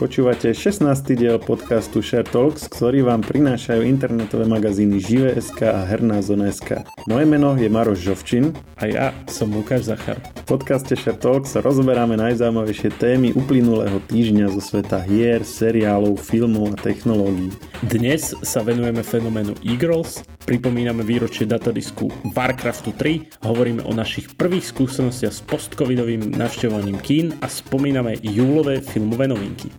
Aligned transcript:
Počúvate 0.00 0.56
16. 0.56 1.12
diel 1.12 1.36
podcastu 1.36 2.00
Share 2.00 2.24
Talks, 2.24 2.72
ktorý 2.72 3.04
vám 3.04 3.20
prinášajú 3.20 3.84
internetové 3.84 4.48
magazíny 4.48 4.96
Žive.sk 4.96 5.60
a 5.68 5.84
Herná 5.84 6.24
zona.sk. 6.24 6.88
Moje 7.04 7.28
meno 7.28 7.52
je 7.52 7.68
Maroš 7.68 8.00
Žovčin. 8.08 8.56
A 8.80 8.88
ja 8.88 9.12
som 9.28 9.52
Lukáš 9.52 9.92
Zachar. 9.92 10.16
V 10.48 10.56
podcaste 10.56 10.96
Share 10.96 11.20
Talks 11.20 11.52
rozoberáme 11.60 12.16
najzaujímavejšie 12.16 12.96
témy 12.96 13.36
uplynulého 13.36 14.00
týždňa 14.08 14.48
zo 14.56 14.64
sveta 14.64 15.04
hier, 15.04 15.44
seriálov, 15.44 16.16
filmov 16.16 16.72
a 16.72 16.80
technológií. 16.80 17.52
Dnes 17.84 18.32
sa 18.40 18.64
venujeme 18.64 19.04
fenoménu 19.04 19.52
e-girls, 19.68 20.24
pripomíname 20.50 21.06
výročie 21.06 21.46
datadisku 21.46 22.10
Warcraftu 22.34 22.90
3, 22.98 23.46
hovoríme 23.46 23.86
o 23.86 23.94
našich 23.94 24.34
prvých 24.34 24.74
skúsenostiach 24.74 25.30
s 25.30 25.46
postcovidovým 25.46 26.34
navštevovaním 26.34 26.98
kín 26.98 27.38
a 27.38 27.46
spomíname 27.46 28.18
júlové 28.18 28.82
filmové 28.82 29.30
novinky. 29.30 29.70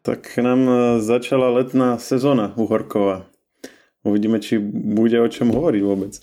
Tak 0.00 0.40
nám 0.40 0.60
e, 0.64 0.72
začala 1.04 1.52
letná 1.52 2.00
sezóna 2.00 2.56
Uhorkova. 2.56 3.28
Uvidíme, 4.08 4.40
či 4.40 4.56
bude 4.72 5.20
o 5.20 5.28
čom 5.28 5.52
hovoriť 5.52 5.82
vôbec. 5.84 6.16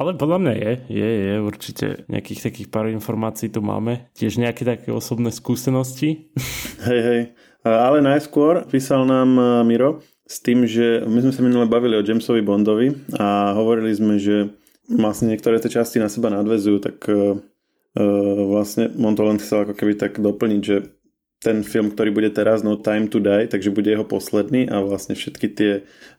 Ale 0.00 0.16
podľa 0.16 0.38
mňa 0.40 0.52
je, 0.56 0.72
je, 0.96 1.10
je 1.28 1.34
určite 1.44 1.86
nejakých 2.08 2.40
takých 2.40 2.68
pár 2.72 2.88
informácií 2.88 3.52
tu 3.52 3.60
máme. 3.60 4.08
Tiež 4.16 4.40
nejaké 4.40 4.64
také 4.64 4.96
osobné 4.96 5.28
skúsenosti. 5.28 6.32
Hej, 6.88 7.00
hej. 7.04 7.22
Ale 7.64 8.00
najskôr 8.00 8.64
písal 8.64 9.04
nám 9.04 9.36
e, 9.36 9.44
Miro 9.68 10.00
s 10.34 10.42
tým, 10.42 10.66
že 10.66 11.06
my 11.06 11.22
sme 11.22 11.30
sa 11.30 11.46
minule 11.46 11.70
bavili 11.70 11.94
o 11.94 12.02
Jamesovi 12.02 12.42
Bondovi 12.42 12.90
a 13.14 13.54
hovorili 13.54 13.94
sme, 13.94 14.18
že 14.18 14.50
vlastne 14.90 15.30
niektoré 15.30 15.62
tie 15.62 15.70
časti 15.70 16.02
na 16.02 16.10
seba 16.10 16.34
nadvezujú, 16.34 16.82
tak 16.82 17.06
uh, 17.06 17.38
vlastne 18.50 18.90
on 18.98 19.14
to 19.14 19.22
len 19.22 19.38
chcel 19.38 19.62
ako 19.62 19.78
keby 19.78 19.94
tak 19.94 20.18
doplniť, 20.18 20.60
že 20.66 20.90
ten 21.38 21.62
film, 21.62 21.92
ktorý 21.92 22.10
bude 22.10 22.30
teraz 22.34 22.66
No 22.66 22.74
Time 22.80 23.06
to 23.06 23.22
Die, 23.22 23.46
takže 23.46 23.70
bude 23.70 23.92
jeho 23.92 24.02
posledný 24.02 24.66
a 24.66 24.82
vlastne 24.82 25.14
všetky 25.14 25.46
tie 25.54 25.72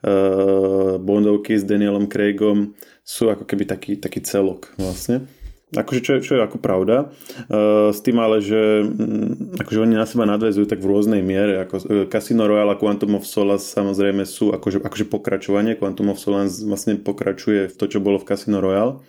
uh, 0.05 0.95
Bondovky 0.95 1.59
s 1.59 1.67
Danielom 1.67 2.07
Craigom 2.07 2.77
sú 3.03 3.27
ako 3.27 3.43
keby 3.43 3.67
taký, 3.67 3.99
taký 3.99 4.23
celok 4.23 4.71
vlastne. 4.79 5.27
Akože 5.75 5.99
čo, 6.01 6.11
čo 6.23 6.39
je 6.39 6.41
ako 6.41 6.57
pravda. 6.57 7.11
Uh, 7.51 7.91
s 7.91 7.99
tým 7.99 8.17
ale, 8.17 8.39
že 8.39 8.81
um, 8.83 9.55
akože 9.59 9.79
oni 9.83 9.95
na 9.99 10.07
seba 10.07 10.23
nadvezujú 10.23 10.65
tak 10.65 10.79
v 10.79 10.89
rôznej 10.89 11.21
miere. 11.21 11.61
Ako, 11.67 11.75
uh, 11.83 11.83
Casino 12.07 12.47
Royale 12.47 12.73
a 12.73 12.79
Quantum 12.79 13.19
of 13.19 13.27
Solace 13.27 13.67
samozrejme 13.67 14.23
sú 14.23 14.55
akože, 14.55 14.81
akože 14.81 15.05
pokračovanie. 15.11 15.75
Quantum 15.75 16.15
of 16.15 16.19
Solace 16.23 16.63
vlastne 16.63 16.95
pokračuje 16.95 17.69
v 17.69 17.75
to, 17.75 17.85
čo 17.91 17.99
bolo 17.99 18.17
v 18.17 18.27
Casino 18.31 18.63
Royale. 18.63 19.03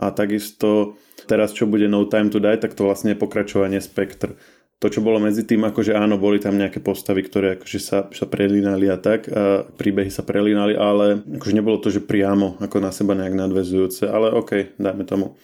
A 0.00 0.10
takisto 0.10 0.98
teraz, 1.30 1.54
čo 1.54 1.70
bude 1.70 1.86
No 1.86 2.04
Time 2.10 2.32
to 2.32 2.42
Die, 2.42 2.58
tak 2.58 2.74
to 2.74 2.88
vlastne 2.88 3.14
je 3.14 3.22
pokračovanie 3.22 3.78
Spectre 3.78 4.34
to, 4.80 4.88
čo 4.88 5.04
bolo 5.04 5.20
medzi 5.20 5.44
tým, 5.44 5.60
akože 5.68 5.92
áno, 5.92 6.16
boli 6.16 6.40
tam 6.40 6.56
nejaké 6.56 6.80
postavy, 6.80 7.20
ktoré 7.20 7.60
akože 7.60 7.78
sa, 7.78 8.08
sa 8.08 8.24
prelínali 8.24 8.88
a 8.88 8.96
tak, 8.96 9.28
a 9.28 9.68
príbehy 9.68 10.08
sa 10.08 10.24
prelínali, 10.24 10.72
ale 10.72 11.20
akože 11.20 11.52
nebolo 11.52 11.76
to, 11.76 11.92
že 11.92 12.00
priamo 12.00 12.56
ako 12.64 12.80
na 12.80 12.88
seba 12.88 13.12
nejak 13.12 13.36
nadvezujúce, 13.36 14.08
ale 14.08 14.32
OK, 14.32 14.80
dajme 14.80 15.04
tomu. 15.04 15.36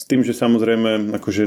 S 0.00 0.08
tým, 0.08 0.24
že 0.24 0.32
samozrejme, 0.32 1.12
akože 1.12 1.44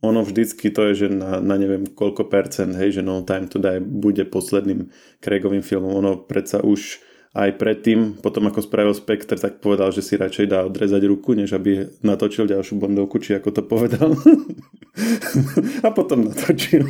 ono 0.00 0.24
vždycky 0.24 0.72
to 0.72 0.88
je, 0.90 1.06
že 1.06 1.08
na, 1.12 1.44
na 1.44 1.60
neviem 1.60 1.84
koľko 1.84 2.26
percent, 2.32 2.72
hej, 2.72 2.98
že 2.98 3.02
No 3.04 3.20
Time 3.20 3.52
to 3.52 3.60
Die 3.60 3.84
bude 3.84 4.24
posledným 4.32 4.88
Craigovým 5.20 5.60
filmom. 5.60 5.92
Ono 6.00 6.24
predsa 6.24 6.64
už 6.64 7.04
aj 7.32 7.56
predtým, 7.56 8.20
potom 8.20 8.44
ako 8.44 8.60
spravil 8.60 8.92
Spectre, 8.92 9.40
tak 9.40 9.64
povedal, 9.64 9.88
že 9.88 10.04
si 10.04 10.20
radšej 10.20 10.52
dá 10.52 10.68
odrezať 10.68 11.00
ruku, 11.08 11.32
než 11.32 11.56
aby 11.56 11.88
natočil 12.04 12.44
ďalšiu 12.44 12.76
Bondovku, 12.76 13.16
či 13.24 13.40
ako 13.40 13.48
to 13.56 13.62
povedal. 13.64 14.12
a 15.86 15.88
potom 15.88 16.28
natočil. 16.28 16.84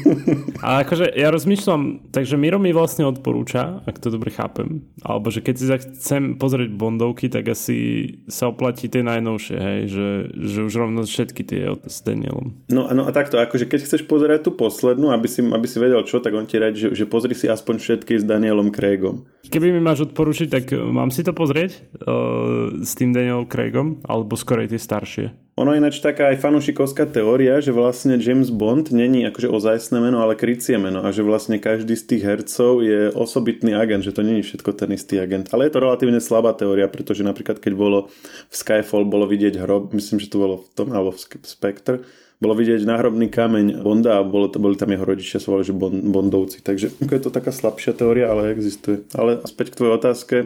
a 0.58 0.82
akože 0.82 1.14
ja 1.14 1.30
rozmýšľam, 1.30 2.10
takže 2.10 2.34
Miro 2.34 2.58
mi 2.58 2.74
vlastne 2.74 3.06
odporúča, 3.06 3.86
ak 3.86 4.02
to 4.02 4.10
dobre 4.10 4.34
chápem, 4.34 4.82
alebo 5.06 5.30
že 5.30 5.46
keď 5.46 5.54
si 5.54 5.66
chcem 5.70 6.34
pozrieť 6.34 6.74
Bondovky, 6.74 7.30
tak 7.30 7.46
asi 7.46 8.10
sa 8.26 8.50
oplatí 8.50 8.90
tie 8.90 9.06
najnovšie, 9.06 9.56
hej, 9.62 9.80
že, 9.94 10.08
že 10.34 10.58
už 10.66 10.74
rovno 10.74 11.06
všetky 11.06 11.42
tie 11.46 11.70
s 11.86 12.02
Danielom. 12.02 12.66
No, 12.66 12.90
no 12.90 13.06
a 13.06 13.14
takto, 13.14 13.38
akože 13.38 13.70
keď 13.70 13.86
chceš 13.86 14.02
pozerať 14.10 14.50
tú 14.50 14.58
poslednú, 14.58 15.14
aby 15.14 15.30
si, 15.30 15.38
aby 15.38 15.66
si 15.70 15.78
vedel 15.78 16.02
čo, 16.02 16.18
tak 16.18 16.34
on 16.34 16.50
ti 16.50 16.58
radí, 16.58 16.90
že, 16.90 16.90
že 16.98 17.06
pozri 17.06 17.38
si 17.38 17.46
aspoň 17.46 17.78
všetky 17.78 18.18
s 18.18 18.26
Danielom 18.26 18.74
Craigom. 18.74 19.22
Keby 19.46 19.70
mi 19.70 19.78
máš 19.78 20.02
odporučiť, 20.32 20.48
tak 20.48 20.72
mám 20.72 21.12
si 21.12 21.20
to 21.20 21.36
pozrieť 21.36 21.76
uh, 21.76 22.80
s 22.80 22.96
tým 22.96 23.12
Danielom 23.12 23.44
Craigom, 23.44 24.00
alebo 24.08 24.32
skorej 24.32 24.72
tie 24.72 24.80
staršie? 24.80 25.26
Ono 25.60 25.76
ináč 25.76 26.00
taká 26.00 26.32
aj 26.32 26.40
fanušikovská 26.40 27.12
teória, 27.12 27.60
že 27.60 27.76
vlastne 27.76 28.16
James 28.16 28.48
Bond 28.48 28.88
není 28.88 29.28
akože 29.28 29.52
ozajstné 29.52 30.00
meno, 30.00 30.24
ale 30.24 30.32
krycie 30.32 30.80
meno 30.80 31.04
a 31.04 31.12
že 31.12 31.20
vlastne 31.20 31.60
každý 31.60 31.92
z 31.92 32.08
tých 32.08 32.22
hercov 32.24 32.80
je 32.80 33.12
osobitný 33.12 33.76
agent, 33.76 34.00
že 34.00 34.16
to 34.16 34.24
není 34.24 34.40
všetko 34.40 34.72
ten 34.72 34.96
istý 34.96 35.20
agent. 35.20 35.52
Ale 35.52 35.68
je 35.68 35.76
to 35.76 35.84
relatívne 35.84 36.24
slabá 36.24 36.56
teória, 36.56 36.88
pretože 36.88 37.20
napríklad 37.20 37.60
keď 37.60 37.76
bolo 37.76 38.08
v 38.48 38.54
Skyfall 38.56 39.04
bolo 39.04 39.28
vidieť 39.28 39.60
hrob, 39.60 39.92
myslím, 39.92 40.24
že 40.24 40.32
to 40.32 40.40
bolo 40.40 40.56
v 40.64 40.68
tom, 40.72 40.88
alebo 40.96 41.12
v 41.12 41.20
Spectre, 41.44 42.00
bolo 42.42 42.58
vidieť 42.58 42.82
náhrobný 42.82 43.30
kameň 43.30 43.86
Bonda 43.86 44.18
a 44.18 44.26
bolo, 44.26 44.50
boli 44.50 44.74
tam 44.74 44.90
jeho 44.90 45.06
rodičia, 45.06 45.38
sa 45.38 45.54
volali, 45.54 45.70
že 45.70 45.78
Bondovci. 46.10 46.58
Takže 46.58 46.98
je 46.98 47.22
to 47.22 47.30
taká 47.30 47.54
slabšia 47.54 47.94
teória, 47.94 48.26
ale 48.34 48.50
existuje. 48.50 49.06
Ale 49.14 49.38
späť 49.46 49.70
k 49.70 49.78
tvojej 49.78 49.94
otázke, 49.94 50.36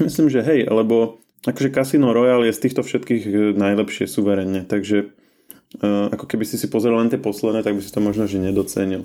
myslím, 0.00 0.32
že 0.32 0.40
hej, 0.40 0.72
lebo 0.72 1.20
akože 1.44 1.68
Casino 1.68 2.16
Royale 2.16 2.48
je 2.48 2.56
z 2.56 2.62
týchto 2.64 2.80
všetkých 2.80 3.22
e, 3.28 3.30
najlepšie 3.52 4.08
suverenne, 4.08 4.64
takže 4.64 5.12
uh, 5.82 6.08
ako 6.14 6.24
keby 6.24 6.48
si 6.48 6.56
si 6.56 6.70
pozrel 6.70 6.96
len 6.96 7.12
tie 7.12 7.20
posledné, 7.20 7.66
tak 7.66 7.76
by 7.76 7.82
si 7.82 7.92
to 7.92 8.00
možno 8.00 8.24
že 8.30 8.40
nedocenil. 8.40 9.04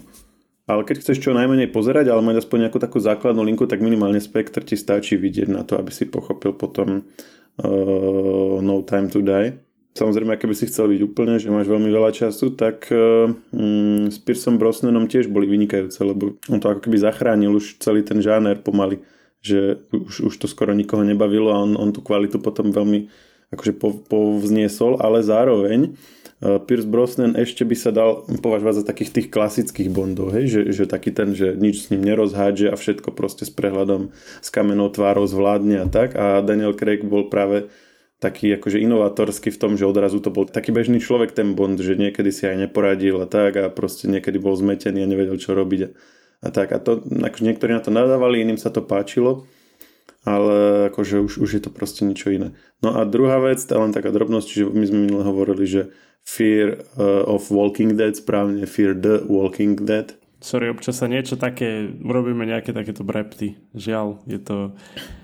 Ale 0.67 0.83
keď 0.83 0.99
chceš 0.99 1.23
čo 1.23 1.31
najmenej 1.31 1.71
pozerať, 1.71 2.11
ale 2.11 2.19
mať 2.19 2.43
aspoň 2.43 2.67
nejakú 2.67 2.79
takú 2.79 2.99
základnú 2.99 3.39
linku, 3.39 3.63
tak 3.71 3.79
minimálne 3.79 4.19
Spectre 4.19 4.67
ti 4.67 4.75
stačí 4.75 5.15
vidieť 5.15 5.47
na 5.47 5.63
to, 5.63 5.79
aby 5.79 5.95
si 5.95 6.03
pochopil 6.03 6.51
potom 6.51 7.03
uh, 7.03 8.55
No 8.59 8.83
Time 8.83 9.07
to 9.07 9.23
Die. 9.23 9.66
Samozrejme, 9.97 10.37
keby 10.37 10.53
si 10.53 10.69
chcel 10.69 10.93
byť 10.93 11.01
úplne, 11.01 11.41
že 11.41 11.49
máš 11.49 11.65
veľmi 11.65 11.89
veľa 11.89 12.13
času, 12.13 12.53
tak 12.53 12.85
uh, 12.93 13.33
um, 13.33 14.05
s 14.13 14.21
Piersom 14.21 14.61
Brosnanom 14.61 15.09
tiež 15.09 15.25
boli 15.25 15.49
vynikajúce, 15.49 15.97
lebo 16.05 16.37
on 16.53 16.61
to 16.61 16.69
ako 16.69 16.85
keby 16.85 17.01
zachránil 17.01 17.57
už 17.57 17.81
celý 17.81 18.05
ten 18.05 18.21
žáner 18.21 18.61
pomaly 18.61 19.01
že 19.41 19.79
už, 19.93 20.33
už 20.33 20.35
to 20.35 20.47
skoro 20.49 20.73
nikoho 20.73 21.05
nebavilo 21.05 21.53
a 21.53 21.61
on, 21.61 21.77
on 21.77 21.89
tú 21.93 22.01
kvalitu 22.01 22.41
potom 22.41 22.73
veľmi 22.73 23.07
akože 23.47 23.79
povzniesol, 24.11 24.99
ale 24.99 25.23
zároveň 25.23 25.95
uh, 26.43 26.59
Pierce 26.59 26.83
Brosnan 26.83 27.39
ešte 27.39 27.63
by 27.63 27.75
sa 27.79 27.95
dal 27.95 28.27
považovať 28.43 28.83
za 28.83 28.87
takých 28.91 29.11
tých 29.15 29.27
klasických 29.31 29.87
Bondov, 29.87 30.35
hej? 30.35 30.51
Že, 30.51 30.61
že 30.75 30.83
taký 30.83 31.15
ten, 31.15 31.31
že 31.31 31.55
nič 31.55 31.87
s 31.87 31.89
ním 31.95 32.03
nerozhádže 32.03 32.67
a 32.67 32.75
všetko 32.75 33.15
proste 33.15 33.47
s 33.47 33.51
prehľadom, 33.55 34.11
s 34.43 34.49
kamenou 34.51 34.91
tvárou 34.91 35.23
zvládne 35.23 35.79
a 35.79 35.87
tak 35.87 36.19
a 36.19 36.43
Daniel 36.43 36.75
Craig 36.75 37.07
bol 37.07 37.31
práve 37.31 37.71
taký 38.17 38.49
akože 38.57 38.81
inovatorský 38.81 39.53
v 39.53 39.61
tom, 39.61 39.71
že 39.77 39.85
odrazu 39.85 40.17
to 40.17 40.33
bol 40.33 40.49
taký 40.49 40.73
bežný 40.73 40.97
človek 40.97 41.37
ten 41.37 41.53
Bond, 41.53 41.77
že 41.77 41.93
niekedy 41.93 42.33
si 42.33 42.49
aj 42.49 42.65
neporadil 42.65 43.21
a 43.21 43.29
tak 43.29 43.53
a 43.61 43.69
proste 43.69 44.09
niekedy 44.09 44.41
bol 44.41 44.57
zmetený 44.57 45.05
a 45.05 45.09
nevedel 45.09 45.37
čo 45.37 45.53
robiť 45.53 45.93
a 46.41 46.47
tak. 46.49 46.73
A 46.73 46.81
to, 46.81 47.01
akože 47.01 47.45
niektorí 47.45 47.77
na 47.77 47.81
to 47.81 47.93
nadávali, 47.93 48.41
iným 48.41 48.57
sa 48.57 48.73
to 48.73 48.81
páčilo, 48.81 49.45
ale 50.25 50.89
akože 50.89 51.21
už, 51.21 51.33
už 51.37 51.49
je 51.57 51.61
to 51.61 51.69
proste 51.69 52.01
niečo 52.09 52.33
iné. 52.33 52.57
No 52.81 52.97
a 52.97 53.05
druhá 53.05 53.37
vec, 53.37 53.61
tá 53.61 53.77
len 53.77 53.93
taká 53.93 54.09
drobnosť, 54.09 54.49
že 54.49 54.63
my 54.65 54.85
sme 54.85 54.99
minule 55.05 55.23
hovorili, 55.23 55.69
že 55.69 55.81
Fear 56.27 56.83
uh, 56.99 57.23
of 57.23 57.47
Walking 57.53 57.95
Dead, 57.95 58.17
správne 58.17 58.67
Fear 58.67 58.97
the 58.97 59.23
Walking 59.29 59.79
Dead. 59.79 60.11
Sorry, 60.37 60.69
občas 60.69 61.01
sa 61.01 61.09
niečo 61.09 61.33
také, 61.33 61.89
urobíme 61.97 62.45
nejaké 62.45 62.69
takéto 62.69 63.01
brepty. 63.01 63.57
Žiaľ, 63.73 64.21
je 64.29 64.39
to... 64.39 64.55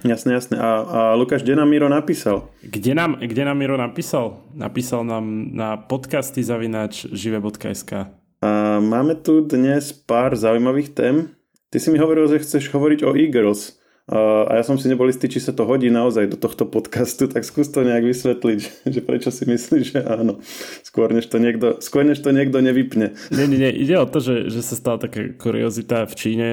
Jasné, 0.02 0.34
jasné. 0.34 0.58
A, 0.58 0.70
a 0.82 1.00
Lukáš, 1.14 1.46
kde 1.46 1.54
nám 1.54 1.70
Miro 1.70 1.86
napísal? 1.86 2.50
Kde 2.66 2.98
nám, 2.98 3.22
kde 3.22 3.46
nám 3.46 3.58
Miro 3.58 3.78
napísal? 3.78 4.42
Napísal 4.58 5.06
nám 5.06 5.54
na 5.54 5.78
podcasty 5.78 6.42
zavinač 6.42 7.06
žive.sk 7.14 8.24
a 8.44 8.80
máme 8.84 9.16
tu 9.16 9.40
dnes 9.40 9.96
pár 9.96 10.36
zaujímavých 10.36 10.90
tém. 10.92 11.32
Ty 11.72 11.80
si 11.80 11.88
mi 11.92 11.98
hovoril, 12.00 12.28
že 12.28 12.44
chceš 12.44 12.76
hovoriť 12.76 13.08
o 13.08 13.16
e-girls. 13.16 13.80
A 14.04 14.60
ja 14.60 14.64
som 14.68 14.76
si 14.76 14.92
nebol 14.92 15.08
istý, 15.08 15.32
či 15.32 15.40
sa 15.40 15.56
to 15.56 15.64
hodí 15.64 15.88
naozaj 15.88 16.28
do 16.28 16.36
tohto 16.36 16.68
podcastu, 16.68 17.32
tak 17.32 17.48
skús 17.48 17.72
to 17.72 17.88
nejak 17.88 18.04
vysvetliť, 18.04 18.60
že 18.94 19.00
prečo 19.00 19.32
si 19.32 19.48
myslíš, 19.48 19.96
že 19.96 20.00
áno. 20.04 20.44
Skôr 20.84 21.16
než 21.16 21.32
to 21.32 21.40
niekto, 21.40 21.80
skôr 21.80 22.04
než 22.04 22.20
to 22.20 22.36
niekto 22.36 22.60
nevypne. 22.60 23.16
Nie, 23.32 23.48
nie, 23.48 23.64
nie. 23.64 23.72
Ide 23.72 24.04
o 24.04 24.08
to, 24.08 24.20
že, 24.20 24.52
že 24.52 24.60
sa 24.60 24.76
stala 24.76 25.00
taká 25.00 25.32
kuriozita 25.40 26.04
v 26.04 26.14
Číne. 26.20 26.50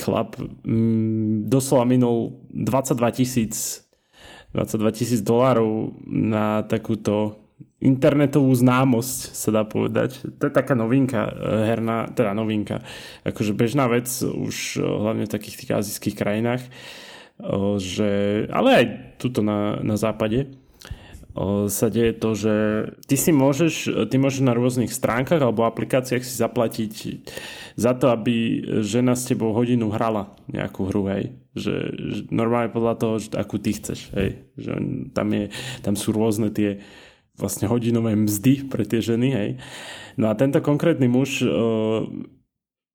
Chlap 0.00 0.40
mm, 0.40 1.44
doslova 1.52 1.84
minul 1.84 2.40
22 2.56 3.20
tisíc 3.20 3.84
22 4.52 4.92
tisíc 4.92 5.20
dolárov 5.24 5.96
na 6.08 6.60
takúto 6.64 7.41
internetovú 7.82 8.54
známosť, 8.54 9.18
sa 9.34 9.50
dá 9.50 9.62
povedať. 9.66 10.22
To 10.38 10.46
je 10.46 10.54
taká 10.54 10.78
novinka 10.78 11.26
eh, 11.26 11.66
herná, 11.66 12.06
teda 12.14 12.32
novinka, 12.32 12.80
akože 13.26 13.52
bežná 13.52 13.90
vec 13.90 14.06
už 14.22 14.78
eh, 14.78 14.86
hlavne 14.86 15.26
v 15.26 15.34
takých 15.34 15.58
tých 15.58 15.72
azijských 15.74 16.16
krajinách, 16.16 16.62
eh, 16.62 17.74
že, 17.82 18.10
ale 18.54 18.68
aj 18.70 18.84
tuto 19.18 19.42
na, 19.42 19.82
na 19.82 19.98
západe, 19.98 20.46
sa 21.72 21.88
deje 21.88 22.12
to, 22.12 22.36
že 22.36 22.54
ty 23.08 23.16
si 23.16 23.32
môžeš, 23.32 24.04
ty 24.12 24.20
môžeš 24.20 24.44
na 24.44 24.52
rôznych 24.52 24.92
stránkach 24.92 25.40
alebo 25.40 25.64
aplikáciách 25.64 26.20
si 26.20 26.34
zaplatiť 26.36 26.92
za 27.72 27.96
to, 27.96 28.12
aby 28.12 28.60
žena 28.84 29.16
s 29.16 29.32
tebou 29.32 29.56
hodinu 29.56 29.88
hrala 29.88 30.36
nejakú 30.52 30.92
hru, 30.92 31.08
hej. 31.08 31.32
Že, 31.56 31.76
že 31.88 32.20
normálne 32.28 32.68
podľa 32.68 32.94
toho, 33.00 33.14
že 33.16 33.32
akú 33.32 33.56
ty 33.56 33.72
chceš, 33.72 34.12
hej. 34.12 34.44
Že 34.60 34.72
tam, 35.16 35.28
je, 35.32 35.48
tam 35.80 35.96
sú 35.96 36.12
rôzne 36.12 36.52
tie 36.52 36.84
vlastne 37.36 37.68
hodinové 37.68 38.12
mzdy 38.16 38.68
pre 38.68 38.84
tie 38.84 39.00
ženy, 39.00 39.28
hej. 39.32 39.50
No 40.20 40.28
a 40.28 40.36
tento 40.36 40.60
konkrétny 40.60 41.08
muž 41.08 41.40
uh, 41.44 42.04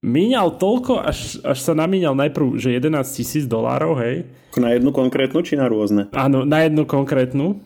míňal 0.06 0.62
toľko, 0.62 1.02
až, 1.02 1.42
až 1.42 1.58
sa 1.58 1.74
namíňal 1.74 2.14
najprv, 2.14 2.58
že 2.62 2.78
11 2.78 3.18
tisíc 3.18 3.44
dolárov, 3.50 3.98
hej. 4.02 4.30
Na 4.58 4.74
jednu 4.74 4.94
konkrétnu 4.94 5.42
či 5.42 5.58
na 5.58 5.66
rôzne? 5.66 6.10
Áno, 6.14 6.46
na 6.46 6.66
jednu 6.66 6.86
konkrétnu 6.86 7.62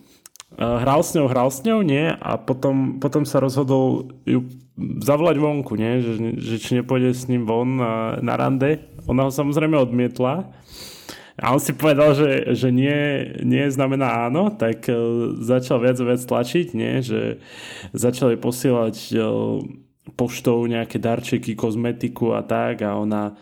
hral 0.59 0.99
s 1.03 1.15
ňou, 1.15 1.31
hral 1.31 1.47
s 1.47 1.63
ňou, 1.63 1.79
nie? 1.79 2.11
A 2.11 2.35
potom, 2.35 2.99
potom 2.99 3.23
sa 3.23 3.39
rozhodol 3.39 4.11
ju 4.27 4.43
zavolať 4.99 5.37
vonku, 5.39 5.79
nie? 5.79 6.03
Že, 6.03 6.13
že 6.39 6.55
či 6.59 6.71
nepôjde 6.81 7.15
s 7.15 7.31
ním 7.31 7.47
von 7.47 7.79
na, 7.79 8.19
na 8.19 8.35
rande. 8.35 8.83
Ona 9.07 9.27
ho 9.27 9.31
samozrejme 9.31 9.79
odmietla. 9.79 10.51
A 11.41 11.57
on 11.57 11.57
si 11.57 11.73
povedal, 11.73 12.13
že, 12.13 12.53
že 12.53 12.69
nie, 12.69 13.33
nie 13.41 13.65
znamená 13.73 14.29
áno, 14.29 14.53
tak 14.53 14.85
uh, 14.85 15.33
začal 15.41 15.81
viac 15.81 15.97
a 15.97 16.05
viac 16.05 16.21
tlačiť, 16.21 16.67
nie? 16.77 17.01
Že 17.01 17.41
začali 17.97 18.37
posielať 18.37 18.95
uh, 19.17 19.57
poštou 20.13 20.61
nejaké 20.69 21.01
darčeky, 21.01 21.57
kozmetiku 21.57 22.37
a 22.37 22.45
tak 22.45 22.85
a 22.85 22.93
ona 22.93 23.33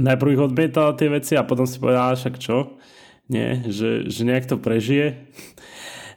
najprv 0.00 0.32
ich 0.34 0.44
odmietala 0.50 0.96
tie 0.96 1.12
veci 1.12 1.36
a 1.36 1.46
potom 1.46 1.68
si 1.68 1.76
povedala, 1.76 2.16
však 2.16 2.34
čo? 2.40 2.80
Nie, 3.28 3.64
že, 3.68 4.08
že 4.08 4.24
nejak 4.24 4.48
to 4.48 4.56
prežije. 4.60 5.28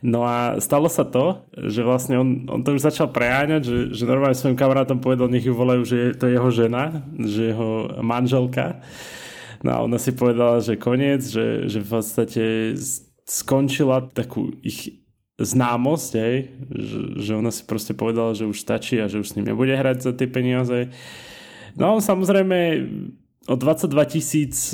No 0.04 0.28
a 0.28 0.62
stalo 0.62 0.92
sa 0.92 1.08
to, 1.08 1.42
že 1.58 1.82
vlastne 1.82 2.22
on, 2.22 2.46
on 2.46 2.62
to 2.62 2.78
už 2.78 2.86
začal 2.86 3.10
preháňať, 3.10 3.62
že, 3.66 3.78
že 3.98 4.04
normálne 4.06 4.38
svojim 4.38 4.60
kamarátom 4.60 5.02
povedal, 5.02 5.26
nech 5.26 5.46
ju 5.46 5.58
volajú, 5.58 5.82
že 5.88 5.98
je 5.98 6.10
to 6.14 6.30
jeho 6.30 6.50
žena, 6.54 7.02
že 7.18 7.52
jeho 7.54 7.98
manželka. 8.06 8.84
No 9.66 9.70
a 9.74 9.78
ona 9.84 9.98
si 9.98 10.14
povedala, 10.14 10.62
že 10.62 10.78
koniec, 10.78 11.26
že, 11.26 11.70
že 11.70 11.80
v 11.82 11.90
podstate 11.90 12.44
skončila 13.28 14.08
takú 14.14 14.54
ich 14.64 15.04
známosť, 15.38 16.12
hej, 16.18 16.38
že, 16.74 17.00
že 17.22 17.32
ona 17.38 17.54
si 17.54 17.62
proste 17.62 17.94
povedala, 17.94 18.34
že 18.34 18.50
už 18.50 18.58
stačí 18.58 18.98
a 18.98 19.06
že 19.06 19.22
už 19.22 19.28
s 19.30 19.36
ním 19.38 19.54
nebude 19.54 19.74
hrať 19.78 20.02
za 20.02 20.12
tie 20.18 20.26
peniaze. 20.26 20.90
No 21.78 22.02
samozrejme 22.02 22.90
o 23.46 23.56
22 23.56 24.14
tisíc 24.18 24.74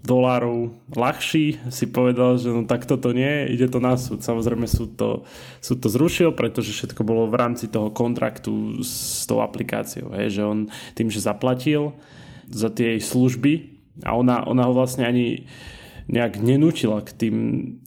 dolárov 0.00 0.72
ľahší, 0.96 1.60
si 1.68 1.84
povedal, 1.88 2.40
že 2.40 2.48
no 2.48 2.64
tak 2.64 2.88
toto 2.88 3.12
nie, 3.12 3.52
ide 3.52 3.68
to 3.68 3.84
na 3.84 4.00
súd. 4.00 4.24
Samozrejme 4.24 4.64
súd 4.64 4.96
to, 4.96 5.28
súd 5.60 5.84
to 5.84 5.88
zrušil, 5.92 6.32
pretože 6.32 6.72
všetko 6.72 7.04
bolo 7.04 7.28
v 7.28 7.36
rámci 7.36 7.68
toho 7.68 7.92
kontraktu 7.92 8.80
s 8.80 9.24
tou 9.28 9.44
aplikáciou. 9.44 10.12
Hej, 10.16 10.40
že 10.40 10.42
on 10.44 10.58
tým, 10.96 11.12
že 11.12 11.20
zaplatil 11.20 11.92
za 12.48 12.72
tie 12.72 12.96
jej 12.96 13.02
služby 13.04 13.79
a 14.04 14.16
ona, 14.16 14.44
ona 14.46 14.68
ho 14.68 14.72
vlastne 14.72 15.06
ani 15.06 15.44
nejak 16.10 16.42
nenútila 16.42 17.06
k 17.06 17.10
tým, 17.14 17.36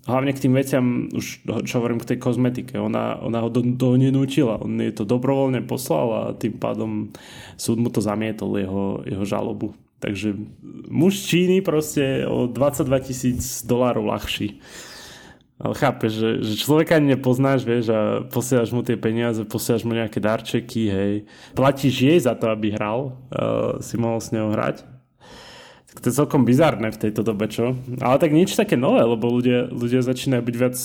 hlavne 0.08 0.32
k 0.32 0.48
tým 0.48 0.54
veciam, 0.56 0.86
už 1.12 1.44
čo 1.68 1.74
hovorím 1.84 2.00
k 2.00 2.16
tej 2.16 2.18
kozmetike, 2.24 2.80
ona, 2.80 3.20
ona 3.20 3.44
ho 3.44 3.52
do, 3.52 3.60
do 3.60 4.00
nenútila, 4.00 4.64
on 4.64 4.80
je 4.80 4.96
to 4.96 5.04
dobrovoľne 5.04 5.60
poslal 5.68 6.08
a 6.16 6.22
tým 6.32 6.56
pádom 6.56 7.12
súd 7.60 7.84
mu 7.84 7.92
to 7.92 8.00
zamietol, 8.00 8.56
jeho, 8.56 9.04
jeho 9.04 9.26
žalobu. 9.28 9.76
Takže 10.00 10.36
muž 10.92 11.20
Číny 11.28 11.64
proste 11.64 12.28
o 12.28 12.48
22 12.48 13.08
tisíc 13.08 13.64
dolárov 13.64 14.12
ľahší. 14.12 14.60
Ale 15.64 15.80
chápeš, 15.80 16.12
že, 16.20 16.30
že 16.44 16.54
človeka 16.60 17.00
nepoznáš, 17.00 17.64
vieš, 17.64 17.88
a 17.88 18.28
posielaš 18.28 18.76
mu 18.76 18.84
tie 18.84 19.00
peniaze, 19.00 19.48
posielaš 19.48 19.88
mu 19.88 19.96
nejaké 19.96 20.20
darčeky, 20.20 20.92
hej. 20.92 21.14
Platíš 21.56 21.96
jej 22.04 22.20
za 22.20 22.36
to, 22.36 22.52
aby 22.52 22.76
hral, 22.76 23.16
uh, 23.32 23.80
si 23.80 23.96
mohol 23.96 24.20
s 24.20 24.36
ňou 24.36 24.52
hrať. 24.52 24.84
To 26.02 26.06
je 26.10 26.16
celkom 26.16 26.48
bizarné 26.48 26.90
v 26.90 27.02
tejto 27.10 27.22
dobe, 27.22 27.46
čo? 27.52 27.78
Ale 28.02 28.18
tak 28.18 28.34
nič 28.34 28.58
také 28.58 28.74
nové, 28.74 29.06
lebo 29.06 29.30
ľudia, 29.30 29.70
ľudia 29.70 30.02
začínajú 30.02 30.42
byť 30.42 30.56
viac 30.58 30.78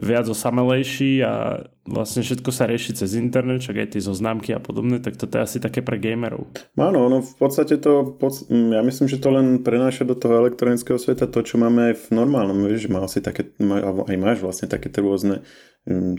viac 0.00 0.24
osamelejší 0.24 1.20
a 1.20 1.62
vlastne 1.84 2.24
všetko 2.24 2.48
sa 2.48 2.64
rieši 2.64 2.96
cez 2.96 3.12
internet, 3.12 3.60
čak 3.60 3.76
aj 3.76 3.88
tie 3.92 4.02
zoznámky 4.02 4.56
a 4.56 4.62
podobné, 4.62 5.02
tak 5.04 5.20
toto 5.20 5.36
je 5.36 5.44
asi 5.44 5.58
také 5.60 5.84
pre 5.84 6.00
gamerov. 6.00 6.48
Áno, 6.80 7.12
no 7.12 7.20
v 7.20 7.34
podstate 7.36 7.76
to, 7.76 8.16
ja 8.48 8.80
myslím, 8.80 9.06
že 9.10 9.20
to 9.20 9.28
len 9.28 9.60
prenáša 9.60 10.08
do 10.08 10.16
toho 10.16 10.46
elektronického 10.46 10.96
sveta 10.96 11.28
to, 11.28 11.44
čo 11.44 11.60
máme 11.60 11.92
aj 11.92 12.08
v 12.08 12.24
normálnom, 12.24 12.64
vieš, 12.64 12.88
má 12.88 13.04
asi 13.04 13.20
také, 13.20 13.52
aj 13.60 14.16
máš 14.16 14.40
vlastne 14.40 14.70
také 14.70 14.88
rôzne 14.96 15.44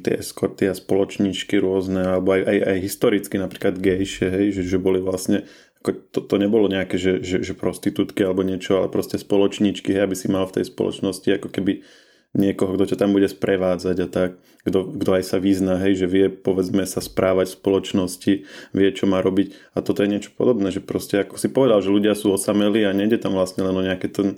tie 0.04 0.20
eskorty 0.20 0.68
a 0.68 0.76
spoločníčky 0.76 1.56
rôzne, 1.56 2.20
alebo 2.20 2.36
aj, 2.36 2.42
aj, 2.44 2.58
aj 2.68 2.78
historicky 2.84 3.36
napríklad 3.40 3.80
gejšie, 3.80 4.28
hej, 4.28 4.46
že, 4.60 4.76
že 4.76 4.78
boli 4.78 5.00
vlastne 5.00 5.48
to, 5.84 6.20
to 6.24 6.36
nebolo 6.40 6.72
nejaké, 6.72 6.96
že, 6.96 7.20
že, 7.20 7.44
že 7.44 7.54
prostitútky 7.54 8.24
alebo 8.24 8.48
niečo, 8.48 8.80
ale 8.80 8.88
proste 8.88 9.20
spoločníčky, 9.20 9.92
hej, 9.92 10.08
aby 10.08 10.16
si 10.16 10.32
mal 10.32 10.48
v 10.48 10.62
tej 10.62 10.72
spoločnosti 10.72 11.28
ako 11.28 11.52
keby 11.52 11.84
niekoho, 12.34 12.74
kto 12.74 12.90
ťa 12.90 12.98
tam 12.98 13.14
bude 13.14 13.30
sprevádzať 13.30 13.98
a 14.02 14.08
tak, 14.10 14.30
kto, 14.66 14.90
kto 14.98 15.12
aj 15.22 15.24
sa 15.28 15.38
vyzná, 15.38 15.78
hej, 15.78 16.02
že 16.02 16.08
vie 16.10 16.26
povedzme 16.34 16.82
sa 16.90 16.98
správať 16.98 17.54
v 17.54 17.58
spoločnosti, 17.62 18.34
vie 18.74 18.90
čo 18.90 19.06
má 19.06 19.22
robiť. 19.22 19.54
A 19.78 19.86
toto 19.86 20.02
je 20.02 20.10
niečo 20.10 20.34
podobné, 20.34 20.74
že 20.74 20.82
proste 20.82 21.22
ako 21.22 21.38
si 21.38 21.52
povedal, 21.54 21.86
že 21.86 21.94
ľudia 21.94 22.18
sú 22.18 22.34
osamelí 22.34 22.82
a 22.90 22.96
nejde 22.96 23.22
tam 23.22 23.38
vlastne 23.38 23.62
len 23.62 23.76
o 23.78 23.86
nejaké 23.86 24.10
to, 24.10 24.34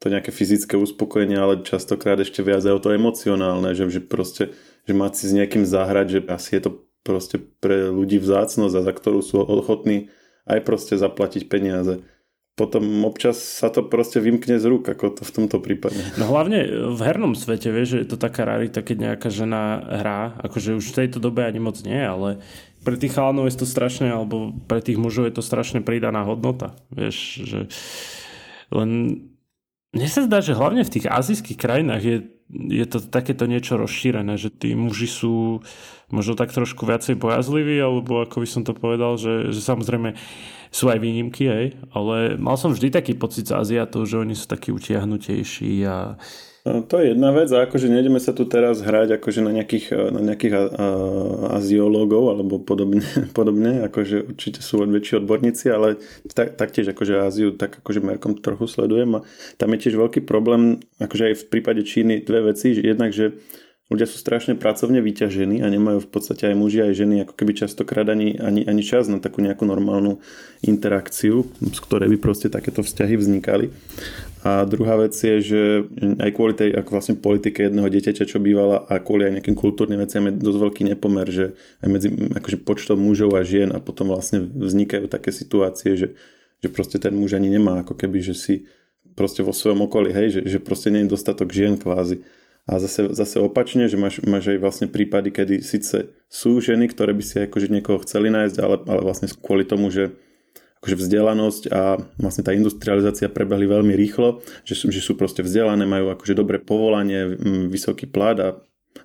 to 0.00 0.06
nejaké 0.12 0.34
fyzické 0.36 0.76
uspokojenie, 0.76 1.40
ale 1.40 1.64
častokrát 1.64 2.20
ešte 2.20 2.44
viac 2.44 2.60
aj 2.60 2.76
o 2.76 2.82
to 2.82 2.92
emocionálne, 2.92 3.72
že, 3.72 3.88
že 3.88 4.00
proste, 4.04 4.52
že 4.84 4.92
mať 4.92 5.12
si 5.16 5.24
s 5.30 5.32
niekým 5.32 5.64
zahrať, 5.64 6.06
že 6.12 6.18
asi 6.28 6.60
je 6.60 6.62
to 6.68 6.70
proste 7.00 7.40
pre 7.64 7.88
ľudí 7.88 8.20
vzácnosť 8.20 8.74
a 8.76 8.84
za 8.84 8.92
ktorú 8.92 9.24
sú 9.24 9.40
ochotní 9.40 10.12
aj 10.46 10.60
proste 10.64 10.94
zaplatiť 10.96 11.48
peniaze 11.48 12.00
potom 12.60 12.84
občas 13.08 13.40
sa 13.40 13.72
to 13.72 13.80
proste 13.88 14.20
vymkne 14.20 14.60
z 14.60 14.68
rúk, 14.68 14.84
ako 14.84 15.16
to 15.16 15.22
v 15.24 15.32
tomto 15.32 15.64
prípade. 15.64 15.96
No 16.20 16.28
hlavne 16.28 16.68
v 16.92 17.00
hernom 17.00 17.32
svete, 17.32 17.72
vieš, 17.72 17.96
že 17.96 17.98
je 18.04 18.08
to 18.12 18.20
taká 18.20 18.44
rarita, 18.44 18.84
keď 18.84 19.16
nejaká 19.16 19.32
žena 19.32 19.80
hrá, 19.80 20.36
akože 20.44 20.76
už 20.76 20.84
v 20.92 20.96
tejto 21.00 21.24
dobe 21.24 21.40
ani 21.40 21.56
moc 21.56 21.80
nie, 21.80 21.96
ale 21.96 22.44
pre 22.84 23.00
tých 23.00 23.16
chalanov 23.16 23.48
je 23.48 23.56
to 23.56 23.64
strašne, 23.64 24.12
alebo 24.12 24.52
pre 24.68 24.84
tých 24.84 25.00
mužov 25.00 25.32
je 25.32 25.40
to 25.40 25.44
strašne 25.44 25.80
pridaná 25.80 26.20
hodnota, 26.28 26.76
vieš, 26.92 27.48
že 27.48 27.60
len 28.68 29.24
mne 29.96 30.08
sa 30.12 30.28
zdá, 30.28 30.44
že 30.44 30.52
hlavne 30.52 30.84
v 30.84 30.92
tých 31.00 31.08
azijských 31.08 31.56
krajinách 31.56 32.02
je, 32.04 32.16
je 32.52 32.86
to 32.86 32.98
takéto 32.98 33.46
niečo 33.46 33.78
rozšírené, 33.78 34.34
že 34.34 34.50
tí 34.50 34.74
muži 34.74 35.06
sú 35.06 35.62
možno 36.10 36.34
tak 36.34 36.50
trošku 36.50 36.82
viacej 36.82 37.14
bojazliví, 37.16 37.78
alebo 37.78 38.26
ako 38.26 38.42
by 38.42 38.48
som 38.50 38.62
to 38.66 38.74
povedal, 38.74 39.14
že, 39.14 39.54
že 39.54 39.62
samozrejme 39.62 40.18
sú 40.70 40.90
aj 40.90 40.98
výnimky, 41.02 41.46
hej, 41.46 41.66
ale 41.90 42.38
mal 42.38 42.54
som 42.54 42.70
vždy 42.70 42.94
taký 42.94 43.14
pocit 43.18 43.50
z 43.50 43.58
Aziatov, 43.58 44.06
že 44.06 44.22
oni 44.22 44.34
sú 44.38 44.46
takí 44.46 44.70
utiahnutejší 44.70 45.82
a 45.86 46.18
to 46.60 46.94
je 47.00 47.16
jedna 47.16 47.32
vec 47.32 47.48
a 47.56 47.64
akože 47.64 47.88
nejdeme 47.88 48.20
sa 48.20 48.36
tu 48.36 48.44
teraz 48.44 48.84
hrať 48.84 49.16
akože 49.16 49.40
na 49.40 49.52
nejakých, 49.56 50.12
na 50.12 50.20
nejakých 50.20 50.52
a, 50.52 50.60
a, 50.60 50.66
aziológov 51.56 52.36
alebo 52.36 52.60
podobne, 52.60 53.00
podobne, 53.38 53.88
akože 53.88 54.36
určite 54.36 54.60
sú 54.60 54.84
väčší 54.84 55.24
odborníci, 55.24 55.72
ale 55.72 55.96
tak, 56.36 56.60
taktiež 56.60 56.92
akože 56.92 57.24
Áziu 57.24 57.56
tak 57.56 57.80
akože 57.80 58.04
merkom 58.04 58.36
trochu 58.36 58.68
sledujem 58.68 59.20
a 59.20 59.24
tam 59.56 59.72
je 59.72 59.88
tiež 59.88 59.96
veľký 59.96 60.20
problém, 60.28 60.84
akože 61.00 61.32
aj 61.32 61.34
v 61.40 61.44
prípade 61.48 61.80
Číny 61.80 62.20
dve 62.28 62.52
veci, 62.52 62.76
že 62.76 62.84
jednak, 62.84 63.16
že 63.16 63.40
ľudia 63.90 64.06
sú 64.06 64.22
strašne 64.22 64.54
pracovne 64.54 65.02
vyťažení 65.02 65.64
a 65.64 65.66
nemajú 65.66 66.06
v 66.06 66.10
podstate 66.14 66.46
aj 66.46 66.56
muži 66.56 66.86
aj 66.86 66.92
ženy 66.94 67.14
ako 67.26 67.34
keby 67.34 67.52
častokrát 67.58 68.06
ani, 68.06 68.38
ani, 68.38 68.62
ani 68.62 68.82
čas 68.86 69.10
na 69.10 69.18
takú 69.18 69.42
nejakú 69.42 69.66
normálnu 69.66 70.22
interakciu, 70.62 71.42
z 71.58 71.78
ktorej 71.82 72.06
by 72.14 72.18
proste 72.22 72.46
takéto 72.46 72.86
vzťahy 72.86 73.18
vznikali. 73.18 73.74
A 74.40 74.64
druhá 74.64 74.96
vec 74.96 75.12
je, 75.12 75.36
že 75.44 75.60
aj 76.16 76.30
kvôli 76.32 76.56
tej 76.56 76.72
ako 76.72 76.96
vlastne 76.96 77.16
politike 77.20 77.68
jedného 77.68 77.92
dieťaťa, 77.92 78.24
čo 78.24 78.40
bývala 78.40 78.88
a 78.88 78.96
kvôli 78.96 79.28
aj 79.28 79.32
nejakým 79.36 79.52
kultúrnym 79.52 80.00
veciam 80.00 80.24
je 80.24 80.32
dosť 80.32 80.58
veľký 80.64 80.82
nepomer, 80.88 81.28
že 81.28 81.52
aj 81.84 81.88
medzi 81.92 82.08
akože 82.08 82.64
počtom 82.64 82.96
mužov 82.96 83.36
a 83.36 83.44
žien 83.44 83.68
a 83.68 83.84
potom 83.84 84.08
vlastne 84.08 84.40
vznikajú 84.40 85.12
také 85.12 85.28
situácie, 85.28 85.92
že, 85.92 86.08
že 86.64 86.68
proste 86.72 86.96
ten 86.96 87.12
muž 87.12 87.36
ani 87.36 87.52
nemá 87.52 87.84
ako 87.84 87.92
keby, 87.92 88.24
že 88.24 88.32
si 88.32 88.54
proste 89.12 89.44
vo 89.44 89.52
svojom 89.52 89.84
okolí, 89.84 90.08
hej, 90.16 90.40
že, 90.40 90.56
že 90.56 90.58
proste 90.64 90.88
nie 90.88 91.04
je 91.04 91.12
dostatok 91.12 91.52
žien 91.52 91.76
kvázi. 91.76 92.24
A 92.64 92.80
zase, 92.80 93.12
zase 93.12 93.36
opačne, 93.44 93.92
že 93.92 94.00
máš, 94.00 94.24
máš 94.24 94.56
aj 94.56 94.58
vlastne 94.62 94.86
prípady, 94.88 95.28
kedy 95.34 95.60
síce 95.60 96.16
sú 96.32 96.64
ženy, 96.64 96.88
ktoré 96.88 97.12
by 97.12 97.24
si 97.24 97.36
akože 97.44 97.68
niekoho 97.68 98.00
chceli 98.08 98.32
nájsť, 98.32 98.56
ale, 98.56 98.76
ale 98.88 99.00
vlastne 99.04 99.28
kvôli 99.28 99.68
tomu, 99.68 99.92
že 99.92 100.16
akože 100.80 100.96
vzdelanosť 100.96 101.62
a 101.68 102.00
vlastne 102.16 102.40
tá 102.40 102.56
industrializácia 102.56 103.28
prebehli 103.28 103.68
veľmi 103.68 103.92
rýchlo, 103.92 104.40
že 104.64 104.72
sú, 104.72 104.88
že 104.88 105.04
sú 105.04 105.12
proste 105.12 105.44
vzdelané, 105.44 105.84
majú 105.84 106.08
akože 106.16 106.32
dobré 106.32 106.56
povolanie, 106.56 107.36
vysoký 107.68 108.08
plat 108.08 108.36
a 108.40 108.56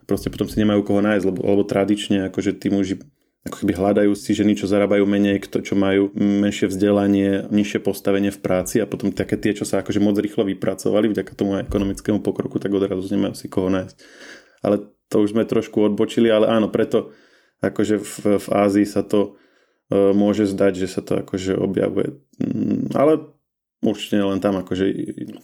proste 0.08 0.32
potom 0.32 0.48
si 0.48 0.56
nemajú 0.64 0.88
koho 0.88 1.04
nájsť, 1.04 1.26
lebo, 1.28 1.44
lebo 1.44 1.64
tradične 1.68 2.32
akože 2.32 2.56
tí 2.56 2.72
muži 2.72 3.04
ako 3.46 3.62
keby 3.62 3.78
hľadajú 3.78 4.12
si 4.18 4.34
ženy, 4.34 4.58
čo 4.58 4.66
zarábajú 4.66 5.06
menej, 5.06 5.38
kto, 5.46 5.62
čo 5.62 5.78
majú 5.78 6.10
menšie 6.18 6.66
vzdelanie, 6.66 7.46
nižšie 7.54 7.78
postavenie 7.78 8.34
v 8.34 8.42
práci 8.42 8.82
a 8.82 8.90
potom 8.90 9.14
také 9.14 9.38
tie, 9.38 9.54
čo 9.54 9.70
sa 9.70 9.86
akože 9.86 10.02
moc 10.02 10.18
rýchlo 10.18 10.50
vypracovali 10.50 11.14
vďaka 11.14 11.32
tomu 11.38 11.62
ekonomickému 11.62 12.26
pokroku, 12.26 12.58
tak 12.58 12.74
odrazu 12.74 13.06
nemajú 13.06 13.38
si 13.38 13.46
koho 13.46 13.70
nájsť. 13.70 13.98
Ale 14.66 14.90
to 15.14 15.22
už 15.22 15.38
sme 15.38 15.46
trošku 15.46 15.78
odbočili, 15.78 16.34
ale 16.34 16.50
áno, 16.50 16.74
preto 16.74 17.14
akože 17.62 18.02
v, 18.02 18.42
v 18.42 18.48
Ázii 18.50 18.90
sa 18.90 19.06
to 19.06 19.38
môže 19.92 20.50
zdať, 20.50 20.74
že 20.82 20.88
sa 20.90 21.02
to 21.06 21.22
akože 21.22 21.54
objavuje. 21.58 22.18
Mm, 22.42 22.90
ale 22.98 23.22
určite 23.86 24.18
len 24.18 24.42
tam 24.42 24.58
akože 24.58 24.86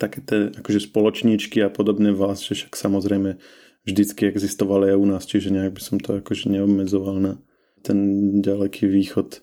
také 0.01 0.19
tie 0.25 0.49
akože 0.57 0.89
spoločníčky 0.89 1.61
a 1.61 1.69
podobné 1.69 2.09
vás, 2.09 2.41
že 2.41 2.57
však 2.57 2.73
samozrejme 2.73 3.37
vždycky 3.85 4.29
existovali 4.29 4.93
aj 4.93 4.97
u 4.97 5.05
nás, 5.05 5.23
čiže 5.25 5.53
nejak 5.53 5.77
by 5.77 5.81
som 5.81 5.97
to 6.01 6.21
akože 6.21 6.49
neobmedzoval 6.49 7.17
na 7.21 7.33
ten 7.81 7.97
ďaleký 8.41 8.85
východ. 8.85 9.41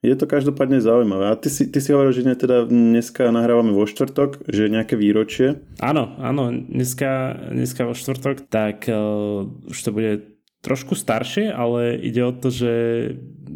Je 0.00 0.16
to 0.16 0.24
každopádne 0.24 0.80
zaujímavé. 0.80 1.28
A 1.28 1.36
ty 1.36 1.52
si, 1.52 1.68
ty 1.68 1.76
si 1.76 1.92
hovoril, 1.92 2.16
že 2.16 2.24
ne, 2.24 2.32
teda 2.32 2.64
dneska 2.64 3.28
nahrávame 3.28 3.76
vo 3.76 3.84
štvrtok, 3.84 4.48
že 4.48 4.72
nejaké 4.72 4.96
výročie. 4.96 5.60
Áno, 5.76 6.16
áno, 6.16 6.48
dneska, 6.48 7.36
dneska 7.52 7.84
vo 7.84 7.92
štvrtok, 7.92 8.48
tak 8.48 8.88
uh, 8.88 9.44
už 9.68 9.76
to 9.76 9.90
bude 9.92 10.39
trošku 10.60 10.92
staršie, 10.92 11.48
ale 11.48 11.96
ide 11.96 12.20
o 12.20 12.36
to, 12.36 12.52
že 12.52 12.72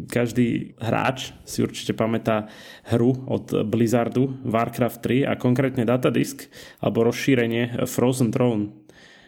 každý 0.09 0.73
hráč 0.81 1.37
si 1.45 1.61
určite 1.61 1.93
pamätá 1.93 2.49
hru 2.89 3.13
od 3.29 3.65
Blizzardu 3.65 4.41
Warcraft 4.41 5.01
3 5.05 5.29
a 5.29 5.37
konkrétne 5.37 5.85
datadisk 5.85 6.49
alebo 6.81 7.05
rozšírenie 7.05 7.85
Frozen 7.85 8.33
Throne 8.33 8.73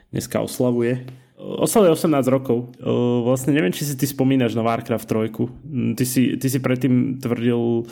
dneska 0.10 0.42
oslavuje. 0.42 1.06
Oslavuje 1.38 1.94
18 1.94 2.34
rokov. 2.34 2.74
Vlastne 3.22 3.54
neviem, 3.54 3.70
či 3.70 3.86
si 3.86 3.94
ty 3.94 4.10
spomínaš 4.10 4.58
na 4.58 4.66
Warcraft 4.66 5.06
3. 5.06 5.94
Ty 5.94 6.02
si, 6.02 6.34
ty 6.34 6.48
si 6.50 6.58
predtým 6.58 7.22
tvrdil, 7.22 7.86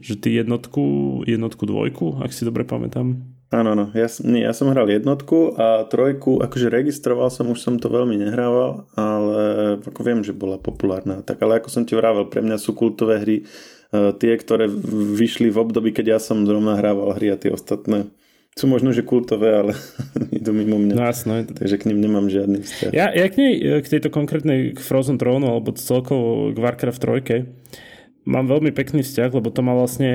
že 0.00 0.16
ty 0.16 0.32
jednotku, 0.32 1.20
jednotku 1.28 1.68
dvojku, 1.68 2.24
ak 2.24 2.32
si 2.32 2.48
dobre 2.48 2.64
pamätám. 2.64 3.35
Áno, 3.46 3.78
áno. 3.78 3.94
Ja, 3.94 4.10
nie, 4.26 4.42
ja 4.42 4.50
som 4.50 4.74
hral 4.74 4.90
jednotku 4.90 5.54
a 5.54 5.86
trojku, 5.86 6.42
akože 6.42 6.66
registroval 6.66 7.30
som, 7.30 7.46
už 7.46 7.62
som 7.62 7.78
to 7.78 7.86
veľmi 7.86 8.18
nehrával, 8.18 8.90
ale 8.98 9.38
ako 9.86 10.00
viem, 10.02 10.20
že 10.26 10.34
bola 10.34 10.58
populárna. 10.58 11.22
Tak 11.22 11.38
ale 11.46 11.62
ako 11.62 11.70
som 11.70 11.86
ti 11.86 11.94
vravel, 11.94 12.26
pre 12.26 12.42
mňa 12.42 12.58
sú 12.58 12.74
kultové 12.74 13.22
hry 13.22 13.36
uh, 13.46 14.10
tie, 14.18 14.34
ktoré 14.34 14.66
vyšli 15.14 15.54
v 15.54 15.62
období, 15.62 15.94
keď 15.94 16.06
ja 16.14 16.18
som 16.18 16.42
zrovna 16.42 16.74
hrával 16.74 17.14
hry 17.14 17.30
a 17.30 17.38
tie 17.38 17.54
ostatné 17.54 18.10
sú 18.56 18.72
možno, 18.72 18.88
že 18.88 19.04
kultové, 19.04 19.52
ale 19.52 19.72
idú 20.40 20.56
mimo 20.56 20.80
mňa. 20.80 20.94
No, 20.96 21.04
jasno. 21.04 21.44
Takže 21.44 21.76
k 21.76 21.92
ním 21.92 22.00
nemám 22.00 22.32
žiadny 22.32 22.64
vzťah. 22.64 22.90
Ja, 22.96 23.12
ja 23.12 23.28
k, 23.28 23.36
nej, 23.36 23.52
k 23.84 23.86
tejto 23.86 24.08
konkrétnej 24.08 24.72
k 24.72 24.80
Frozen 24.80 25.20
Throne 25.20 25.44
alebo 25.44 25.76
celkovo 25.76 26.50
k 26.50 26.58
Warcraft 26.58 27.04
3 27.04 28.24
mám 28.26 28.48
veľmi 28.48 28.72
pekný 28.72 29.04
vzťah, 29.04 29.30
lebo 29.36 29.52
to 29.52 29.60
ma 29.60 29.76
vlastne 29.76 30.10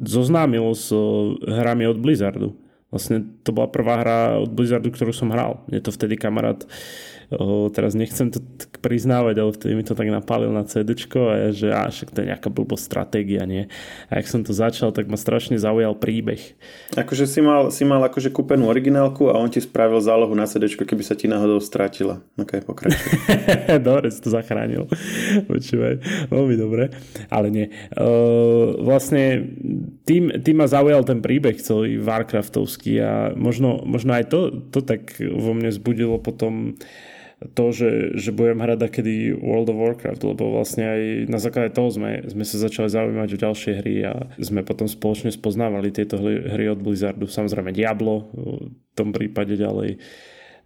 zoznámil 0.00 0.72
s 0.76 0.92
eh, 0.92 1.00
hrami 1.46 1.88
od 1.88 1.98
Blizzardu. 2.00 2.56
Vlastne 2.90 3.26
to 3.42 3.50
bola 3.50 3.66
prvá 3.68 4.00
hra 4.00 4.18
od 4.40 4.50
Blizzardu, 4.54 4.94
ktorú 4.94 5.10
som 5.10 5.34
hral. 5.34 5.66
Je 5.68 5.82
to 5.82 5.90
vtedy 5.90 6.14
kamarát 6.14 6.62
o, 7.34 7.68
teraz 7.72 7.98
nechcem 7.98 8.30
to 8.30 8.38
priznávať, 8.78 9.36
ale 9.42 9.50
vtedy 9.50 9.72
mi 9.74 9.84
to 9.84 9.98
tak 9.98 10.06
napálil 10.06 10.54
na 10.54 10.62
CD 10.62 10.94
a 11.16 11.34
ja, 11.34 11.50
že 11.50 11.68
á, 11.74 11.90
však 11.90 12.14
to 12.14 12.22
je 12.22 12.30
nejaká 12.30 12.48
blbo 12.52 12.78
stratégia, 12.78 13.42
nie? 13.42 13.66
A 14.08 14.22
ak 14.22 14.30
som 14.30 14.46
to 14.46 14.54
začal, 14.54 14.94
tak 14.94 15.10
ma 15.10 15.18
strašne 15.18 15.58
zaujal 15.58 15.98
príbeh. 15.98 16.54
Akože 16.94 17.26
si 17.26 17.42
mal, 17.42 17.74
si 17.74 17.82
mal 17.82 17.98
akože 18.06 18.30
kúpenú 18.30 18.70
originálku 18.70 19.26
a 19.32 19.38
on 19.38 19.50
ti 19.50 19.58
spravil 19.58 19.98
zálohu 19.98 20.32
na 20.38 20.46
CD, 20.46 20.70
keby 20.70 21.02
sa 21.02 21.18
ti 21.18 21.26
náhodou 21.26 21.58
strátila. 21.58 22.22
Ok, 22.38 22.62
pokračuj. 22.62 23.02
dobre, 23.86 24.14
si 24.14 24.20
to 24.22 24.30
zachránil. 24.30 24.86
Počúvaj, 25.50 26.28
veľmi 26.30 26.54
dobre. 26.54 26.94
Ale 27.32 27.50
nie. 27.50 27.66
Uh, 27.96 28.78
vlastne 28.82 29.50
tým, 30.06 30.30
tým 30.42 30.56
ma 30.62 30.70
zaujal 30.70 31.02
ten 31.02 31.18
príbeh 31.18 31.58
celý 31.58 31.98
Warcraftovský 31.98 33.02
a 33.02 33.12
možno, 33.34 33.82
možno 33.82 34.14
aj 34.14 34.30
to, 34.30 34.40
to 34.70 34.80
tak 34.84 35.18
vo 35.18 35.52
mne 35.56 35.74
zbudilo 35.74 36.22
potom 36.22 36.78
to, 37.36 37.68
že, 37.68 38.16
že 38.16 38.32
budem 38.32 38.64
hrať 38.64 38.88
kedy 38.88 39.36
World 39.36 39.68
of 39.68 39.76
Warcraft, 39.76 40.22
lebo 40.24 40.56
vlastne 40.56 40.88
aj 40.88 41.00
na 41.28 41.36
základe 41.36 41.76
toho 41.76 41.92
sme, 41.92 42.24
sme 42.24 42.44
sa 42.48 42.56
začali 42.56 42.88
zaujímať 42.88 43.28
o 43.36 43.42
ďalšie 43.44 43.72
hry 43.76 43.94
a 44.08 44.12
sme 44.40 44.64
potom 44.64 44.88
spoločne 44.88 45.28
spoznávali 45.28 45.92
tieto 45.92 46.16
hry 46.24 46.72
od 46.72 46.80
Blizzardu. 46.80 47.28
Samozrejme 47.28 47.76
Diablo 47.76 48.32
v 48.32 48.72
tom 48.96 49.12
prípade 49.12 49.52
ďalej 49.52 50.00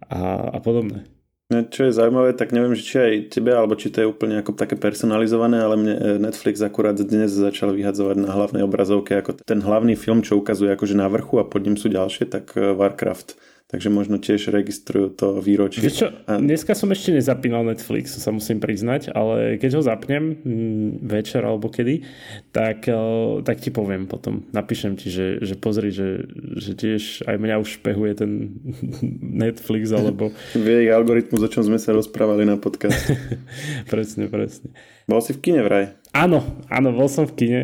a, 0.07 0.55
a 0.55 0.57
podobné. 0.63 1.03
Čo 1.51 1.91
je 1.91 1.91
zaujímavé, 1.91 2.31
tak 2.31 2.55
neviem, 2.55 2.79
či 2.79 2.95
aj 2.95 3.35
tebe, 3.35 3.51
alebo 3.51 3.75
či 3.75 3.91
to 3.91 3.99
je 3.99 4.07
úplne 4.07 4.39
ako 4.39 4.55
také 4.55 4.79
personalizované, 4.79 5.59
ale 5.59 5.75
mne 5.75 5.95
eh, 5.99 6.15
Netflix 6.15 6.63
akurát 6.63 6.95
dnes 6.95 7.35
začal 7.35 7.75
vyhadzovať 7.75 8.23
na 8.23 8.31
hlavnej 8.31 8.63
obrazovke 8.63 9.19
ako 9.19 9.35
ten 9.43 9.59
hlavný 9.59 9.99
film, 9.99 10.23
čo 10.23 10.39
ukazuje 10.39 10.71
akože 10.71 10.95
na 10.95 11.11
vrchu 11.11 11.43
a 11.43 11.47
pod 11.47 11.67
ním 11.67 11.75
sú 11.75 11.91
ďalšie, 11.91 12.31
tak 12.31 12.55
eh, 12.55 12.71
Warcraft 12.71 13.35
takže 13.71 13.87
možno 13.87 14.19
tiež 14.19 14.51
registrujú 14.51 15.15
to 15.15 15.39
výročie. 15.39 15.79
Vieš 15.79 15.95
čo, 15.95 16.07
dneska 16.27 16.75
som 16.75 16.91
ešte 16.91 17.15
nezapínal 17.15 17.63
Netflix, 17.63 18.19
sa 18.19 18.29
musím 18.35 18.59
priznať, 18.59 19.15
ale 19.15 19.55
keď 19.55 19.79
ho 19.79 19.81
zapnem 19.81 20.35
mm, 20.43 21.07
večer 21.07 21.39
alebo 21.47 21.71
kedy, 21.71 22.03
tak, 22.51 22.91
eh, 22.91 22.99
tak 23.47 23.63
ti 23.63 23.71
poviem 23.71 24.11
potom. 24.11 24.43
Napíšem 24.51 24.99
ti, 24.99 25.07
že, 25.07 25.39
že 25.39 25.55
pozri, 25.55 25.95
že, 25.95 26.27
že 26.59 26.75
tiež 26.75 27.23
aj 27.23 27.35
mňa 27.39 27.55
už 27.63 27.79
špehuje 27.79 28.13
ten 28.19 28.59
Netflix 29.47 29.95
alebo... 29.95 30.35
Vie 30.67 30.85
ich 30.85 30.91
algoritmus, 30.91 31.39
o 31.39 31.49
čom 31.49 31.63
sme 31.63 31.79
sa 31.79 31.95
rozprávali 31.95 32.43
na 32.43 32.59
podcast. 32.59 33.15
presne, 33.93 34.27
presne. 34.27 34.75
Bol 35.07 35.23
si 35.23 35.31
v 35.31 35.39
kine 35.39 35.63
vraj? 35.63 35.95
Áno, 36.11 36.43
áno, 36.67 36.91
bol 36.91 37.07
som 37.07 37.23
v 37.23 37.33
kine. 37.39 37.61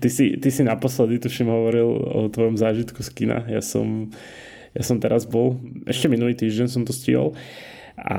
Ty 0.00 0.08
si, 0.08 0.40
ty 0.40 0.48
si 0.48 0.64
naposledy, 0.64 1.20
tuším, 1.20 1.52
hovoril 1.52 1.84
o 2.00 2.20
tvojom 2.32 2.56
zážitku 2.56 3.04
z 3.04 3.10
kina. 3.12 3.44
Ja 3.44 3.60
som 3.60 4.08
ja 4.74 4.82
som 4.82 4.98
teraz 4.98 5.24
bol, 5.24 5.62
ešte 5.86 6.10
minulý 6.10 6.34
týždeň 6.34 6.66
som 6.66 6.82
to 6.82 6.90
stihol 6.90 7.38
a 7.94 8.16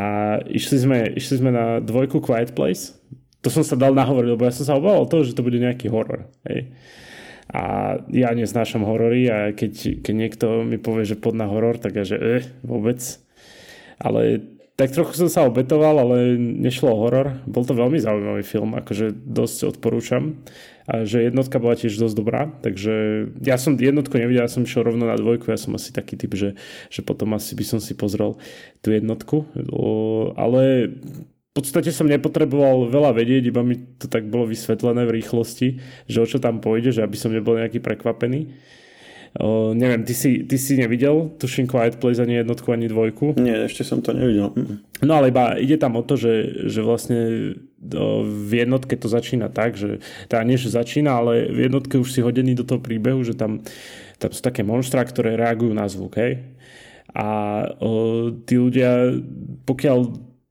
išli 0.47 0.77
sme, 0.79 0.97
išli 1.19 1.43
sme 1.43 1.51
na 1.51 1.83
dvojku 1.83 2.23
Quiet 2.23 2.55
Place. 2.55 2.95
To 3.43 3.51
som 3.51 3.61
sa 3.61 3.75
dal 3.75 3.93
nahovoriť, 3.93 4.29
lebo 4.31 4.47
ja 4.47 4.55
som 4.55 4.65
sa 4.65 4.79
obával 4.79 5.05
toho, 5.05 5.27
že 5.27 5.35
to 5.35 5.45
bude 5.45 5.59
nejaký 5.59 5.91
horor. 5.91 6.31
Hej. 6.47 6.71
A 7.51 7.61
ja 8.09 8.33
neznášam 8.33 8.81
horory 8.81 9.29
a 9.29 9.53
keď, 9.53 10.01
keď 10.01 10.13
niekto 10.15 10.45
mi 10.65 10.81
povie, 10.81 11.05
že 11.05 11.19
pod 11.19 11.37
na 11.37 11.45
horor, 11.45 11.77
tak 11.77 11.93
ja 11.93 12.07
že 12.07 12.17
eh, 12.17 12.43
vôbec. 12.65 12.97
Ale 14.01 14.41
tak 14.75 14.91
trochu 14.91 15.13
som 15.15 15.29
sa 15.29 15.45
obetoval, 15.47 16.01
ale 16.01 16.35
nešlo 16.39 16.89
o 16.91 16.99
horor. 17.05 17.39
Bol 17.45 17.63
to 17.63 17.77
veľmi 17.77 18.01
zaujímavý 18.01 18.43
film, 18.43 18.75
akože 18.75 19.13
dosť 19.13 19.77
odporúčam. 19.77 20.41
Že 20.85 21.33
jednotka 21.33 21.57
bola 21.57 21.73
tiež 21.73 21.97
dosť 21.97 22.15
dobrá, 22.15 22.53
takže 22.61 22.93
ja 23.41 23.57
som 23.57 23.73
jednotku 23.73 24.21
nevidel, 24.21 24.45
ja 24.45 24.51
som 24.51 24.61
išiel 24.61 24.85
rovno 24.85 25.09
na 25.09 25.17
dvojku, 25.17 25.49
ja 25.49 25.57
som 25.57 25.73
asi 25.73 25.89
taký 25.89 26.13
typ, 26.13 26.37
že, 26.37 26.53
že 26.93 27.01
potom 27.01 27.33
asi 27.33 27.57
by 27.57 27.65
som 27.65 27.79
si 27.81 27.97
pozrel 27.97 28.37
tú 28.85 28.93
jednotku. 28.93 29.49
Ale 30.37 30.93
v 30.93 31.51
podstate 31.57 31.89
som 31.89 32.05
nepotreboval 32.05 32.91
veľa 32.91 33.17
vedieť, 33.17 33.49
iba 33.49 33.65
mi 33.65 33.81
to 33.97 34.05
tak 34.05 34.29
bolo 34.29 34.45
vysvetlené 34.45 35.09
v 35.09 35.15
rýchlosti, 35.23 35.67
že 36.05 36.21
o 36.21 36.27
čo 36.29 36.37
tam 36.37 36.61
pôjde, 36.61 36.93
že 36.93 37.01
aby 37.01 37.17
som 37.17 37.33
nebol 37.33 37.57
nejaký 37.57 37.81
prekvapený. 37.81 38.53
O, 39.35 39.75
neviem, 39.75 40.07
ty 40.07 40.15
si, 40.15 40.47
ty 40.47 40.55
si 40.55 40.79
nevidel 40.79 41.27
tuším 41.35 41.67
Quiet 41.67 41.99
Place 41.99 42.23
ani 42.23 42.39
jednotku, 42.39 42.71
ani 42.71 42.87
dvojku? 42.87 43.35
Nie, 43.35 43.67
ešte 43.67 43.83
som 43.83 43.99
to 43.99 44.15
nevidel. 44.15 44.55
No 45.03 45.19
ale 45.19 45.27
iba 45.27 45.59
ide 45.59 45.75
tam 45.75 45.99
o 45.99 46.03
to, 46.07 46.15
že, 46.15 46.63
že 46.71 46.79
vlastne 46.79 47.51
v 48.23 48.51
jednotke 48.55 48.95
to 48.95 49.11
začína 49.11 49.51
tak, 49.51 49.75
že 49.75 49.99
teda 50.31 50.41
nie, 50.47 50.55
že 50.55 50.71
začína, 50.71 51.19
ale 51.19 51.51
v 51.51 51.67
jednotke 51.67 51.99
už 51.99 52.15
si 52.15 52.23
hodený 52.23 52.55
do 52.55 52.63
toho 52.63 52.79
príbehu, 52.79 53.27
že 53.27 53.35
tam, 53.35 53.59
tam 54.23 54.31
sú 54.31 54.39
také 54.39 54.63
monštra, 54.63 55.03
ktoré 55.03 55.35
reagujú 55.35 55.75
na 55.75 55.85
zvuk, 55.91 56.15
hej? 56.15 56.39
A 57.11 57.27
o, 57.83 58.31
tí 58.31 58.55
ľudia, 58.55 59.19
pokiaľ 59.67 59.99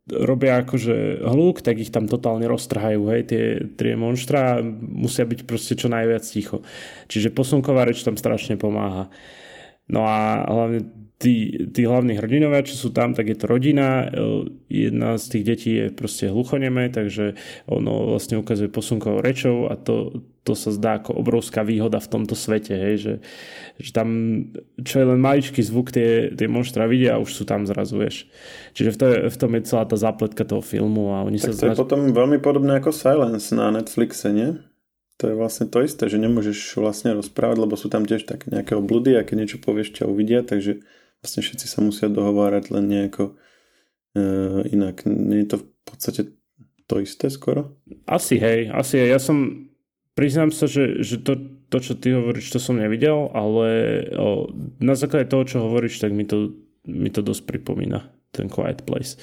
robia 0.04 0.60
akože 0.60 1.24
hluk, 1.24 1.64
tak 1.64 1.80
ich 1.80 1.88
tam 1.88 2.04
totálne 2.04 2.44
roztrhajú, 2.44 3.08
hej, 3.08 3.22
tie, 3.24 3.44
tie 3.72 3.96
monštra 3.96 4.60
musia 4.76 5.24
byť 5.24 5.40
proste 5.48 5.80
čo 5.80 5.88
najviac 5.88 6.24
ticho. 6.24 6.60
Čiže 7.08 7.32
posunková 7.32 7.88
reč 7.88 8.04
tam 8.04 8.20
strašne 8.20 8.60
pomáha. 8.60 9.08
No 9.88 10.04
a 10.04 10.44
hlavne 10.44 11.03
tí, 11.24 11.56
tí 11.72 11.88
hlavní 11.88 12.20
hrdinovia, 12.20 12.68
čo 12.68 12.76
sú 12.76 12.88
tam, 12.92 13.16
tak 13.16 13.32
je 13.32 13.36
to 13.40 13.48
rodina. 13.48 14.12
Jedna 14.68 15.16
z 15.16 15.24
tých 15.32 15.44
detí 15.48 15.72
je 15.72 15.86
proste 15.88 16.28
hluchonemé, 16.28 16.92
takže 16.92 17.40
ono 17.64 18.12
vlastne 18.12 18.36
ukazuje 18.36 18.68
posunkovou 18.68 19.24
rečou 19.24 19.72
a 19.72 19.80
to, 19.80 20.20
to 20.44 20.52
sa 20.52 20.68
zdá 20.68 21.00
ako 21.00 21.16
obrovská 21.16 21.64
výhoda 21.64 21.96
v 21.96 22.12
tomto 22.12 22.36
svete, 22.36 22.76
hej, 22.76 22.94
že, 23.00 23.14
že 23.80 23.90
tam, 23.96 24.08
čo 24.84 25.00
je 25.00 25.06
len 25.08 25.16
maličký 25.16 25.64
zvuk, 25.64 25.88
tie, 25.88 26.28
tie 26.36 26.44
monštra 26.44 26.84
vidia 26.84 27.16
a 27.16 27.22
už 27.24 27.32
sú 27.32 27.48
tam 27.48 27.64
zrazu, 27.64 27.96
vieš. 27.96 28.28
Čiže 28.76 28.90
v, 28.92 28.96
to, 29.00 29.06
v 29.32 29.36
tom 29.40 29.50
je 29.56 29.62
celá 29.64 29.88
tá 29.88 29.96
zápletka 29.96 30.44
toho 30.44 30.60
filmu 30.60 31.16
a 31.16 31.24
oni 31.24 31.40
tak 31.40 31.56
sa... 31.56 31.64
to 31.64 31.72
je 31.72 31.80
potom 31.80 32.12
veľmi 32.12 32.36
podobné 32.44 32.76
ako 32.84 32.92
Silence 32.92 33.48
na 33.56 33.72
Netflixe, 33.72 34.28
nie? 34.28 34.60
To 35.22 35.30
je 35.30 35.38
vlastne 35.38 35.70
to 35.70 35.80
isté, 35.80 36.10
že 36.10 36.18
nemôžeš 36.18 36.76
vlastne 36.76 37.14
rozprávať, 37.14 37.56
lebo 37.62 37.78
sú 37.78 37.86
tam 37.86 38.02
tiež 38.02 38.26
také 38.26 38.50
nejaké 38.50 38.74
obludy 38.74 39.14
a 39.14 39.22
keď 39.22 39.46
niečo 39.46 39.58
povieš, 39.62 39.94
ťa 39.94 40.10
uvidia, 40.10 40.42
takže 40.42 40.82
vlastne 41.24 41.40
všetci 41.40 41.66
sa 41.66 41.80
musia 41.80 42.12
dohovárať 42.12 42.68
len 42.68 42.84
nejako 42.92 43.32
e, 43.32 43.34
inak. 44.68 45.08
Nie 45.08 45.48
je 45.48 45.48
to 45.48 45.56
v 45.64 45.66
podstate 45.88 46.22
to 46.84 47.00
isté 47.00 47.32
skoro? 47.32 47.80
Asi 48.04 48.36
hej, 48.36 48.68
asi 48.68 49.00
hej. 49.00 49.16
Ja 49.16 49.20
som 49.20 49.68
Priznám 50.14 50.54
sa, 50.54 50.70
že, 50.70 51.02
že 51.02 51.18
to, 51.18 51.34
to, 51.74 51.82
čo 51.82 51.98
ty 51.98 52.14
hovoríš, 52.14 52.54
to 52.54 52.62
som 52.62 52.78
nevidel, 52.78 53.34
ale 53.34 53.66
o, 54.14 54.46
na 54.78 54.94
základe 54.94 55.26
toho, 55.26 55.42
čo 55.42 55.66
hovoríš, 55.66 55.98
tak 55.98 56.14
mi 56.14 56.22
to 56.22 56.54
mi 56.84 57.08
to 57.08 57.24
dosť 57.24 57.48
pripomína, 57.48 58.04
ten 58.30 58.52
Quiet 58.52 58.84
Place. 58.84 59.16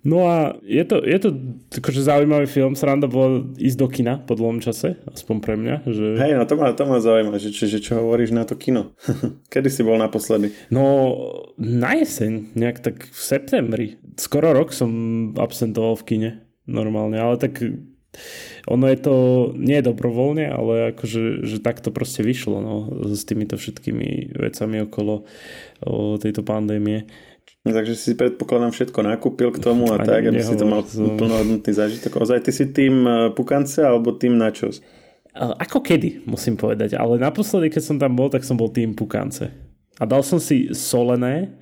No 0.00 0.24
a 0.24 0.56
je 0.64 0.80
to, 0.88 1.04
je 1.04 1.18
to 1.20 1.28
akože 1.76 2.00
zaujímavý 2.00 2.48
film, 2.48 2.72
sranda 2.72 3.04
bolo 3.04 3.52
ísť 3.60 3.76
do 3.76 3.88
kina 3.92 4.16
po 4.16 4.32
dlhom 4.32 4.64
čase, 4.64 4.96
aspoň 5.04 5.36
pre 5.44 5.54
mňa. 5.60 5.76
Že... 5.84 6.06
Hej, 6.16 6.32
no 6.40 6.44
to 6.48 6.54
ma, 6.56 6.72
to 6.72 6.84
ma 6.88 7.04
zaujíma, 7.04 7.36
že, 7.36 7.52
že, 7.52 7.68
že 7.68 7.84
čo 7.84 8.00
hovoríš 8.00 8.32
na 8.32 8.48
to 8.48 8.56
kino. 8.56 8.96
Kedy 9.52 9.68
si 9.68 9.84
bol 9.84 10.00
naposledy? 10.00 10.56
No 10.72 11.12
na 11.60 11.92
jeseň, 12.00 12.56
nejak 12.56 12.80
tak 12.80 12.96
v 13.12 13.20
septembri. 13.20 13.86
Skoro 14.16 14.56
rok 14.56 14.72
som 14.72 14.90
absentoval 15.36 16.00
v 16.00 16.06
kine 16.08 16.30
normálne, 16.64 17.20
ale 17.20 17.36
tak 17.36 17.60
ono 18.66 18.84
je 18.90 18.98
to 18.98 19.14
nie 19.54 19.78
dobrovoľne, 19.80 20.50
ale 20.50 20.96
akože 20.96 21.46
že 21.46 21.58
tak 21.62 21.78
to 21.78 21.94
proste 21.94 22.26
vyšlo 22.26 22.58
no, 22.58 22.76
s 23.14 23.22
týmito 23.22 23.54
všetkými 23.54 24.34
vecami 24.34 24.82
okolo 24.84 25.24
o 25.86 26.18
tejto 26.18 26.42
pandémie. 26.42 27.06
Takže 27.60 27.92
si 27.92 28.16
predpokladám 28.16 28.72
všetko 28.72 29.04
nakúpil 29.04 29.52
k 29.52 29.60
tomu 29.60 29.92
a 29.92 30.00
Ani 30.00 30.08
tak, 30.08 30.32
aby 30.32 30.40
si 30.40 30.56
to 30.56 30.64
mal 30.64 30.80
to... 30.80 31.12
plnohodnotný 31.20 31.72
zážitok. 31.76 32.24
Ozaj, 32.24 32.48
ty 32.48 32.56
si 32.56 32.72
tým 32.72 33.04
e, 33.04 33.12
pukance 33.36 33.84
alebo 33.84 34.16
tým 34.16 34.40
načos? 34.40 34.80
Ako 35.36 35.84
kedy, 35.84 36.24
musím 36.24 36.56
povedať. 36.56 36.96
Ale 36.96 37.20
naposledy, 37.20 37.68
keď 37.68 37.82
som 37.84 37.96
tam 38.00 38.16
bol, 38.16 38.32
tak 38.32 38.48
som 38.48 38.56
bol 38.56 38.72
tým 38.72 38.96
pukance. 38.96 39.52
A 40.00 40.08
dal 40.08 40.24
som 40.24 40.40
si 40.40 40.72
solené. 40.72 41.60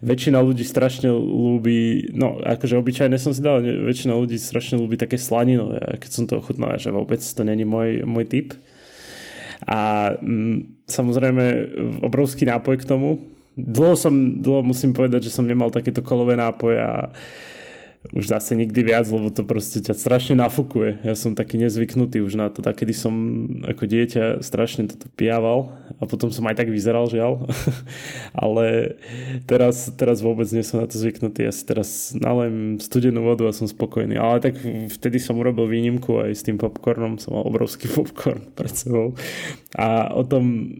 Väčšina 0.00 0.38
ľudí 0.38 0.62
strašne 0.62 1.10
ľúbi, 1.10 2.14
no 2.14 2.40
akože 2.40 2.78
obyčajne 2.78 3.18
som 3.20 3.36
si 3.36 3.44
dal, 3.44 3.60
väčšina 3.60 4.16
ľudí 4.16 4.40
strašne 4.40 4.80
ľúbi 4.80 4.96
také 4.96 5.18
slaninové. 5.18 5.98
Keď 5.98 6.10
som 6.14 6.24
to 6.24 6.38
ochutnal, 6.40 6.78
že 6.78 6.94
vôbec 6.94 7.20
to 7.20 7.42
není 7.44 7.66
môj, 7.66 8.06
môj 8.08 8.24
typ. 8.24 8.48
A 9.66 10.14
mm, 10.16 10.88
samozrejme 10.88 11.44
obrovský 12.06 12.48
nápoj 12.48 12.80
k 12.80 12.88
tomu, 12.88 13.20
dlho 13.56 13.94
som, 13.98 14.12
dlho 14.42 14.62
musím 14.62 14.94
povedať, 14.94 15.30
že 15.30 15.34
som 15.34 15.46
nemal 15.46 15.74
takéto 15.74 16.04
kolové 16.04 16.38
nápoje 16.38 16.78
a 16.78 17.10
už 18.16 18.32
zase 18.32 18.56
nikdy 18.56 18.80
viac, 18.80 19.04
lebo 19.12 19.28
to 19.28 19.44
proste 19.44 19.84
ťa 19.84 19.92
strašne 19.92 20.40
nafúkuje. 20.40 21.04
Ja 21.04 21.12
som 21.12 21.36
taký 21.36 21.60
nezvyknutý 21.60 22.24
už 22.24 22.40
na 22.40 22.48
to, 22.48 22.64
tak 22.64 22.80
kedy 22.80 22.96
som 22.96 23.12
ako 23.60 23.84
dieťa 23.84 24.40
strašne 24.40 24.88
toto 24.88 25.12
pijával 25.12 25.76
a 26.00 26.08
potom 26.08 26.32
som 26.32 26.48
aj 26.48 26.64
tak 26.64 26.72
vyzeral, 26.72 27.12
žiaľ. 27.12 27.44
Ale 28.32 28.96
teraz, 29.44 29.92
teraz 30.00 30.24
vôbec 30.24 30.48
nie 30.48 30.64
som 30.64 30.80
na 30.80 30.88
to 30.88 30.96
zvyknutý. 30.96 31.44
Ja 31.44 31.52
si 31.52 31.60
teraz 31.68 32.16
nalem 32.16 32.80
studenú 32.80 33.20
vodu 33.20 33.44
a 33.44 33.52
som 33.52 33.68
spokojný. 33.68 34.16
Ale 34.16 34.40
tak 34.40 34.56
vtedy 34.96 35.20
som 35.20 35.36
urobil 35.36 35.68
výnimku 35.68 36.24
aj 36.24 36.40
s 36.40 36.42
tým 36.48 36.56
popcornom. 36.56 37.20
Som 37.20 37.36
mal 37.36 37.44
obrovský 37.44 37.84
popcorn 37.92 38.48
pred 38.56 38.72
sebou. 38.72 39.12
A 39.76 40.08
o 40.16 40.24
tom 40.24 40.72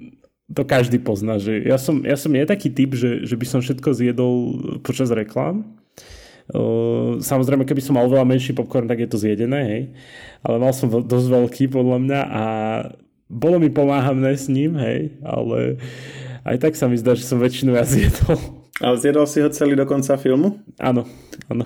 to 0.51 0.67
každý 0.67 0.99
pozná, 0.99 1.39
že 1.39 1.63
ja 1.63 1.79
som, 1.79 2.03
ja 2.03 2.19
som 2.19 2.35
je 2.35 2.43
taký 2.43 2.75
typ, 2.75 2.99
že, 2.99 3.23
že 3.23 3.39
by 3.39 3.47
som 3.47 3.61
všetko 3.63 3.95
zjedol 3.95 4.35
počas 4.83 5.11
reklám. 5.15 5.63
Samozrejme, 7.23 7.63
keby 7.63 7.79
som 7.79 7.95
mal 7.95 8.11
veľa 8.11 8.27
menší 8.27 8.51
popcorn, 8.51 8.91
tak 8.91 8.99
je 8.99 9.07
to 9.07 9.23
zjedené, 9.23 9.61
hej. 9.63 9.83
Ale 10.43 10.59
mal 10.59 10.75
som 10.75 10.91
dosť 10.91 11.29
veľký 11.31 11.65
podľa 11.71 11.99
mňa 12.03 12.21
a 12.27 12.45
bolo 13.31 13.63
mi 13.63 13.71
pomáhamné 13.71 14.35
s 14.35 14.51
ním, 14.51 14.75
hej, 14.75 15.15
ale 15.23 15.79
aj 16.43 16.57
tak 16.59 16.75
sa 16.75 16.91
mi 16.91 16.99
zdá, 16.99 17.15
že 17.15 17.23
som 17.23 17.39
väčšinu 17.39 17.79
ja 17.79 17.87
zjedol. 17.87 18.67
Ale 18.83 18.99
zjedol 18.99 19.31
si 19.31 19.39
ho 19.39 19.49
celý 19.55 19.79
do 19.79 19.87
konca 19.87 20.19
filmu? 20.19 20.59
Áno, 20.83 21.07
áno. 21.47 21.63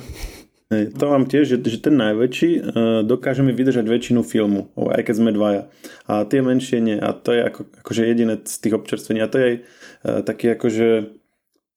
To 0.73 1.05
mám 1.13 1.29
tiež, 1.29 1.45
že, 1.45 1.57
že 1.61 1.79
ten 1.79 1.95
najväčší 2.01 2.51
uh, 2.57 2.63
dokáže 3.05 3.45
mi 3.45 3.53
vydržať 3.53 3.85
väčšinu 3.85 4.25
filmu, 4.25 4.73
aj 4.75 5.03
keď 5.07 5.15
sme 5.15 5.31
dvaja. 5.31 5.69
A 6.09 6.25
tie 6.25 6.41
menšie 6.41 6.81
nie. 6.81 6.97
A 6.97 7.13
to 7.13 7.37
je 7.37 7.41
ako, 7.45 7.69
akože 7.85 8.03
jediné 8.03 8.41
z 8.41 8.57
tých 8.65 8.75
občerstvení. 8.75 9.21
A 9.21 9.31
to 9.31 9.37
je 9.39 9.45
aj 9.45 9.57
uh, 9.61 10.21
taký 10.25 10.57
akože 10.57 10.89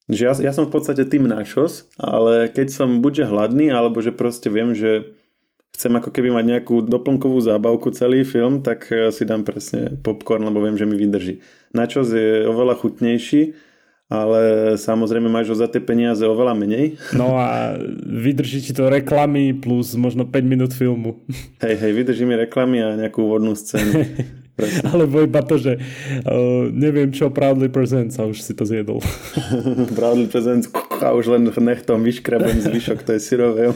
že 0.07 0.23
ja, 0.23 0.31
ja 0.39 0.55
som 0.55 0.71
v 0.71 0.71
podstate 0.71 1.03
tým 1.03 1.27
nášos, 1.27 1.91
ale 1.99 2.47
keď 2.47 2.71
som 2.71 3.03
buďže 3.03 3.27
hladný, 3.27 3.75
alebo 3.75 3.99
že 3.99 4.15
proste 4.15 4.47
viem, 4.47 4.71
že 4.71 5.11
chcem 5.75 5.91
ako 5.99 6.15
keby 6.15 6.31
mať 6.31 6.45
nejakú 6.47 6.75
doplnkovú 6.87 7.43
zábavku 7.43 7.91
celý 7.91 8.23
film, 8.23 8.63
tak 8.63 8.87
e, 8.87 9.11
si 9.11 9.27
dám 9.27 9.43
presne 9.43 9.99
popcorn, 9.99 10.47
lebo 10.47 10.63
viem, 10.63 10.79
že 10.79 10.87
mi 10.87 10.95
vydrží. 10.95 11.43
Načos 11.75 12.09
je 12.15 12.47
oveľa 12.47 12.79
chutnejší, 12.79 13.51
ale 14.07 14.73
samozrejme 14.79 15.27
máš 15.27 15.51
ho 15.51 15.55
za 15.59 15.67
tie 15.67 15.83
peniaze 15.83 16.23
oveľa 16.23 16.55
menej. 16.55 16.95
No 17.11 17.35
a 17.35 17.75
vydrží 18.07 18.63
ti 18.63 18.71
to 18.71 18.87
reklamy 18.87 19.51
plus 19.51 19.99
možno 19.99 20.23
5 20.23 20.47
minút 20.47 20.71
filmu. 20.71 21.27
Hej, 21.59 21.75
hej, 21.75 21.91
vydrží 21.91 22.23
mi 22.23 22.39
reklamy 22.39 22.79
a 22.79 22.95
nejakú 22.95 23.27
úvodnú 23.27 23.51
scénu. 23.51 23.91
Alebo 24.91 25.21
iba 25.21 25.41
to, 25.45 25.61
že 25.61 25.77
uh, 25.77 26.65
neviem 26.73 27.13
čo, 27.13 27.29
Proudly 27.29 27.69
Presents 27.69 28.17
a 28.17 28.25
už 28.25 28.41
si 28.41 28.53
to 28.57 28.65
zjedol. 28.65 28.99
proudly 29.97 30.25
Presents 30.25 30.65
a 30.97 31.13
už 31.13 31.29
len 31.29 31.45
nechtom 31.53 32.01
vyškrabem 32.01 32.57
zvyšok 32.65 33.05
je 33.05 33.21
syrové. 33.21 33.69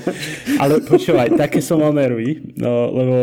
Ale 0.57 0.81
počúvaj, 0.81 1.37
také 1.37 1.61
som 1.61 1.77
mal 1.77 1.93
nervy, 1.93 2.57
no, 2.57 2.89
lebo 2.89 3.15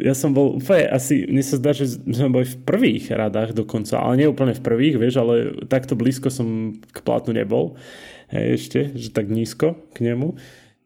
ja 0.00 0.16
som 0.16 0.32
bol 0.32 0.56
úplne 0.56 0.88
asi, 0.88 1.28
mne 1.28 1.44
sa 1.44 1.60
zdá, 1.60 1.76
že 1.76 2.00
sme 2.00 2.32
boli 2.32 2.48
v 2.48 2.56
prvých 2.64 3.12
radách 3.12 3.52
dokonca, 3.52 4.00
ale 4.00 4.24
nie 4.24 4.32
úplne 4.32 4.56
v 4.56 4.64
prvých, 4.64 4.96
vieš, 4.96 5.20
ale 5.20 5.52
takto 5.68 5.92
blízko 5.92 6.32
som 6.32 6.80
k 6.80 6.98
plátu 7.04 7.36
nebol. 7.36 7.76
Hej, 8.32 8.46
ešte, 8.56 8.80
že 8.96 9.12
tak 9.12 9.28
nízko 9.28 9.76
k 9.92 10.08
nemu 10.08 10.40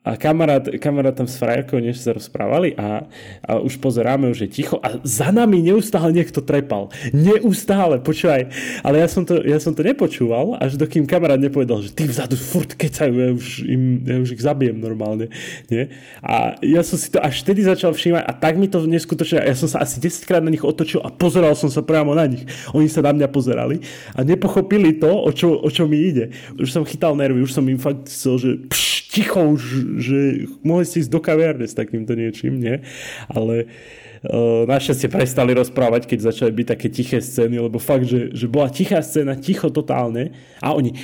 a 0.06 0.14
kamarát, 0.14 0.62
kamarát 0.78 1.18
tam 1.18 1.26
s 1.26 1.34
frajerkou 1.34 1.82
než 1.82 1.98
sa 1.98 2.14
rozprávali 2.14 2.78
a, 2.78 3.10
a 3.42 3.58
už 3.58 3.82
pozeráme, 3.82 4.30
už 4.30 4.46
je 4.46 4.62
ticho 4.62 4.78
a 4.78 5.02
za 5.02 5.34
nami 5.34 5.58
neustále 5.58 6.14
niekto 6.14 6.38
trepal. 6.38 6.94
Neustále, 7.10 7.98
počúvaj. 7.98 8.54
Ale 8.86 9.02
ja 9.02 9.08
som 9.10 9.26
to, 9.26 9.42
ja 9.42 9.58
som 9.58 9.74
to 9.74 9.82
nepočúval, 9.82 10.62
až 10.62 10.78
dokým 10.78 11.10
kamarát 11.10 11.42
nepovedal, 11.42 11.82
že 11.82 11.90
ty 11.90 12.06
vzadu 12.06 12.38
furt 12.38 12.78
kecajú, 12.78 13.14
ja 13.18 13.30
už, 13.34 13.46
im, 13.66 13.82
ja 14.06 14.16
už 14.22 14.38
ich 14.38 14.42
zabijem 14.46 14.78
normálne. 14.78 15.26
Nie? 15.66 15.90
A 16.22 16.54
ja 16.62 16.86
som 16.86 16.94
si 16.94 17.10
to 17.10 17.18
až 17.18 17.42
vtedy 17.42 17.66
začal 17.66 17.90
všímať 17.90 18.22
a 18.22 18.32
tak 18.38 18.54
mi 18.54 18.70
to 18.70 18.86
neskutočne, 18.86 19.42
ja 19.42 19.58
som 19.58 19.66
sa 19.66 19.82
asi 19.82 19.98
10 19.98 20.22
krát 20.22 20.42
na 20.46 20.54
nich 20.54 20.62
otočil 20.62 21.02
a 21.02 21.10
pozeral 21.10 21.58
som 21.58 21.66
sa 21.66 21.82
priamo 21.82 22.14
na 22.14 22.30
nich. 22.30 22.46
Oni 22.70 22.86
sa 22.86 23.02
na 23.02 23.10
mňa 23.10 23.26
pozerali 23.26 23.82
a 24.14 24.22
nepochopili 24.22 25.02
to, 25.02 25.10
o 25.10 25.34
čo, 25.34 25.58
o 25.58 25.66
čo 25.66 25.90
mi 25.90 25.98
ide. 25.98 26.30
Už 26.54 26.70
som 26.70 26.86
chytal 26.86 27.18
nervy, 27.18 27.42
už 27.42 27.50
som 27.50 27.66
im 27.66 27.82
fakt 27.82 28.06
chcel, 28.06 28.38
že 28.38 28.50
pš, 28.70 28.86
ticho 29.16 29.40
už, 29.40 29.62
že 29.96 30.46
mohli 30.60 30.84
ste 30.84 31.02
ísť 31.02 31.10
do 31.10 31.20
kaviarne 31.24 31.64
s 31.64 31.74
takýmto 31.74 32.12
niečím, 32.12 32.60
nie? 32.60 32.84
Ale 33.32 33.66
uh, 33.66 34.68
našťastie 34.68 35.08
prestali 35.08 35.56
rozprávať, 35.56 36.06
keď 36.06 36.18
začali 36.30 36.52
byť 36.52 36.66
také 36.68 36.88
tiché 36.92 37.18
scény, 37.24 37.56
lebo 37.56 37.80
fakt, 37.80 38.04
že, 38.06 38.30
že 38.36 38.46
bola 38.46 38.68
tichá 38.68 39.00
scéna, 39.00 39.40
ticho 39.40 39.72
totálne 39.72 40.36
a 40.60 40.76
oni 40.76 40.94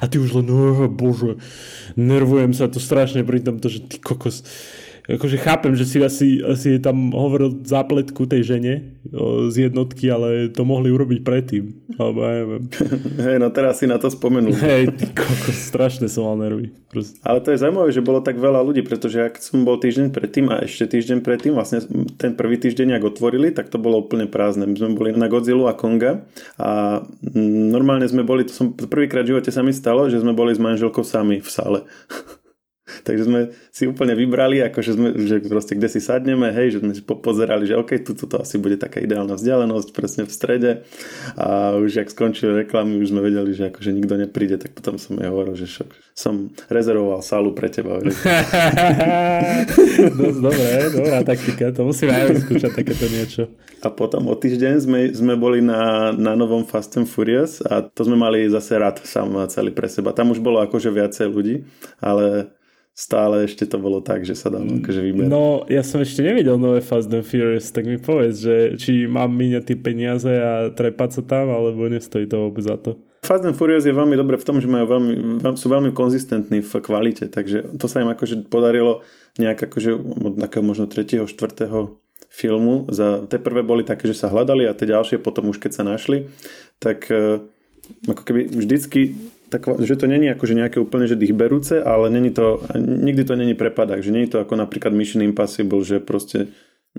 a 0.00 0.04
ty 0.08 0.16
už 0.18 0.30
len, 0.42 0.46
oh, 0.50 0.90
bože, 0.90 1.38
nervujem 1.94 2.52
sa 2.52 2.66
tu 2.66 2.82
strašne 2.82 3.22
pri 3.22 3.40
tomto, 3.44 3.70
že 3.70 3.86
ty 3.86 3.96
kokos 4.02 4.42
akože 5.06 5.36
chápem, 5.40 5.72
že 5.78 5.84
si 5.88 5.96
asi, 6.02 6.28
asi 6.44 6.76
tam 6.82 7.14
hovoril 7.14 7.62
zápletku 7.64 8.26
tej 8.28 8.56
žene 8.56 8.74
o, 9.10 9.48
z 9.48 9.70
jednotky, 9.70 10.10
ale 10.12 10.52
to 10.52 10.66
mohli 10.66 10.92
urobiť 10.92 11.20
predtým. 11.24 11.64
Alebo 11.96 12.18
ja 12.24 12.32
neviem. 12.44 12.62
Hej, 13.26 13.36
no 13.40 13.48
teraz 13.52 13.80
si 13.80 13.86
na 13.88 13.96
to 13.96 14.12
spomenul. 14.12 14.52
Hej, 14.56 14.96
ty 14.98 15.06
kokos, 15.10 15.56
strašne 15.56 16.10
som 16.10 16.28
mal 16.28 16.36
nervy. 16.40 16.74
Proste. 16.90 17.22
Ale 17.22 17.38
to 17.38 17.54
je 17.54 17.62
zaujímavé, 17.62 17.94
že 17.94 18.02
bolo 18.02 18.18
tak 18.18 18.34
veľa 18.34 18.66
ľudí, 18.66 18.82
pretože 18.82 19.22
ak 19.22 19.38
som 19.38 19.62
bol 19.62 19.78
týždeň 19.78 20.10
predtým 20.10 20.50
a 20.50 20.66
ešte 20.66 20.90
týždeň 20.98 21.22
predtým, 21.22 21.54
vlastne 21.54 21.86
ten 22.18 22.34
prvý 22.34 22.58
týždeň, 22.58 22.98
ak 22.98 23.14
otvorili, 23.14 23.54
tak 23.54 23.70
to 23.70 23.78
bolo 23.78 24.02
úplne 24.02 24.26
prázdne. 24.26 24.66
My 24.66 24.74
sme 24.74 24.98
boli 24.98 25.14
na 25.14 25.30
Godzilla 25.30 25.70
a 25.70 25.78
Konga 25.78 26.26
a 26.58 27.02
normálne 27.70 28.10
sme 28.10 28.26
boli, 28.26 28.42
to 28.42 28.50
som 28.50 28.74
prvýkrát 28.74 29.22
v 29.22 29.38
živote 29.38 29.54
sa 29.54 29.62
mi 29.62 29.70
stalo, 29.70 30.10
že 30.10 30.18
sme 30.18 30.34
boli 30.34 30.50
s 30.50 30.58
manželkou 30.58 31.06
sami 31.06 31.38
v 31.38 31.50
sále. 31.50 31.86
Takže 33.02 33.22
sme 33.26 33.40
si 33.70 33.86
úplne 33.86 34.14
vybrali, 34.14 34.60
akože 34.70 34.90
sme, 34.94 35.08
že 35.18 35.42
proste 35.46 35.76
kde 35.76 35.88
si 35.88 36.00
sadneme, 36.02 36.50
hej, 36.52 36.76
že 36.76 36.78
sme 36.82 36.92
si 36.94 37.02
pozerali, 37.02 37.64
že 37.66 37.78
OK, 37.78 38.02
tu 38.02 38.14
to 38.14 38.36
asi 38.40 38.56
bude 38.60 38.76
taká 38.76 39.00
ideálna 39.00 39.34
vzdialenosť, 39.36 39.88
presne 39.94 40.22
v 40.26 40.32
strede 40.32 40.70
a 41.36 41.76
už 41.78 42.04
ak 42.04 42.12
skončili 42.12 42.66
reklamy, 42.66 43.00
už 43.00 43.12
sme 43.14 43.24
vedeli, 43.24 43.52
že 43.54 43.70
akože 43.72 43.90
nikto 43.94 44.14
nepríde, 44.18 44.56
tak 44.60 44.74
potom 44.76 44.98
som 44.98 45.16
jej 45.18 45.28
hovoril, 45.30 45.54
že 45.56 45.66
šok, 45.66 45.90
som 46.14 46.52
rezervoval 46.68 47.22
sálu 47.24 47.54
pre 47.56 47.68
teba. 47.72 47.98
Dobré, 50.40 50.92
dobrá 50.92 51.20
taktika, 51.24 51.72
to 51.72 51.84
musíme 51.84 52.12
aj 52.12 52.44
skúšať 52.44 52.72
takéto 52.76 53.06
niečo. 53.08 53.42
A 53.80 53.88
potom 53.88 54.28
o 54.28 54.36
týždeň 54.36 54.74
sme, 54.84 55.00
sme 55.16 55.34
boli 55.40 55.64
na, 55.64 56.12
na 56.12 56.36
novom 56.36 56.68
Fast 56.68 56.92
and 57.00 57.08
Furious 57.08 57.64
a 57.64 57.80
to 57.80 58.04
sme 58.04 58.16
mali 58.16 58.44
zase 58.52 58.76
rád 58.76 59.00
sám 59.00 59.40
celý 59.48 59.72
pre 59.72 59.88
seba. 59.88 60.12
Tam 60.12 60.28
už 60.28 60.44
bolo 60.44 60.60
akože 60.60 60.92
viacej 60.92 61.26
ľudí, 61.32 61.64
ale 61.96 62.52
stále 62.94 63.48
ešte 63.48 63.64
to 63.64 63.80
bolo 63.80 64.04
tak, 64.04 64.28
že 64.28 64.36
sa 64.36 64.52
dalo 64.52 64.68
mm. 64.68 64.78
akože 64.84 65.00
vyberať. 65.00 65.30
No, 65.30 65.64
ja 65.70 65.80
som 65.80 66.04
ešte 66.04 66.20
nevidel 66.20 66.60
nové 66.60 66.84
Fast 66.84 67.08
and 67.08 67.24
Furious, 67.24 67.72
tak 67.72 67.88
mi 67.88 67.96
povedz, 67.96 68.44
že 68.44 68.56
či 68.76 69.08
mám 69.08 69.32
míňať 69.32 69.72
tie 69.72 69.76
peniaze 69.80 70.28
a 70.30 70.68
trepať 70.68 71.20
sa 71.20 71.22
tam, 71.24 71.48
alebo 71.48 71.88
nestojí 71.88 72.28
to 72.28 72.50
vôbec 72.50 72.64
za 72.66 72.76
to. 72.76 73.00
Fast 73.24 73.44
and 73.44 73.56
Furious 73.56 73.84
je 73.84 73.92
veľmi 73.92 74.16
dobré 74.16 74.36
v 74.40 74.46
tom, 74.48 74.60
že 74.60 74.68
majú 74.68 74.96
veľmi, 74.96 75.12
sú 75.56 75.66
veľmi 75.68 75.92
konzistentní 75.92 76.64
v 76.64 76.72
kvalite, 76.80 77.28
takže 77.28 77.76
to 77.76 77.86
sa 77.88 78.00
im 78.00 78.08
akože 78.12 78.48
podarilo 78.48 79.04
nejak 79.36 79.70
akože 79.70 79.90
od 79.96 80.34
takého 80.40 80.64
možno 80.64 80.88
3. 80.88 81.28
4. 81.28 81.28
filmu. 82.30 82.88
Za, 82.88 83.26
tie 83.28 83.40
prvé 83.40 83.60
boli 83.60 83.84
také, 83.84 84.08
že 84.08 84.16
sa 84.16 84.32
hľadali 84.32 84.64
a 84.64 84.76
tie 84.76 84.88
ďalšie 84.88 85.20
potom 85.20 85.52
už 85.52 85.60
keď 85.60 85.72
sa 85.72 85.84
našli, 85.84 86.32
tak 86.80 87.12
eh, 87.12 87.44
ako 88.08 88.22
keby 88.24 88.40
vždycky 88.50 89.18
tak, 89.50 89.66
že 89.82 89.98
to 89.98 90.06
není 90.06 90.30
akože 90.30 90.54
nejaké 90.54 90.78
úplne 90.78 91.10
že 91.10 91.18
dýchberúce, 91.18 91.82
ale 91.82 92.06
není 92.08 92.30
to, 92.30 92.62
nikdy 92.78 93.26
to 93.26 93.34
není 93.34 93.58
prepadak, 93.58 94.00
že 94.00 94.14
není 94.14 94.30
to 94.30 94.38
ako 94.38 94.54
napríklad 94.54 94.94
Mission 94.94 95.26
Impossible, 95.26 95.82
že 95.82 95.98
proste 95.98 96.54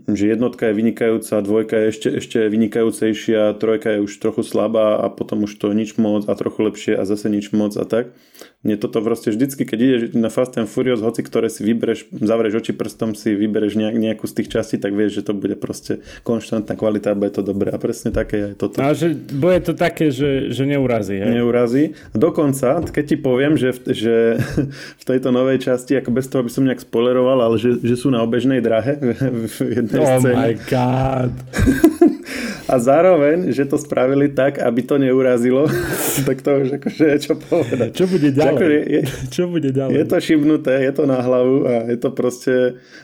že 0.08 0.32
jednotka 0.32 0.72
je 0.72 0.78
vynikajúca, 0.80 1.44
dvojka 1.44 1.76
je 1.76 1.86
ešte, 1.92 2.10
ešte 2.24 2.40
vynikajúcejšia, 2.48 3.60
trojka 3.60 3.92
je 3.92 4.00
už 4.08 4.24
trochu 4.24 4.40
slabá 4.48 5.04
a 5.04 5.12
potom 5.12 5.44
už 5.44 5.60
to 5.60 5.76
nič 5.76 6.00
moc 6.00 6.32
a 6.32 6.34
trochu 6.40 6.64
lepšie 6.64 6.94
a 6.96 7.04
zase 7.04 7.28
nič 7.28 7.52
moc 7.52 7.76
a 7.76 7.84
tak. 7.84 8.16
Nie 8.62 8.78
toto 8.78 9.02
proste 9.02 9.34
vždycky, 9.34 9.66
keď 9.66 9.80
ideš 9.82 10.02
na 10.14 10.30
Fast 10.30 10.54
and 10.54 10.70
Furious, 10.70 11.02
hoci 11.02 11.26
ktoré 11.26 11.50
si 11.50 11.66
vybereš, 11.66 12.14
zavrieš 12.14 12.62
oči 12.62 12.78
prstom, 12.78 13.18
si 13.18 13.34
vybereš 13.34 13.74
nejak, 13.74 13.96
nejakú 13.98 14.30
z 14.30 14.38
tých 14.38 14.54
častí, 14.54 14.78
tak 14.78 14.94
vieš, 14.94 15.22
že 15.22 15.24
to 15.26 15.34
bude 15.34 15.58
proste 15.58 16.06
konštantná 16.22 16.78
kvalita 16.78 17.12
a 17.12 17.18
bude 17.18 17.34
to 17.34 17.42
dobré. 17.42 17.74
A 17.74 17.82
presne 17.82 18.14
také 18.14 18.38
je 18.38 18.50
toto. 18.54 18.78
A 18.78 18.94
že 18.94 19.18
bude 19.18 19.66
to 19.66 19.74
také, 19.74 20.14
že, 20.14 20.54
že 20.54 20.70
neurazí. 20.70 21.18
Hej? 21.18 21.42
Neurazí. 21.42 21.84
Dokonca, 22.14 22.86
keď 22.86 23.04
ti 23.10 23.18
poviem, 23.18 23.58
že, 23.58 23.74
v, 23.74 23.80
že 23.98 24.16
v 25.02 25.04
tejto 25.10 25.34
novej 25.34 25.58
časti, 25.58 25.98
ako 25.98 26.14
bez 26.14 26.30
toho 26.30 26.46
by 26.46 26.52
som 26.54 26.62
nejak 26.62 26.86
spoileroval, 26.86 27.42
ale 27.42 27.58
že, 27.58 27.82
že 27.82 27.98
sú 27.98 28.14
na 28.14 28.22
obežnej 28.22 28.62
drahe 28.62 28.94
v 29.50 29.58
jednej 29.74 30.02
oh 30.06 30.22
scéne. 30.22 30.38
my 30.38 30.54
god. 30.70 31.34
a 32.68 32.76
zároveň, 32.80 33.52
že 33.52 33.66
to 33.68 33.78
spravili 33.78 34.32
tak, 34.32 34.60
aby 34.60 34.82
to 34.86 34.96
neurazilo, 34.98 35.68
tak 36.28 36.42
to 36.42 36.64
už 36.64 36.80
akože 36.80 37.04
je 37.06 37.18
čo 37.20 37.34
povedať. 37.36 37.90
Čo 37.96 38.06
bude 38.08 38.30
ďalej? 38.32 38.56
Akože 38.56 38.78
je, 38.86 39.02
čo 39.32 39.44
bude 39.50 39.70
ďalej? 39.70 39.94
Je 39.98 40.04
to 40.08 40.18
šibnuté, 40.22 40.74
je 40.86 40.94
to 40.96 41.04
na 41.10 41.20
hlavu 41.20 41.56
a 41.68 41.74
je 41.92 41.98
to 42.00 42.10
proste 42.14 42.56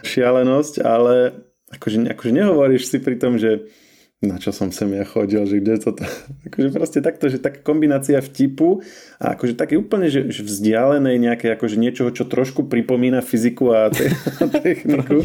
šialenosť, 0.05 0.73
ale 0.85 1.43
akože, 1.73 2.07
akože 2.15 2.31
nehovoríš 2.31 2.83
si 2.87 2.97
pri 3.03 3.15
tom, 3.19 3.35
že 3.35 3.67
na 4.17 4.41
čo 4.41 4.49
som 4.49 4.73
sem 4.73 4.89
ja 4.97 5.05
chodil, 5.05 5.45
že 5.45 5.61
kde 5.61 5.77
to 5.77 5.93
akože 6.49 6.69
proste 6.73 6.99
takto, 7.05 7.29
že 7.29 7.37
taká 7.37 7.61
kombinácia 7.61 8.17
vtipu 8.17 8.81
a 9.21 9.37
akože 9.37 9.53
také 9.53 9.77
úplne, 9.77 10.09
že, 10.09 10.33
že 10.33 10.41
vzdialenej 10.41 11.21
nejaké 11.21 11.53
akože 11.53 11.77
niečoho, 11.77 12.09
čo 12.09 12.25
trošku 12.25 12.65
pripomína 12.65 13.21
fyziku 13.21 13.69
a, 13.77 13.93
te, 13.93 14.09
a 14.41 14.45
techniku, 14.49 15.21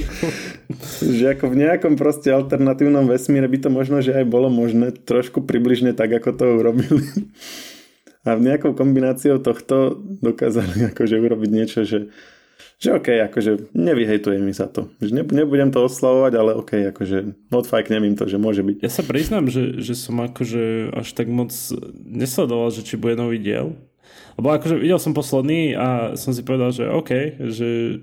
že 1.00 1.24
ako 1.32 1.44
v 1.48 1.58
nejakom 1.64 1.96
proste 1.96 2.28
alternatívnom 2.28 3.08
vesmíre 3.08 3.48
by 3.48 3.58
to 3.64 3.68
možno, 3.72 4.04
že 4.04 4.12
aj 4.12 4.28
bolo 4.28 4.52
možné 4.52 4.92
trošku 4.92 5.40
približne 5.40 5.96
tak, 5.96 6.12
ako 6.12 6.30
to 6.36 6.44
urobili. 6.60 7.04
A 8.22 8.38
v 8.38 8.46
nejakou 8.46 8.70
kombináciou 8.78 9.42
tohto 9.42 9.98
dokázali 9.98 10.94
akože 10.94 11.18
urobiť 11.18 11.50
niečo, 11.50 11.82
že 11.82 12.14
že 12.82 12.98
OK, 12.98 13.08
akože 13.30 13.70
nevyhejtuje 13.78 14.42
mi 14.42 14.50
sa 14.50 14.66
to. 14.66 14.90
Že 14.98 15.22
nebudem 15.30 15.70
to 15.70 15.86
oslavovať, 15.86 16.32
ale 16.34 16.50
OK, 16.58 16.90
akože 16.90 17.46
odfajknem 17.54 18.10
im 18.10 18.16
to, 18.18 18.26
že 18.26 18.42
môže 18.42 18.66
byť. 18.66 18.82
Ja 18.82 18.90
sa 18.90 19.06
priznám, 19.06 19.46
že, 19.46 19.78
že 19.78 19.94
som 19.94 20.18
akože 20.18 20.90
až 20.90 21.08
tak 21.14 21.30
moc 21.30 21.54
nesledoval, 22.02 22.74
že 22.74 22.82
či 22.82 22.98
bude 22.98 23.14
nový 23.14 23.38
diel. 23.38 23.78
Lebo 24.34 24.50
akože 24.50 24.82
videl 24.82 24.98
som 24.98 25.14
posledný 25.14 25.78
a 25.78 26.18
som 26.18 26.34
si 26.34 26.42
povedal, 26.42 26.74
že 26.74 26.90
OK, 26.90 27.10
že 27.54 28.02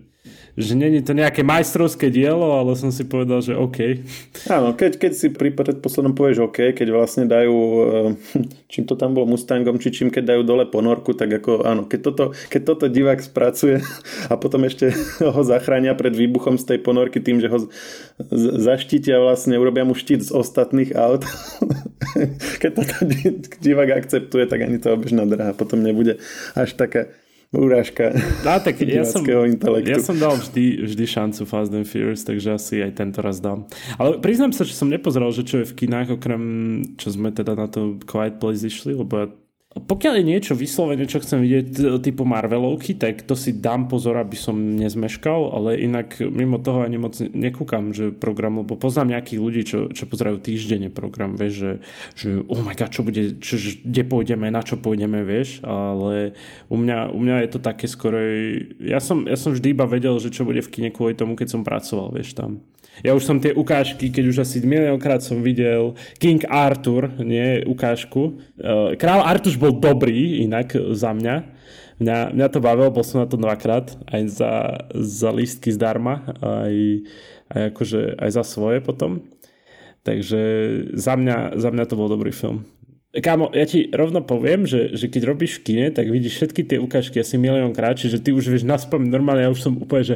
že 0.60 0.76
není 0.76 1.00
to 1.00 1.16
nejaké 1.16 1.40
majstrovské 1.40 2.12
dielo, 2.12 2.60
ale 2.60 2.76
som 2.76 2.92
si 2.92 3.08
povedal, 3.08 3.40
že 3.40 3.56
OK. 3.56 4.04
Áno, 4.52 4.76
keď, 4.76 5.00
keď 5.00 5.12
si 5.16 5.28
pri 5.32 5.56
predposlednom 5.56 6.12
povieš 6.12 6.52
OK, 6.52 6.76
keď 6.76 6.88
vlastne 6.92 7.24
dajú, 7.24 7.56
eh, 7.56 8.44
čím 8.72 8.84
to 8.84 9.00
tam 9.00 9.16
bolo 9.16 9.32
Mustangom, 9.32 9.80
či 9.80 9.96
čím 9.96 10.12
keď 10.12 10.36
dajú 10.36 10.42
dole 10.44 10.68
ponorku, 10.68 11.16
tak 11.16 11.32
ako 11.32 11.64
áno, 11.64 11.88
keď 11.88 12.00
toto, 12.04 12.24
keď 12.52 12.62
toto 12.68 12.86
divák 12.92 13.24
spracuje 13.24 13.80
a 14.28 14.34
potom 14.36 14.68
ešte 14.68 14.92
ho 15.36 15.42
zachránia 15.48 15.96
pred 15.96 16.12
výbuchom 16.12 16.60
z 16.60 16.76
tej 16.76 16.80
ponorky 16.84 17.24
tým, 17.24 17.40
že 17.40 17.48
ho 17.48 17.72
zaštítia 18.60 19.24
vlastne, 19.24 19.56
urobia 19.56 19.88
mu 19.88 19.96
štít 19.96 20.28
z 20.28 20.36
ostatných 20.36 20.92
aut. 21.00 21.24
keď 22.62 22.72
toto 22.84 22.96
divák 23.64 24.04
akceptuje, 24.04 24.44
tak 24.44 24.60
ani 24.68 24.76
to 24.76 24.92
obežná 24.92 25.24
dráha 25.24 25.56
potom 25.56 25.80
nebude 25.80 26.20
až 26.52 26.76
taká 26.76 27.08
urážka 27.50 28.14
no, 28.46 28.62
tak 28.62 28.78
ja 28.86 29.02
som, 29.02 29.26
intelektu. 29.26 29.90
Ja 29.90 29.98
som 29.98 30.18
dal 30.22 30.38
vždy, 30.38 30.86
vždy 30.86 31.06
šancu 31.10 31.42
Fast 31.50 31.74
and 31.74 31.90
Furious, 31.90 32.22
takže 32.22 32.54
asi 32.54 32.86
aj 32.86 33.02
tento 33.02 33.26
raz 33.26 33.42
dám. 33.42 33.66
Ale 33.98 34.22
priznám 34.22 34.54
sa, 34.54 34.62
že 34.62 34.78
som 34.78 34.86
nepozeral, 34.86 35.34
že 35.34 35.42
čo 35.42 35.66
je 35.66 35.70
v 35.70 35.74
kinách, 35.74 36.22
okrem 36.22 36.44
čo 37.02 37.10
sme 37.10 37.34
teda 37.34 37.58
na 37.58 37.66
to 37.66 37.98
Quiet 38.06 38.38
Place 38.38 38.62
išli, 38.62 38.94
lebo 38.94 39.14
ja 39.18 39.28
pokiaľ 39.70 40.14
je 40.18 40.26
niečo 40.26 40.54
vyslovene, 40.58 41.06
čo 41.06 41.22
chcem 41.22 41.46
vidieť 41.46 42.02
typu 42.02 42.26
Marvelovky, 42.26 42.98
tak 42.98 43.22
to 43.22 43.38
si 43.38 43.54
dám 43.54 43.86
pozor, 43.86 44.18
aby 44.18 44.34
som 44.34 44.58
nezmeškal, 44.58 45.54
ale 45.54 45.78
inak 45.78 46.18
mimo 46.26 46.58
toho 46.58 46.82
ani 46.82 46.98
moc 46.98 47.14
nekúkam, 47.22 47.94
že 47.94 48.10
program, 48.10 48.66
lebo 48.66 48.74
poznám 48.74 49.14
nejakých 49.14 49.38
ľudí, 49.38 49.62
čo, 49.70 49.94
čo 49.94 50.10
pozerajú 50.10 50.42
týždenne 50.42 50.90
program, 50.90 51.38
vieš, 51.38 51.54
že, 51.54 51.72
že 52.18 52.30
oh 52.50 52.66
my 52.66 52.74
god, 52.74 52.90
čo 52.90 53.06
bude, 53.06 53.38
čo, 53.38 53.62
kde 53.86 54.04
pôjdeme, 54.10 54.50
na 54.50 54.66
čo 54.66 54.74
pôjdeme, 54.82 55.22
vieš, 55.22 55.62
ale 55.62 56.34
u 56.66 56.74
mňa, 56.74 57.14
u 57.14 57.20
mňa 57.22 57.36
je 57.46 57.50
to 57.54 57.60
také 57.62 57.86
skoro, 57.86 58.18
ja 58.82 58.98
som, 58.98 59.30
ja 59.30 59.38
som 59.38 59.54
vždy 59.54 59.78
iba 59.78 59.86
vedel, 59.86 60.18
že 60.18 60.34
čo 60.34 60.50
bude 60.50 60.66
v 60.66 60.72
kine 60.74 60.90
kvôli 60.90 61.14
tomu, 61.14 61.38
keď 61.38 61.46
som 61.46 61.62
pracoval, 61.62 62.10
vieš, 62.10 62.34
tam. 62.34 62.66
Ja 63.04 63.16
už 63.16 63.24
som 63.24 63.40
tie 63.40 63.56
ukážky, 63.56 64.12
keď 64.12 64.24
už 64.28 64.38
asi 64.44 64.60
miliónkrát 64.60 65.24
som 65.24 65.40
videl 65.40 65.96
King 66.20 66.44
Arthur, 66.48 67.08
nie 67.24 67.64
ukážku. 67.64 68.40
Uh, 68.60 68.96
Král 69.00 69.24
Artuš 69.24 69.56
bol 69.60 69.76
dobrý 69.76 70.48
inak 70.48 70.74
za 70.96 71.12
mňa. 71.12 71.36
Mňa, 72.00 72.32
mňa 72.32 72.48
to 72.48 72.64
bavilo, 72.64 72.96
bol 72.96 73.04
som 73.04 73.20
na 73.20 73.28
to 73.28 73.36
dvakrát, 73.36 73.92
aj 74.08 74.22
za, 74.32 74.54
za 74.96 75.36
lístky 75.36 75.68
zdarma, 75.76 76.32
aj, 76.40 76.76
aj, 77.52 77.62
akože, 77.76 78.16
aj 78.16 78.30
za 78.40 78.44
svoje 78.48 78.80
potom. 78.80 79.28
Takže 80.08 80.42
za 80.96 81.20
mňa, 81.20 81.60
za 81.60 81.70
mňa 81.76 81.84
to 81.92 82.00
bol 82.00 82.08
dobrý 82.08 82.32
film. 82.32 82.64
Kámo, 83.10 83.50
ja 83.58 83.66
ti 83.66 83.90
rovno 83.90 84.22
poviem, 84.22 84.70
že, 84.70 84.94
že 84.94 85.10
keď 85.10 85.34
robíš 85.34 85.60
v 85.60 85.64
kine, 85.66 85.86
tak 85.90 86.14
vidíš 86.14 86.40
všetky 86.40 86.62
tie 86.62 86.78
ukážky 86.78 87.18
asi 87.18 87.42
milión 87.42 87.74
krát, 87.74 87.98
čiže 87.98 88.22
ty 88.22 88.30
už 88.30 88.54
vieš 88.54 88.70
naspamäť 88.70 89.10
normálne, 89.10 89.44
ja 89.44 89.52
už 89.52 89.66
som 89.66 89.74
úplne, 89.82 90.14
že 90.14 90.16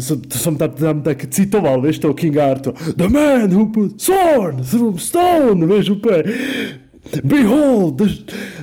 som, 0.00 0.24
som 0.32 0.56
tam, 0.56 0.72
tam 0.72 0.98
tak 1.04 1.28
citoval, 1.28 1.84
vieš, 1.84 2.00
toho 2.00 2.16
King 2.16 2.40
Arthur. 2.40 2.72
The 2.96 3.12
man 3.12 3.52
who 3.52 3.68
put 3.68 4.00
sword 4.00 4.64
through 4.64 4.96
stone, 4.96 5.68
vieš, 5.68 6.00
úplne 6.00 6.24
Behold, 7.24 7.98
the, 7.98 8.08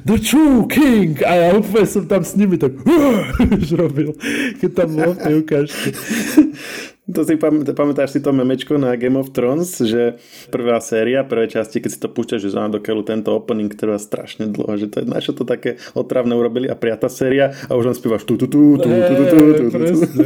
the 0.03 0.17
true 0.17 0.67
king! 0.67 1.21
A 1.23 1.33
ja 1.37 1.47
úplne 1.55 1.85
som 1.85 2.03
tam 2.09 2.25
s 2.25 2.33
nimi 2.33 2.57
tak 2.57 2.73
už 3.61 3.77
robil, 3.77 4.17
keď 4.57 4.69
tam 4.73 4.89
bol 4.97 5.11
v 5.13 5.19
tej 5.21 5.35
ukážke. 5.45 5.89
To 7.09 7.25
si 7.25 7.33
pam- 7.33 7.65
pamätáš 7.65 8.13
si 8.13 8.19
to 8.21 8.29
memečko 8.29 8.77
na 8.77 8.93
Game 8.93 9.17
of 9.17 9.33
Thrones, 9.33 9.73
že 9.81 10.21
prvá 10.53 10.77
séria, 10.77 11.25
prvé 11.25 11.49
časti, 11.49 11.81
keď 11.81 11.89
si 11.89 11.97
to 11.97 12.13
púšťaš, 12.13 12.45
že 12.45 12.53
za 12.53 12.69
dokeľu 12.69 13.01
tento 13.01 13.33
opening 13.33 13.73
trvá 13.73 13.97
strašne 13.97 14.45
dlho, 14.45 14.77
že 14.77 14.85
to 14.85 15.01
je 15.01 15.05
na 15.09 15.17
čo 15.17 15.33
to 15.33 15.41
také 15.41 15.81
otravné 15.97 16.37
urobili 16.37 16.69
a 16.69 16.77
priata 16.77 17.09
séria 17.09 17.57
a 17.65 17.73
už 17.73 17.89
len 17.89 17.95
spievaš 17.97 18.21
tu 18.29 18.37
tu 18.37 18.45
tu 18.45 18.77
tu 18.77 18.85
tu 18.85 19.13
tu 19.17 19.25
tu 19.33 19.65
tu 19.65 20.21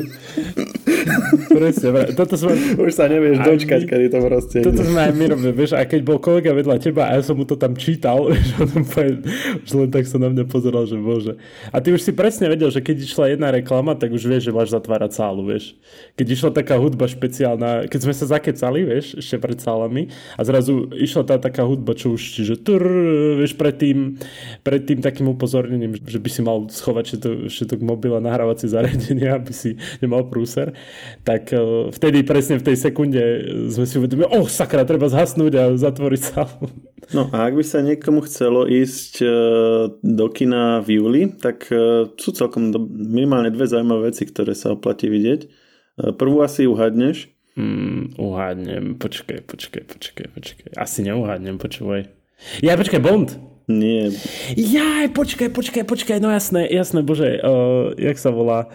Presne. 1.56 2.12
Toto 2.18 2.36
sme... 2.36 2.58
Už 2.82 2.92
sa 2.92 3.06
nevieš 3.06 3.46
dočkať, 3.46 3.82
kedy 3.86 4.06
to 4.10 4.18
proste 4.26 4.58
Toto 4.66 4.82
sme 4.82 5.06
aj 5.06 5.14
my 5.14 5.26
robili, 5.32 5.54
vieš, 5.54 5.78
a 5.78 5.86
keď 5.86 6.02
bol 6.02 6.18
kolega 6.18 6.52
vedľa 6.52 6.82
teba 6.82 7.08
a 7.08 7.16
ja 7.16 7.22
som 7.22 7.38
mu 7.38 7.46
to 7.46 7.56
tam 7.56 7.78
čítal, 7.78 8.34
že 8.34 8.54
on 8.60 8.84
už 9.64 9.72
len 9.78 9.90
tak 9.94 10.10
sa 10.10 10.18
na 10.18 10.34
mňa 10.34 10.44
pozeral, 10.50 10.90
že 10.90 10.98
bože. 10.98 11.38
A 11.70 11.80
ty 11.80 11.94
už 11.94 12.02
si 12.02 12.12
presne 12.12 12.50
vedel, 12.50 12.74
že 12.74 12.82
keď 12.82 13.06
išla 13.06 13.38
jedna 13.38 13.54
reklama, 13.54 13.94
tak 13.94 14.12
už 14.12 14.26
vieš, 14.26 14.50
že 14.50 14.56
máš 14.56 14.74
zatvárať 14.74 15.12
sálu, 15.14 15.46
vieš. 15.46 15.78
Keď 16.18 16.28
išla 16.34 16.50
taká 16.52 16.64
taká 16.65 16.82
hudba 16.82 17.06
špeciálna, 17.06 17.86
keď 17.86 17.99
sme 18.01 18.13
sa 18.17 18.25
zakecali, 18.25 18.82
vieš, 18.82 19.21
ešte 19.21 19.38
pred 19.38 19.62
sálami 19.62 20.10
a 20.34 20.41
zrazu 20.41 20.89
išla 20.97 21.30
tá 21.30 21.38
taká 21.38 21.62
hudba, 21.62 21.93
čo 21.93 22.17
už, 22.17 22.41
čiže 22.41 22.58
tur, 22.65 22.82
vieš, 23.38 23.54
pred 23.54 23.78
tým, 23.78 24.17
pred 24.65 24.82
tým 24.82 25.06
takým 25.06 25.30
upozornením, 25.30 25.93
že 26.01 26.17
by 26.17 26.30
si 26.34 26.41
mal 26.41 26.65
schovať 26.65 27.06
všetok, 27.06 27.36
všetok 27.54 27.80
a 27.86 28.17
nahrávacie 28.17 28.65
zariadenie, 28.65 29.30
aby 29.38 29.54
si 29.54 29.78
nemal 30.01 30.25
prúser, 30.25 30.73
tak 31.21 31.54
uh, 31.54 31.93
vtedy 31.93 32.25
presne 32.25 32.58
v 32.58 32.73
tej 32.73 32.78
sekunde 32.82 33.21
sme 33.69 33.86
si 33.86 34.01
uvedomili, 34.01 34.25
oh 34.34 34.49
sakra, 34.49 34.82
treba 34.89 35.06
zhasnúť 35.06 35.54
a 35.54 35.63
zatvoriť 35.78 36.21
sálu. 36.25 36.65
No 37.13 37.30
a 37.30 37.45
ak 37.45 37.54
by 37.54 37.62
sa 37.62 37.86
niekomu 37.86 38.25
chcelo 38.25 38.65
ísť 38.65 39.21
uh, 39.21 39.30
do 40.01 40.25
kina 40.34 40.82
v 40.82 40.97
júli, 40.97 41.21
tak 41.38 41.69
sú 42.17 42.30
celkom 42.34 42.73
do, 42.73 42.82
minimálne 42.89 43.54
dve 43.54 43.69
zaujímavé 43.69 44.10
veci, 44.10 44.25
ktoré 44.25 44.58
sa 44.58 44.73
oplatí 44.73 45.06
vidieť. 45.06 45.64
Prvú 45.95 46.43
asi 46.43 46.67
uhadneš. 46.67 47.31
Hmm, 47.55 48.12
uhádnem, 48.19 48.99
počkaj, 48.99 49.47
počkaj, 49.47 49.88
počkaj, 49.88 50.27
počkaj. 50.36 50.69
Asi 50.75 51.08
neuhádnem, 51.08 51.55
počúvaj. 51.55 52.12
Ja, 52.60 52.75
počkaj, 52.75 52.99
Bond. 52.99 53.39
Nie. 53.71 54.12
Jaj, 54.60 55.15
počkaj, 55.15 55.49
počkaj, 55.55 55.84
počkaj, 55.88 56.17
no 56.19 56.29
jasné, 56.29 56.67
jasné, 56.67 56.99
bože, 56.99 57.39
uh, 57.39 57.95
jak 57.95 58.19
sa 58.19 58.29
volá 58.29 58.67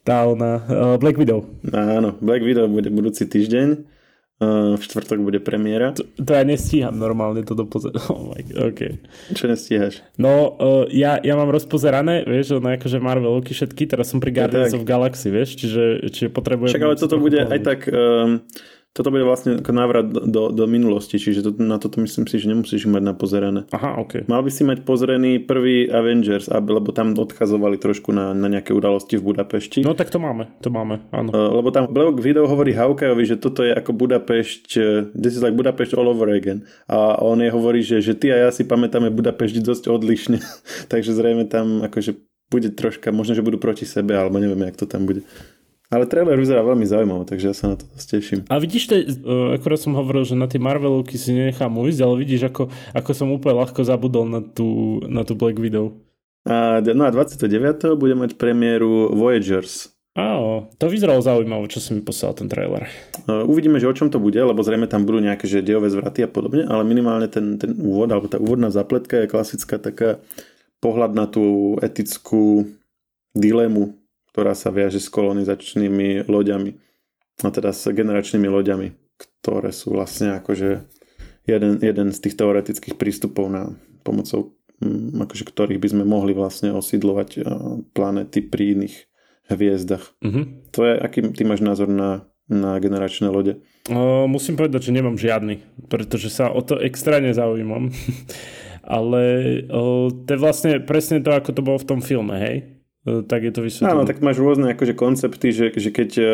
tá 0.00 0.24
ona, 0.24 0.64
uh, 0.64 0.96
Black 0.96 1.20
Widow. 1.20 1.44
Áno, 1.70 2.16
Black 2.24 2.40
Widow 2.40 2.66
bude 2.72 2.88
budúci 2.88 3.28
týždeň. 3.28 3.95
V 4.36 4.76
štvrtok 4.76 5.24
bude 5.24 5.40
premiéra. 5.40 5.96
To, 5.96 6.04
to 6.04 6.30
ja 6.36 6.44
nestíham 6.44 6.92
normálne 6.92 7.40
to 7.40 7.56
dopozerať. 7.56 7.96
Oh 8.12 8.28
my 8.28 8.40
God, 8.44 8.68
okay. 8.68 9.00
Čo 9.32 9.48
nestíhaš? 9.48 10.04
No, 10.20 10.52
uh, 10.60 10.84
ja, 10.92 11.16
ja 11.24 11.34
mám 11.40 11.48
rozpozerané, 11.48 12.28
vieš, 12.28 12.60
no 12.60 12.68
akože 12.68 13.00
Marvelovky 13.00 13.56
všetky, 13.56 13.88
teraz 13.88 14.12
som 14.12 14.20
pri 14.20 14.36
Guardians 14.36 14.76
of 14.76 14.84
Galaxy, 14.84 15.32
vieš, 15.32 15.56
čiže, 15.56 16.12
čiže 16.12 16.28
potrebujem... 16.28 16.68
Však 16.68 16.84
ale 16.84 17.00
toto 17.00 17.16
bude 17.16 17.48
aj 17.48 17.60
tak... 17.64 17.88
Um, 17.88 18.44
Toto 18.96 19.12
bude 19.12 19.28
vlastne 19.28 19.60
návrat 19.60 20.08
do, 20.08 20.48
do 20.48 20.64
minulosti, 20.64 21.20
čiže 21.20 21.44
to, 21.44 21.50
na 21.60 21.76
toto 21.76 22.00
myslím 22.00 22.24
si, 22.24 22.40
že 22.40 22.48
nemusíš 22.48 22.88
mať 22.88 23.02
napozerané. 23.04 23.68
Aha, 23.68 24.00
ok. 24.00 24.24
Mal 24.24 24.40
by 24.40 24.48
si 24.48 24.64
mať 24.64 24.88
pozrený 24.88 25.44
prvý 25.44 25.84
Avengers, 25.92 26.48
lebo 26.48 26.96
tam 26.96 27.12
odkazovali 27.12 27.76
trošku 27.76 28.16
na, 28.16 28.32
na 28.32 28.48
nejaké 28.48 28.72
udalosti 28.72 29.20
v 29.20 29.36
Budapešti. 29.36 29.84
No 29.84 29.92
tak 29.92 30.08
to 30.08 30.16
máme, 30.16 30.48
to 30.64 30.72
máme, 30.72 31.04
áno. 31.12 31.28
Uh, 31.28 31.60
lebo 31.60 31.68
tam 31.68 31.92
Black 31.92 32.16
video 32.24 32.48
hovorí 32.48 32.72
Haukajovi, 32.72 33.24
že 33.28 33.36
toto 33.36 33.60
je 33.60 33.76
ako 33.76 33.92
Budapešť, 33.92 34.66
uh, 34.80 35.12
this 35.12 35.36
is 35.36 35.44
like 35.44 35.52
Budapešť 35.52 35.92
all 35.92 36.08
over 36.08 36.32
again. 36.32 36.64
A 36.88 37.20
on 37.20 37.44
je 37.44 37.52
hovorí, 37.52 37.84
že, 37.84 38.00
že 38.00 38.16
ty 38.16 38.32
a 38.32 38.48
ja 38.48 38.50
si 38.50 38.64
pamätáme 38.64 39.12
Budapešť 39.12 39.60
dosť 39.60 39.92
odlišne, 39.92 40.40
takže 40.92 41.12
zrejme 41.12 41.44
tam 41.44 41.84
akože 41.84 42.16
bude 42.46 42.72
troška, 42.72 43.10
možno, 43.10 43.34
že 43.34 43.42
budú 43.42 43.58
proti 43.58 43.82
sebe, 43.84 44.14
alebo 44.14 44.38
neviem, 44.38 44.70
jak 44.70 44.78
to 44.78 44.86
tam 44.86 45.04
bude. 45.04 45.26
Ale 45.86 46.10
trailer 46.10 46.34
vyzerá 46.34 46.66
veľmi 46.66 46.82
zaujímavé, 46.82 47.22
takže 47.30 47.46
ja 47.46 47.54
sa 47.54 47.70
na 47.70 47.76
to 47.78 47.86
teším. 47.94 48.42
A 48.50 48.58
vidíš, 48.58 48.90
te, 48.90 48.96
uh, 49.06 49.54
akorát 49.54 49.78
som 49.78 49.94
hovoril, 49.94 50.26
že 50.26 50.34
na 50.34 50.50
tie 50.50 50.58
Marvelovky 50.58 51.14
si 51.14 51.30
nenechám 51.30 51.70
ujsť, 51.70 52.00
ale 52.02 52.14
vidíš, 52.26 52.50
ako, 52.50 52.66
ako 52.90 53.10
som 53.14 53.30
úplne 53.30 53.62
ľahko 53.62 53.86
zabudol 53.86 54.26
na 54.26 54.42
tú, 54.42 54.98
na 55.06 55.22
tú 55.22 55.38
Black 55.38 55.62
Widow. 55.62 55.94
A, 56.46 56.82
no 56.82 57.02
a 57.06 57.10
29. 57.14 57.94
bude 57.94 58.18
mať 58.18 58.34
premiéru 58.34 59.14
Voyagers. 59.14 59.94
Áno, 60.16 60.72
to 60.80 60.88
vyzeralo 60.88 61.20
zaujímavé, 61.20 61.68
čo 61.68 61.78
si 61.78 61.92
mi 61.92 62.00
poslal 62.00 62.34
ten 62.34 62.50
trailer. 62.50 62.90
Uh, 63.30 63.46
uvidíme, 63.46 63.78
že 63.78 63.86
o 63.86 63.94
čom 63.94 64.10
to 64.10 64.18
bude, 64.18 64.40
lebo 64.40 64.64
zrejme 64.66 64.90
tam 64.90 65.06
budú 65.06 65.22
nejaké 65.22 65.46
že 65.46 65.62
dejové 65.62 65.86
zvraty 65.92 66.26
a 66.26 66.30
podobne, 66.30 66.66
ale 66.66 66.82
minimálne 66.82 67.30
ten, 67.30 67.62
ten 67.62 67.78
úvod, 67.78 68.10
alebo 68.10 68.26
tá 68.26 68.42
úvodná 68.42 68.74
zapletka 68.74 69.22
je 69.22 69.30
klasická 69.30 69.78
taká 69.78 70.18
pohľad 70.80 71.14
na 71.14 71.30
tú 71.30 71.76
etickú 71.84 72.66
dilemu 73.36 73.94
ktorá 74.36 74.52
sa 74.52 74.68
viaže 74.68 75.00
s 75.00 75.08
kolonizačnými 75.08 76.28
loďami. 76.28 76.76
A 77.40 77.48
teda 77.48 77.72
s 77.72 77.88
generačnými 77.88 78.44
loďami, 78.52 78.92
ktoré 79.16 79.72
sú 79.72 79.96
vlastne 79.96 80.36
akože 80.36 80.84
jeden, 81.48 81.80
jeden 81.80 82.12
z 82.12 82.18
tých 82.20 82.36
teoretických 82.36 83.00
prístupov 83.00 83.48
na 83.48 83.72
pomocou 84.04 84.52
mm, 84.84 85.24
akože 85.24 85.48
ktorých 85.48 85.80
by 85.80 85.88
sme 85.88 86.04
mohli 86.04 86.36
vlastne 86.36 86.68
osídlovať 86.76 87.48
planéty 87.96 88.44
pri 88.44 88.76
iných 88.76 89.08
hviezdach. 89.48 90.04
Mm-hmm. 90.20 90.44
To 90.76 90.80
je, 90.84 90.92
aký 91.00 91.32
ty 91.32 91.48
máš 91.48 91.64
názor 91.64 91.88
na, 91.88 92.28
na 92.44 92.76
generačné 92.76 93.32
lode? 93.32 93.64
O, 93.88 94.28
musím 94.28 94.60
povedať, 94.60 94.92
že 94.92 94.96
nemám 95.00 95.16
žiadny, 95.16 95.64
pretože 95.88 96.28
sa 96.28 96.52
o 96.52 96.60
to 96.60 96.76
extra 96.76 97.24
nezaujímam. 97.24 97.88
Ale 98.84 99.22
o, 99.72 100.12
to 100.12 100.28
je 100.28 100.38
vlastne 100.38 100.70
presne 100.84 101.24
to, 101.24 101.32
ako 101.32 101.56
to 101.56 101.64
bolo 101.64 101.80
v 101.80 101.88
tom 101.88 102.00
filme, 102.04 102.36
hej? 102.36 102.75
E, 103.06 103.22
tak 103.22 103.46
je 103.46 103.52
to 103.54 103.62
vysvetlené. 103.62 103.94
Áno, 103.94 104.02
tak 104.02 104.18
máš 104.18 104.42
rôzne 104.42 104.74
akože 104.74 104.98
koncepty, 104.98 105.54
že, 105.54 105.70
že 105.70 105.94
keď 105.94 106.10
e, 106.18 106.26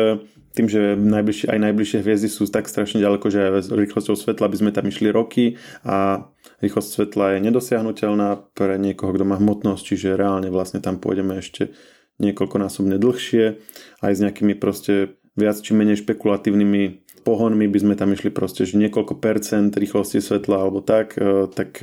tým, 0.57 0.65
že 0.65 0.97
najbližšie, 0.97 1.47
aj 1.53 1.59
najbližšie 1.69 1.99
hviezdy 2.01 2.29
sú 2.29 2.49
tak 2.49 2.65
strašne 2.65 2.97
ďaleko, 2.97 3.29
že 3.29 3.61
s 3.61 3.69
rýchlosťou 3.69 4.17
svetla 4.17 4.49
by 4.49 4.57
sme 4.57 4.71
tam 4.73 4.89
išli 4.89 5.13
roky 5.13 5.61
a 5.85 6.29
rýchlosť 6.65 6.89
svetla 6.89 7.37
je 7.37 7.39
nedosiahnutelná 7.45 8.29
pre 8.57 8.81
niekoho, 8.81 9.13
kto 9.13 9.25
má 9.25 9.37
hmotnosť, 9.37 9.83
čiže 9.85 10.17
reálne 10.17 10.49
vlastne 10.49 10.81
tam 10.81 10.97
pôjdeme 10.97 11.37
ešte 11.37 11.73
niekoľkonásobne 12.21 12.97
dlhšie, 12.97 13.57
aj 14.01 14.11
s 14.13 14.19
nejakými 14.21 14.57
proste 14.57 15.17
viac 15.33 15.57
či 15.57 15.73
menej 15.73 16.05
špekulatívnymi 16.05 17.01
pohonmi 17.25 17.65
by 17.65 17.79
sme 17.81 17.93
tam 17.97 18.13
išli 18.13 18.29
proste, 18.29 18.69
že 18.69 18.77
niekoľko 18.77 19.17
percent 19.17 19.73
rýchlosti 19.73 20.21
svetla 20.21 20.57
alebo 20.57 20.81
tak, 20.85 21.17
e, 21.17 21.49
tak 21.49 21.81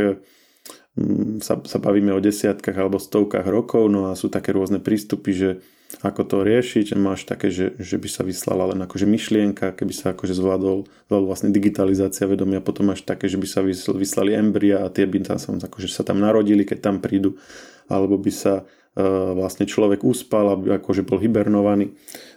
sa, 1.39 1.55
sa 1.63 1.79
bavíme 1.79 2.11
o 2.11 2.21
desiatkách 2.21 2.75
alebo 2.75 2.99
stovkách 2.99 3.47
rokov, 3.47 3.87
no 3.87 4.11
a 4.11 4.19
sú 4.19 4.27
také 4.27 4.51
rôzne 4.51 4.83
prístupy, 4.83 5.31
že 5.31 5.51
ako 6.07 6.23
to 6.23 6.37
riešiť, 6.47 6.95
máš 6.95 7.27
také, 7.27 7.51
že, 7.51 7.75
že 7.83 7.99
by 7.99 8.07
sa 8.07 8.23
vyslala 8.23 8.75
len 8.75 8.79
akože 8.87 9.11
myšlienka, 9.11 9.75
keby 9.75 9.91
sa 9.91 10.15
akože 10.15 10.39
zvládol, 10.39 10.87
zvládol 11.11 11.27
vlastne 11.27 11.51
digitalizácia 11.51 12.31
vedomia, 12.31 12.63
potom 12.63 12.95
máš 12.95 13.03
také, 13.03 13.27
že 13.27 13.39
by 13.39 13.47
sa 13.51 13.61
vyslali 13.91 14.39
embria 14.39 14.87
a 14.87 14.93
tie 14.93 15.07
by 15.07 15.19
tam 15.27 15.39
akože 15.39 15.91
sa 15.91 16.07
tam 16.07 16.23
narodili, 16.23 16.63
keď 16.63 16.79
tam 16.79 16.97
prídu, 17.03 17.43
alebo 17.91 18.15
by 18.23 18.31
sa 18.31 18.63
uh, 18.63 19.35
vlastne 19.35 19.67
človek 19.67 20.07
uspal, 20.07 20.55
aby 20.55 20.79
akože 20.79 21.03
bol 21.03 21.19
hibernovaný. 21.19 21.91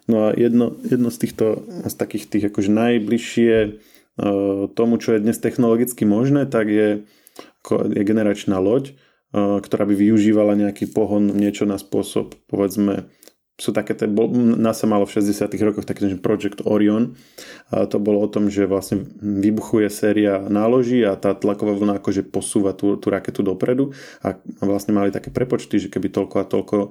No 0.10 0.30
a 0.30 0.34
jedno, 0.34 0.74
jedno 0.82 1.14
z 1.14 1.18
týchto, 1.22 1.62
z 1.86 1.94
takých 1.94 2.26
tých 2.34 2.44
akože 2.50 2.74
najbližšie 2.74 3.54
uh, 3.70 4.66
tomu, 4.74 4.98
čo 4.98 5.14
je 5.14 5.24
dnes 5.24 5.38
technologicky 5.38 6.10
možné, 6.10 6.50
tak 6.50 6.74
je 6.74 7.06
je 7.72 8.04
generačná 8.04 8.60
loď, 8.60 8.92
e, 8.92 8.94
ktorá 9.64 9.88
by 9.88 9.96
využívala 9.96 10.60
nejaký 10.60 10.92
pohon, 10.92 11.32
niečo 11.32 11.64
na 11.64 11.80
spôsob, 11.80 12.36
povedzme, 12.52 13.08
sú 13.54 13.70
také, 13.70 13.94
nás 14.58 14.82
sa 14.82 14.90
malo 14.90 15.06
v 15.06 15.22
60 15.22 15.46
rokoch 15.62 15.86
taký 15.86 16.10
Project 16.18 16.66
Orion 16.66 17.14
a 17.70 17.86
to 17.86 18.02
bolo 18.02 18.26
o 18.26 18.28
tom, 18.28 18.50
že 18.50 18.66
vlastne 18.66 19.06
vybuchuje 19.22 19.86
séria 19.94 20.42
náloží 20.42 21.06
a 21.06 21.14
tá 21.14 21.38
tlaková 21.38 21.78
vlna 21.78 22.02
akože 22.02 22.26
posúva 22.34 22.74
tú, 22.74 22.98
tú 22.98 23.14
raketu 23.14 23.46
dopredu 23.46 23.94
a 24.26 24.42
vlastne 24.58 24.98
mali 24.98 25.14
také 25.14 25.30
prepočty, 25.30 25.78
že 25.78 25.94
keby 25.94 26.10
toľko 26.10 26.36
a 26.42 26.50
toľko 26.50 26.76
e, 26.82 26.88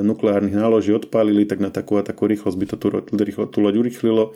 nukleárnych 0.00 0.56
náloží 0.56 0.96
odpálili, 0.96 1.44
tak 1.44 1.60
na 1.60 1.68
takú 1.68 2.00
a 2.00 2.02
takú 2.02 2.24
rýchlosť 2.24 2.56
by 2.56 2.66
to 2.72 2.76
tú, 2.80 2.88
tú, 2.96 3.14
tú 3.52 3.58
loď 3.60 3.74
urýchlilo 3.76 4.32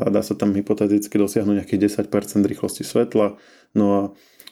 a 0.00 0.08
dá 0.08 0.24
sa 0.24 0.32
tam 0.32 0.56
hypoteticky 0.56 1.20
dosiahnuť 1.20 1.60
nejakých 1.60 2.08
10% 2.08 2.08
rýchlosti 2.40 2.88
svetla. 2.88 3.36
No 3.76 3.86
a 3.92 4.02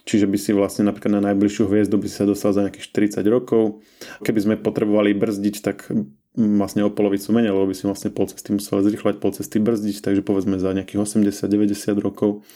čiže 0.06 0.30
by 0.30 0.38
si 0.38 0.54
vlastne 0.54 0.86
napríklad 0.86 1.18
na 1.18 1.22
najbližšiu 1.34 1.66
hviezdu 1.66 1.98
by 1.98 2.06
si 2.06 2.16
sa 2.16 2.24
dostal 2.24 2.54
za 2.54 2.62
nejakých 2.62 3.18
40 3.18 3.26
rokov. 3.26 3.82
Keby 4.22 4.38
sme 4.38 4.54
potrebovali 4.54 5.12
brzdiť, 5.18 5.56
tak 5.60 5.90
vlastne 6.38 6.86
o 6.86 6.94
polovicu 6.94 7.34
menej, 7.34 7.50
lebo 7.50 7.66
by 7.66 7.74
si 7.74 7.84
vlastne 7.90 8.14
pol 8.14 8.30
cesty 8.30 8.54
musel 8.54 8.86
zrychlať, 8.86 9.18
pol 9.18 9.34
cesty 9.34 9.58
brzdiť, 9.58 10.06
takže 10.06 10.22
povedzme 10.22 10.62
za 10.62 10.70
nejakých 10.70 11.02
80-90 11.02 11.98
rokov. 11.98 12.46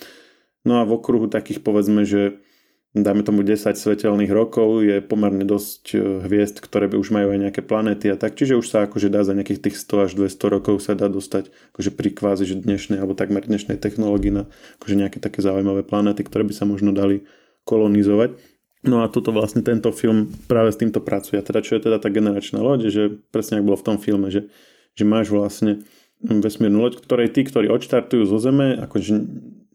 No 0.63 0.79
a 0.79 0.87
v 0.87 0.95
okruhu 0.95 1.27
takých 1.27 1.65
povedzme, 1.65 2.07
že 2.07 2.45
dáme 2.90 3.22
tomu 3.22 3.46
10 3.46 3.79
svetelných 3.79 4.35
rokov, 4.35 4.83
je 4.83 4.98
pomerne 4.98 5.46
dosť 5.46 5.85
e, 5.94 5.98
hviezd, 6.26 6.59
ktoré 6.59 6.90
by 6.90 6.98
už 6.98 7.14
majú 7.14 7.31
aj 7.31 7.38
nejaké 7.38 7.62
planéty 7.62 8.11
a 8.11 8.18
tak, 8.18 8.35
čiže 8.35 8.59
už 8.59 8.66
sa 8.66 8.90
akože 8.90 9.07
dá 9.07 9.22
za 9.22 9.31
nejakých 9.31 9.70
tých 9.70 9.76
100 9.79 10.07
až 10.07 10.11
200 10.18 10.55
rokov 10.59 10.74
sa 10.83 10.98
dá 10.98 11.07
dostať 11.07 11.55
akože 11.74 11.90
pri 11.94 12.11
kvázi, 12.11 12.44
že 12.50 12.59
dnešnej 12.59 12.98
alebo 12.98 13.14
takmer 13.14 13.46
dnešnej 13.46 13.79
technológii 13.79 14.35
na 14.35 14.44
akože 14.83 14.94
nejaké 14.98 15.18
také 15.22 15.38
zaujímavé 15.38 15.87
planéty, 15.87 16.26
ktoré 16.26 16.42
by 16.42 16.55
sa 16.55 16.66
možno 16.66 16.90
dali 16.90 17.22
kolonizovať. 17.62 18.35
No 18.83 19.05
a 19.05 19.12
toto 19.12 19.31
vlastne 19.31 19.61
tento 19.61 19.92
film 19.92 20.33
práve 20.48 20.72
s 20.72 20.81
týmto 20.81 21.05
pracuje. 21.05 21.38
Teda 21.44 21.61
čo 21.61 21.76
je 21.76 21.85
teda 21.85 22.00
tá 22.00 22.09
generačná 22.09 22.64
loď, 22.64 22.88
že 22.88 23.03
presne 23.29 23.61
ako 23.61 23.66
bolo 23.70 23.79
v 23.79 23.87
tom 23.87 23.98
filme, 24.00 24.33
že, 24.33 24.48
že 24.96 25.05
máš 25.05 25.29
vlastne 25.29 25.85
vesmírnu 26.24 26.81
loď, 26.81 27.00
ktorej 27.05 27.29
tí, 27.33 27.44
ktorí 27.44 27.68
odštartujú 27.68 28.24
zo 28.24 28.40
Zeme, 28.40 28.76
akože 28.81 29.14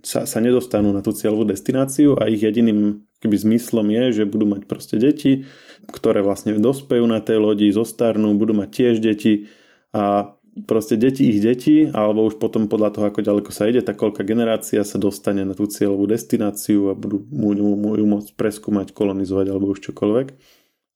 sa, 0.05 0.29
sa 0.29 0.37
nedostanú 0.37 0.93
na 0.93 1.01
tú 1.01 1.11
cieľovú 1.11 1.49
destináciu 1.49 2.13
a 2.15 2.29
ich 2.29 2.45
jediným 2.45 3.01
keby 3.25 3.35
zmyslom 3.41 3.89
je, 3.89 4.21
že 4.21 4.29
budú 4.29 4.45
mať 4.45 4.69
proste 4.69 5.01
deti, 5.01 5.49
ktoré 5.89 6.21
vlastne 6.21 6.53
dospejú 6.61 7.09
na 7.09 7.17
tej 7.25 7.41
lodi, 7.41 7.73
zostarnú, 7.73 8.37
budú 8.37 8.53
mať 8.53 8.69
tiež 8.69 8.95
deti 9.01 9.49
a 9.97 10.37
proste 10.63 10.95
deti 10.95 11.27
ich 11.27 11.43
deti, 11.43 11.89
alebo 11.91 12.23
už 12.29 12.39
potom 12.39 12.71
podľa 12.71 12.95
toho, 12.95 13.05
ako 13.11 13.25
ďaleko 13.25 13.51
sa 13.51 13.67
ide, 13.67 13.83
tak 13.83 13.99
koľka 13.99 14.23
generácia 14.23 14.85
sa 14.87 14.95
dostane 14.95 15.43
na 15.43 15.57
tú 15.57 15.67
cieľovú 15.67 16.07
destináciu 16.07 16.93
a 16.93 16.93
budú 16.95 17.27
ju 17.27 18.05
môcť 18.07 18.29
preskúmať, 18.39 18.95
kolonizovať 18.95 19.51
alebo 19.51 19.75
už 19.75 19.83
čokoľvek. 19.91 20.27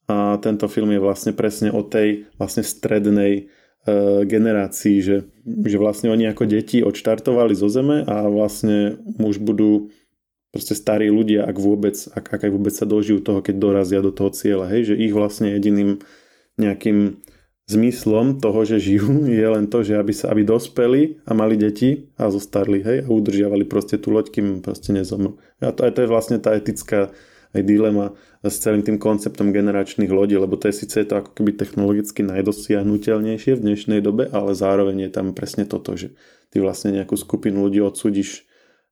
A 0.10 0.40
tento 0.42 0.66
film 0.72 0.90
je 0.96 1.04
vlastne 1.04 1.34
presne 1.36 1.70
o 1.70 1.84
tej 1.84 2.30
vlastne 2.40 2.64
strednej 2.64 3.52
e, 3.90 4.26
generácii, 4.30 5.02
že, 5.02 5.18
že 5.44 5.78
vlastne 5.82 6.14
oni 6.14 6.30
ako 6.30 6.46
deti 6.46 6.86
odštartovali 6.86 7.58
zo 7.58 7.66
Zeme 7.66 8.06
a 8.06 8.30
vlastne 8.30 9.02
už 9.18 9.42
budú 9.42 9.90
proste 10.54 10.74
starí 10.78 11.10
ľudia, 11.10 11.46
ak 11.46 11.58
vôbec, 11.58 11.98
ak, 12.14 12.26
ak 12.30 12.42
aj 12.46 12.52
vôbec 12.54 12.74
sa 12.74 12.86
dožijú 12.86 13.22
toho, 13.22 13.42
keď 13.42 13.56
dorazia 13.58 14.02
do 14.02 14.14
toho 14.14 14.34
cieľa, 14.34 14.70
hej, 14.74 14.94
že 14.94 14.96
ich 14.98 15.14
vlastne 15.14 15.54
jediným 15.54 16.02
nejakým 16.58 17.22
zmyslom 17.70 18.42
toho, 18.42 18.66
že 18.66 18.82
žijú, 18.82 19.26
je 19.30 19.48
len 19.48 19.70
to, 19.70 19.86
že 19.86 19.98
aby, 19.98 20.14
sa, 20.14 20.34
aby 20.34 20.42
dospeli 20.42 21.22
a 21.26 21.32
mali 21.38 21.56
deti 21.56 22.10
a 22.18 22.34
zostarli, 22.34 22.82
hej, 22.82 22.98
a 23.06 23.10
udržiavali 23.10 23.70
proste 23.70 24.02
tú 24.02 24.10
loď, 24.10 24.34
kým 24.34 24.48
proste 24.66 24.90
nezomrú. 24.90 25.38
A 25.62 25.70
to, 25.70 25.86
to 25.90 26.00
je 26.06 26.10
vlastne 26.10 26.42
tá 26.42 26.58
etická 26.58 27.14
aj 27.54 27.62
dilema 27.66 28.14
s 28.46 28.62
celým 28.62 28.86
tým 28.86 29.02
konceptom 29.02 29.50
generačných 29.50 30.10
lodí, 30.10 30.38
lebo 30.38 30.56
to 30.56 30.70
je 30.70 30.86
síce 30.86 31.02
to 31.10 31.14
ako 31.18 31.34
keby 31.34 31.58
technologicky 31.58 32.22
najdosiahnutelnejšie 32.22 33.58
v 33.58 33.64
dnešnej 33.66 34.00
dobe, 34.06 34.30
ale 34.30 34.54
zároveň 34.54 35.10
je 35.10 35.12
tam 35.12 35.34
presne 35.34 35.66
toto, 35.66 35.98
že 35.98 36.14
ty 36.54 36.62
vlastne 36.62 36.94
nejakú 36.94 37.18
skupinu 37.18 37.66
ľudí 37.66 37.82
odsudíš 37.82 38.46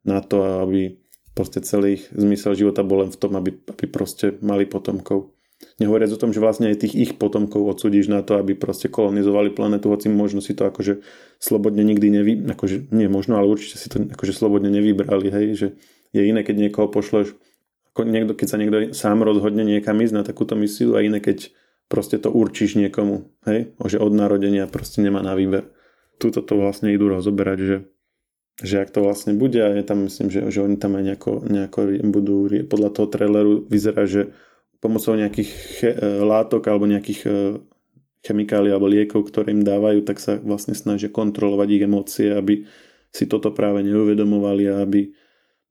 na 0.03 0.25
to, 0.25 0.65
aby 0.65 0.97
proste 1.37 1.61
celý 1.61 2.01
ich 2.01 2.09
zmysel 2.09 2.57
života 2.57 2.81
bol 2.81 3.05
len 3.05 3.13
v 3.13 3.19
tom, 3.21 3.37
aby, 3.37 3.53
aby 3.53 3.85
proste 3.85 4.41
mali 4.41 4.65
potomkov. 4.65 5.37
Nehovoriac 5.81 6.13
o 6.13 6.21
tom, 6.21 6.33
že 6.33 6.41
vlastne 6.41 6.69
aj 6.69 6.85
tých 6.85 6.93
ich 6.93 7.11
potomkov 7.17 7.65
odsudíš 7.65 8.09
na 8.09 8.21
to, 8.21 8.37
aby 8.37 8.53
proste 8.53 8.89
kolonizovali 8.89 9.53
planetu, 9.53 9.89
hoci 9.89 10.09
možno 10.09 10.41
si 10.41 10.53
to 10.53 10.69
akože 10.69 11.01
slobodne 11.41 11.81
nikdy 11.81 12.13
nevy... 12.13 12.33
akože 12.45 12.93
nie 12.93 13.09
možno, 13.09 13.37
ale 13.37 13.49
určite 13.49 13.77
si 13.77 13.89
to 13.89 14.05
akože 14.05 14.33
slobodne 14.37 14.69
nevybrali, 14.69 15.29
hej, 15.29 15.47
že 15.57 15.67
je 16.13 16.21
iné, 16.25 16.45
keď 16.45 16.69
niekoho 16.69 16.87
pošleš, 16.89 17.33
niekto, 18.05 18.37
keď 18.37 18.47
sa 18.49 18.57
niekto 18.59 18.77
sám 18.93 19.25
rozhodne 19.25 19.65
niekam 19.65 19.97
ísť 19.97 20.13
na 20.13 20.23
takúto 20.27 20.53
misiu 20.53 20.93
a 20.93 21.01
iné, 21.01 21.17
keď 21.17 21.49
proste 21.87 22.19
to 22.19 22.29
určíš 22.29 22.75
niekomu, 22.75 23.31
hej, 23.47 23.73
že 23.87 23.97
od 23.97 24.13
narodenia 24.13 24.67
proste 24.67 24.99
nemá 25.01 25.23
na 25.23 25.33
výber. 25.33 25.71
Tuto 26.19 26.43
to 26.43 26.59
vlastne 26.59 26.91
idú 26.91 27.09
rozoberať, 27.09 27.59
že 27.63 27.77
že 28.57 28.81
ak 28.81 28.89
to 28.89 29.05
vlastne 29.05 29.37
bude 29.37 29.61
a 29.61 29.69
je 29.69 29.85
tam, 29.85 30.09
myslím, 30.09 30.33
že, 30.33 30.49
že 30.49 30.65
oni 30.65 30.81
tam 30.81 30.97
aj 30.97 31.03
nejako, 31.13 31.31
nejako 31.45 31.79
budú, 32.09 32.49
podľa 32.65 32.89
toho 32.89 33.05
traileru 33.05 33.53
vyzerá, 33.69 34.09
že 34.09 34.33
pomocou 34.81 35.13
nejakých 35.13 35.49
che, 35.77 35.89
e, 35.93 36.25
látok 36.25 36.65
alebo 36.65 36.89
nejakých 36.89 37.21
e, 37.25 37.29
chemikálií 38.25 38.73
alebo 38.73 38.89
liekov, 38.89 39.29
ktoré 39.29 39.53
im 39.53 39.61
dávajú, 39.61 40.01
tak 40.01 40.17
sa 40.17 40.41
vlastne 40.41 40.73
snažia 40.73 41.13
kontrolovať 41.13 41.67
ich 41.69 41.85
emócie, 41.85 42.27
aby 42.33 42.65
si 43.13 43.29
toto 43.29 43.53
práve 43.53 43.85
neuvedomovali 43.85 44.63
a 44.73 44.81
aby 44.81 45.13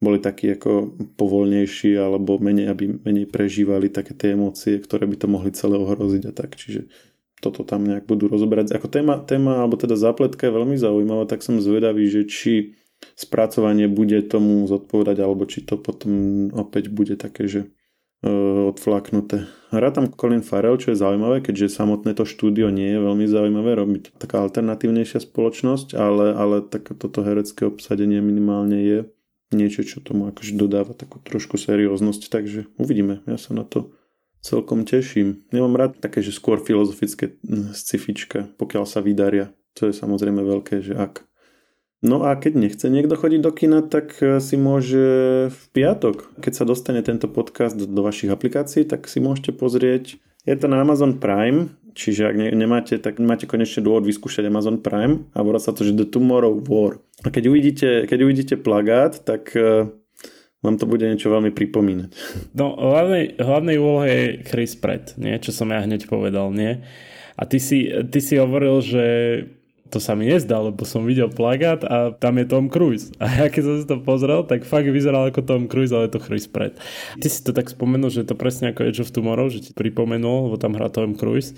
boli 0.07 0.23
takí 0.23 0.55
ako 0.55 0.95
povolnejší 1.19 1.99
alebo 1.99 2.39
menej, 2.39 2.71
aby 2.71 3.03
menej 3.03 3.27
prežívali 3.27 3.91
také 3.91 4.15
tie 4.15 4.39
emócie, 4.39 4.79
ktoré 4.79 5.11
by 5.11 5.17
to 5.19 5.27
mohli 5.27 5.51
celé 5.51 5.75
ohroziť 5.75 6.23
a 6.31 6.33
tak. 6.33 6.55
Čiže 6.55 6.87
toto 7.43 7.67
tam 7.67 7.83
nejak 7.83 8.07
budú 8.07 8.31
rozoberať. 8.31 8.79
Ako 8.79 8.87
téma, 8.87 9.19
téma 9.19 9.67
alebo 9.67 9.75
teda 9.75 9.99
zápletka 9.99 10.47
je 10.47 10.57
veľmi 10.57 10.79
zaujímavá, 10.79 11.27
tak 11.27 11.43
som 11.43 11.59
zvedavý, 11.59 12.07
že 12.07 12.23
či 12.31 12.79
spracovanie 13.19 13.91
bude 13.91 14.23
tomu 14.25 14.65
zodpovedať, 14.65 15.21
alebo 15.21 15.45
či 15.45 15.67
to 15.67 15.77
potom 15.77 16.49
opäť 16.57 16.89
bude 16.89 17.21
také, 17.21 17.45
že 17.45 17.61
uh, 18.25 18.73
odflaknuté. 18.73 19.45
Hrá 19.69 19.93
tam 19.93 20.09
Colin 20.09 20.41
Farrell, 20.41 20.81
čo 20.81 20.97
je 20.97 21.03
zaujímavé, 21.03 21.45
keďže 21.45 21.77
samotné 21.77 22.17
to 22.17 22.25
štúdio 22.25 22.73
nie 22.73 22.97
je 22.97 23.01
veľmi 23.05 23.27
zaujímavé 23.29 23.77
robiť 23.77 24.17
taká 24.17 24.41
alternatívnejšia 24.49 25.21
spoločnosť, 25.29 25.93
ale, 25.93 26.33
ale 26.33 26.57
tak 26.65 26.97
toto 26.97 27.21
herecké 27.21 27.69
obsadenie 27.69 28.25
minimálne 28.25 28.81
je 28.81 28.99
niečo, 29.55 29.87
čo 29.87 30.03
tomu 30.03 30.31
akože 30.31 30.59
dodáva 30.59 30.97
takú 30.97 31.23
trošku 31.23 31.59
serióznosť, 31.61 32.23
takže 32.31 32.61
uvidíme. 32.79 33.23
Ja 33.31 33.39
sa 33.39 33.55
na 33.55 33.63
to 33.63 33.95
celkom 34.43 34.87
teším. 34.87 35.43
Ja 35.51 35.67
mám 35.67 35.75
rád 35.75 35.99
také, 35.99 36.23
že 36.23 36.35
skôr 36.35 36.63
filozofické 36.63 37.39
hm, 37.43 37.75
scifička, 37.75 38.51
pokiaľ 38.59 38.85
sa 38.87 39.03
vydaria. 39.03 39.51
To 39.77 39.91
je 39.91 39.95
samozrejme 39.95 40.41
veľké, 40.41 40.81
že 40.83 40.95
ak. 40.97 41.27
No 42.05 42.23
a 42.29 42.37
keď 42.37 42.53
nechce 42.61 42.87
niekto 42.87 43.17
chodiť 43.17 43.41
do 43.41 43.53
kina, 43.53 43.81
tak 43.83 44.21
eh, 44.21 44.39
si 44.39 44.55
môže 44.55 45.07
v 45.51 45.63
piatok, 45.75 46.39
keď 46.39 46.53
sa 46.53 46.65
dostane 46.69 47.03
tento 47.03 47.27
podcast 47.27 47.77
do 47.77 48.01
vašich 48.05 48.31
aplikácií, 48.31 48.87
tak 48.87 49.11
si 49.11 49.19
môžete 49.19 49.57
pozrieť. 49.57 50.21
Je 50.47 50.55
to 50.55 50.71
na 50.71 50.79
Amazon 50.79 51.19
Prime, 51.19 51.75
čiže 51.99 52.31
ak 52.31 52.37
nemáte, 52.55 53.03
tak 53.03 53.19
máte 53.19 53.51
konečne 53.51 53.83
dôvod 53.83 54.07
vyskúšať 54.07 54.47
Amazon 54.47 54.79
Prime 54.79 55.27
a 55.35 55.43
volá 55.43 55.59
sa 55.59 55.75
to, 55.75 55.83
že 55.83 55.99
The 55.99 56.07
Tomorrow 56.07 56.63
War. 56.63 57.03
A 57.27 57.35
keď 57.35 57.51
uvidíte, 57.51 57.89
keď 58.07 58.19
uvidíte 58.23 58.55
plagát, 58.55 59.27
tak 59.27 59.51
eh, 59.59 59.91
vám 60.63 60.77
to 60.79 60.87
bude 60.87 61.03
niečo 61.03 61.35
veľmi 61.35 61.51
pripomínať. 61.51 62.09
No, 62.55 62.79
hlavnej, 62.79 63.43
hlavnej 63.43 63.77
úlohe 63.79 64.09
je 64.09 64.27
Chris 64.47 64.79
Pratt, 64.79 65.19
nie? 65.19 65.35
čo 65.43 65.51
som 65.51 65.71
ja 65.75 65.83
hneď 65.83 66.07
povedal, 66.07 66.55
nie? 66.55 66.83
A 67.37 67.43
ty 67.45 67.61
si, 67.61 67.91
ty 68.09 68.19
si 68.25 68.41
hovoril, 68.41 68.81
že 68.81 69.05
to 69.91 69.99
sa 70.03 70.19
mi 70.19 70.27
nezdá, 70.27 70.59
lebo 70.59 70.83
som 70.83 71.07
videl 71.07 71.31
plagát 71.31 71.87
a 71.87 72.11
tam 72.15 72.43
je 72.43 72.47
Tom 72.47 72.67
Cruise. 72.67 73.15
A 73.23 73.27
ja 73.27 73.47
keď 73.47 73.63
som 73.63 73.75
si 73.79 73.87
to 73.87 73.97
pozrel, 74.03 74.43
tak 74.43 74.67
fakt 74.67 74.91
vyzeral 74.91 75.31
ako 75.31 75.47
Tom 75.47 75.71
Cruise, 75.71 75.95
ale 75.95 76.11
je 76.11 76.19
to 76.19 76.25
Chris 76.25 76.51
Pratt. 76.51 76.75
Ty 77.19 77.29
si 77.31 77.41
to 77.43 77.55
tak 77.55 77.71
spomenul, 77.71 78.11
že 78.11 78.27
to 78.27 78.35
presne 78.35 78.75
ako 78.75 78.87
Edge 78.87 79.01
of 79.03 79.15
Tomorrow, 79.15 79.47
že 79.47 79.71
ti 79.71 79.71
pripomenul, 79.73 80.51
lebo 80.51 80.57
tam 80.59 80.75
hrá 80.75 80.91
Tom 80.91 81.15
Cruise. 81.15 81.55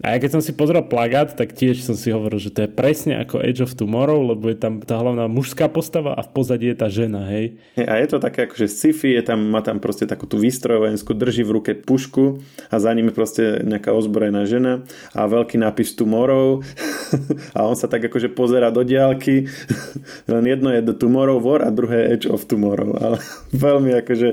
A 0.00 0.16
ja 0.16 0.18
keď 0.18 0.40
som 0.40 0.42
si 0.42 0.56
pozrel 0.56 0.80
plagát, 0.80 1.36
tak 1.36 1.52
tiež 1.52 1.84
som 1.84 1.92
si 1.92 2.08
hovoril, 2.08 2.40
že 2.40 2.48
to 2.48 2.64
je 2.64 2.70
presne 2.72 3.20
ako 3.20 3.44
Age 3.44 3.68
of 3.68 3.76
Tomorrow, 3.76 4.32
lebo 4.32 4.48
je 4.48 4.56
tam 4.56 4.80
tá 4.80 4.96
hlavná 4.96 5.28
mužská 5.28 5.68
postava 5.68 6.16
a 6.16 6.24
v 6.24 6.32
pozadí 6.32 6.72
je 6.72 6.76
tá 6.80 6.88
žena, 6.88 7.28
hej. 7.28 7.60
A 7.76 8.00
je 8.00 8.08
to 8.08 8.16
také 8.16 8.48
akože 8.48 8.64
sci-fi, 8.64 9.12
je 9.12 9.22
tam, 9.28 9.52
má 9.52 9.60
tam 9.60 9.76
proste 9.76 10.08
takú 10.08 10.24
tú 10.24 10.40
výstrojovensku, 10.40 11.12
drží 11.12 11.44
v 11.44 11.52
ruke 11.60 11.72
pušku 11.76 12.40
a 12.72 12.76
za 12.80 12.96
ním 12.96 13.12
je 13.12 13.14
proste 13.14 13.44
nejaká 13.60 13.92
ozbrojená 13.92 14.48
žena 14.48 14.88
a 15.12 15.28
veľký 15.28 15.60
nápis 15.60 15.92
Tomorrow 15.92 16.64
a 17.56 17.68
on 17.68 17.76
sa 17.76 17.84
tak 17.84 18.00
akože 18.08 18.32
pozera 18.32 18.72
do 18.72 18.80
diálky. 18.80 19.52
Len 20.32 20.44
jedno 20.48 20.72
je 20.72 20.80
The 20.80 20.96
Tomorrow 20.96 21.44
War 21.44 21.60
a 21.60 21.68
druhé 21.68 22.08
Edge 22.16 22.24
of 22.24 22.48
Tomorrow, 22.48 22.96
ale 22.96 23.20
veľmi 23.52 23.92
akože 24.00 24.28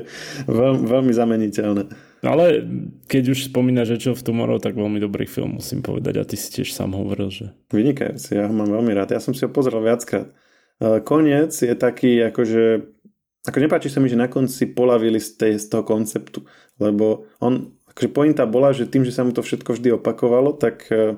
veľmi, 0.48 0.84
veľmi 0.88 1.12
zameniteľné. 1.12 2.07
Ale 2.26 2.66
keď 3.06 3.38
už 3.38 3.54
spomínaš 3.54 3.98
Edge 3.98 4.10
of 4.10 4.26
Tomorrow, 4.26 4.58
tak 4.58 4.74
veľmi 4.74 4.98
dobrý 4.98 5.30
film, 5.30 5.62
musím 5.62 5.86
povedať. 5.86 6.14
A 6.18 6.28
ty 6.28 6.34
si 6.34 6.50
tiež 6.50 6.74
sám 6.74 6.98
hovoril, 6.98 7.30
že... 7.30 7.46
Vynikajúci, 7.70 8.34
ja 8.34 8.50
ho 8.50 8.54
mám 8.54 8.74
veľmi 8.74 8.94
rád. 8.98 9.14
Ja 9.14 9.22
som 9.22 9.38
si 9.38 9.46
ho 9.46 9.52
pozrel 9.54 9.78
viackrát. 9.86 10.34
E, 10.82 11.02
koniec 11.06 11.54
je 11.54 11.74
taký, 11.78 12.18
akože... 12.34 12.96
Ako 13.48 13.58
nepáči 13.64 13.94
sa 13.94 14.02
mi, 14.02 14.10
že 14.10 14.20
na 14.20 14.28
konci 14.28 14.66
polavili 14.66 15.22
z, 15.22 15.30
tej, 15.38 15.54
z 15.62 15.66
toho 15.70 15.86
konceptu. 15.86 16.44
Lebo 16.82 17.30
on... 17.38 17.78
Akože 17.94 18.10
pointa 18.14 18.46
bola, 18.46 18.74
že 18.74 18.90
tým, 18.90 19.06
že 19.06 19.14
sa 19.14 19.26
mu 19.26 19.34
to 19.34 19.42
všetko 19.42 19.74
vždy 19.74 19.98
opakovalo, 19.98 20.54
tak 20.54 20.86
e, 20.94 21.18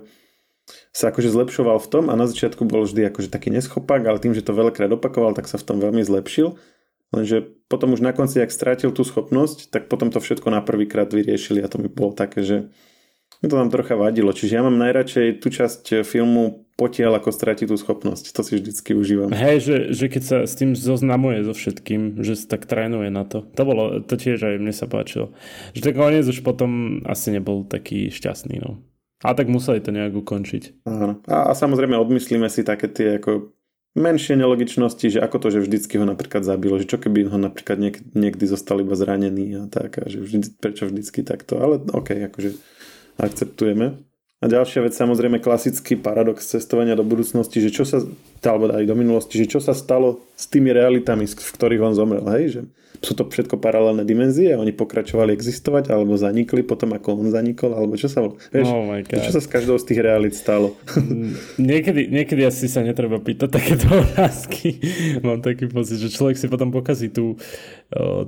sa 0.91 1.11
akože 1.11 1.31
zlepšoval 1.31 1.77
v 1.79 1.89
tom 1.91 2.03
a 2.07 2.15
na 2.15 2.25
začiatku 2.27 2.63
bol 2.65 2.85
vždy 2.85 3.09
akože 3.09 3.29
taký 3.31 3.51
neschopák, 3.51 3.99
ale 4.05 4.21
tým, 4.21 4.31
že 4.31 4.45
to 4.45 4.55
veľakrát 4.55 4.91
opakoval, 4.93 5.35
tak 5.35 5.49
sa 5.51 5.57
v 5.59 5.65
tom 5.65 5.77
veľmi 5.83 6.03
zlepšil. 6.03 6.55
Lenže 7.09 7.41
potom 7.65 7.97
už 7.97 8.05
na 8.05 8.13
konci, 8.13 8.41
ak 8.41 8.53
strátil 8.53 8.93
tú 8.93 9.01
schopnosť, 9.01 9.73
tak 9.73 9.89
potom 9.89 10.13
to 10.13 10.21
všetko 10.21 10.53
na 10.53 10.61
prvýkrát 10.61 11.09
vyriešili 11.09 11.61
a 11.61 11.71
to 11.71 11.81
mi 11.81 11.89
bolo 11.89 12.13
také, 12.13 12.45
že 12.45 12.69
mi 13.39 13.47
to 13.47 13.55
tam 13.55 13.71
trocha 13.71 13.95
vadilo. 13.95 14.35
Čiže 14.35 14.59
ja 14.59 14.61
mám 14.65 14.75
najradšej 14.77 15.39
tú 15.39 15.47
časť 15.47 16.03
filmu 16.03 16.69
potiaľ, 16.75 17.19
ako 17.19 17.35
stráti 17.35 17.67
tú 17.67 17.75
schopnosť. 17.75 18.31
To 18.35 18.41
si 18.43 18.59
vždycky 18.59 18.95
užívam. 18.95 19.31
Hej, 19.35 19.57
že, 19.63 19.77
že 19.91 20.05
keď 20.07 20.23
sa 20.23 20.37
s 20.47 20.55
tým 20.55 20.75
zoznamuje 20.75 21.43
so 21.43 21.51
všetkým, 21.51 22.23
že 22.23 22.39
sa 22.39 22.55
tak 22.55 22.67
trénuje 22.67 23.11
na 23.11 23.27
to. 23.27 23.43
To 23.59 23.63
bolo, 23.67 23.83
to 23.99 24.15
tiež 24.15 24.39
aj 24.43 24.55
mne 24.59 24.71
sa 24.71 24.87
páčilo. 24.87 25.35
Že 25.75 25.91
tak 25.91 25.95
koniec 25.99 26.25
už 26.27 26.39
potom 26.39 27.03
asi 27.03 27.35
nebol 27.35 27.67
taký 27.67 28.07
šťastný, 28.11 28.63
no. 28.63 28.79
A 29.19 29.35
tak 29.35 29.51
museli 29.51 29.83
to 29.83 29.91
nejak 29.91 30.15
ukončiť. 30.15 30.87
Áno. 30.87 31.19
A, 31.27 31.51
a 31.51 31.53
samozrejme 31.55 31.99
odmyslíme 31.99 32.47
si 32.47 32.63
také 32.63 32.87
tie 32.87 33.19
ako 33.19 33.51
menšie 33.99 34.39
nelogičnosti, 34.39 35.05
že 35.11 35.19
ako 35.19 35.37
to, 35.43 35.47
že 35.59 35.63
vždycky 35.67 35.99
ho 35.99 36.05
napríklad 36.07 36.47
zabilo, 36.47 36.79
že 36.79 36.87
čo 36.87 36.95
keby 36.95 37.27
ho 37.27 37.35
napríklad 37.35 37.77
niek- 37.77 38.03
niekdy 38.15 38.47
zostal 38.47 38.79
iba 38.79 38.95
zranený 38.95 39.59
a 39.59 39.63
tak, 39.67 39.99
a 39.99 40.07
že 40.07 40.23
vždy, 40.23 40.55
prečo 40.57 40.87
vždycky 40.87 41.21
takto, 41.27 41.59
ale 41.59 41.83
OK, 41.91 42.15
akože 42.31 42.55
akceptujeme. 43.19 43.99
A 44.39 44.45
ďalšia 44.47 44.87
vec, 44.87 44.95
samozrejme 44.95 45.43
klasický 45.43 45.99
paradox 45.99 46.47
cestovania 46.47 46.95
do 46.95 47.03
budúcnosti, 47.03 47.59
že 47.59 47.75
čo 47.75 47.83
sa, 47.83 47.99
alebo 48.47 48.71
aj 48.71 48.87
do 48.87 48.95
minulosti, 48.95 49.35
že 49.41 49.57
čo 49.57 49.59
sa 49.59 49.75
stalo 49.75 50.23
s 50.39 50.47
tými 50.47 50.71
realitami, 50.71 51.27
v 51.27 51.51
ktorých 51.59 51.83
on 51.83 51.93
zomrel, 51.97 52.23
hej, 52.31 52.45
že 52.55 52.61
sú 52.99 53.15
to 53.15 53.23
všetko 53.23 53.63
paralelné 53.63 54.03
dimenzie 54.03 54.51
a 54.51 54.59
oni 54.59 54.75
pokračovali 54.75 55.31
existovať 55.31 55.87
alebo 55.95 56.19
zanikli 56.19 56.67
potom 56.67 56.91
ako 56.91 57.23
on 57.23 57.31
zanikol 57.31 57.71
alebo 57.71 57.95
čo 57.95 58.11
sa 58.11 58.27
vieš, 58.51 58.67
oh 58.67 58.91
čo 59.07 59.31
sa 59.31 59.39
s 59.39 59.47
každou 59.47 59.79
z 59.79 59.87
tých 59.87 59.99
realít 60.03 60.35
stalo? 60.35 60.75
Mm, 60.99 61.31
niekedy, 61.55 62.11
niekedy 62.11 62.43
asi 62.43 62.67
sa 62.67 62.83
netreba 62.83 63.23
pýtať 63.23 63.49
takéto 63.55 63.87
otázky. 64.03 64.83
Mám 65.23 65.39
taký 65.39 65.71
pocit, 65.71 66.03
že 66.03 66.11
človek 66.11 66.35
si 66.35 66.51
potom 66.51 66.75
pokazí 66.75 67.07
tú, 67.07 67.39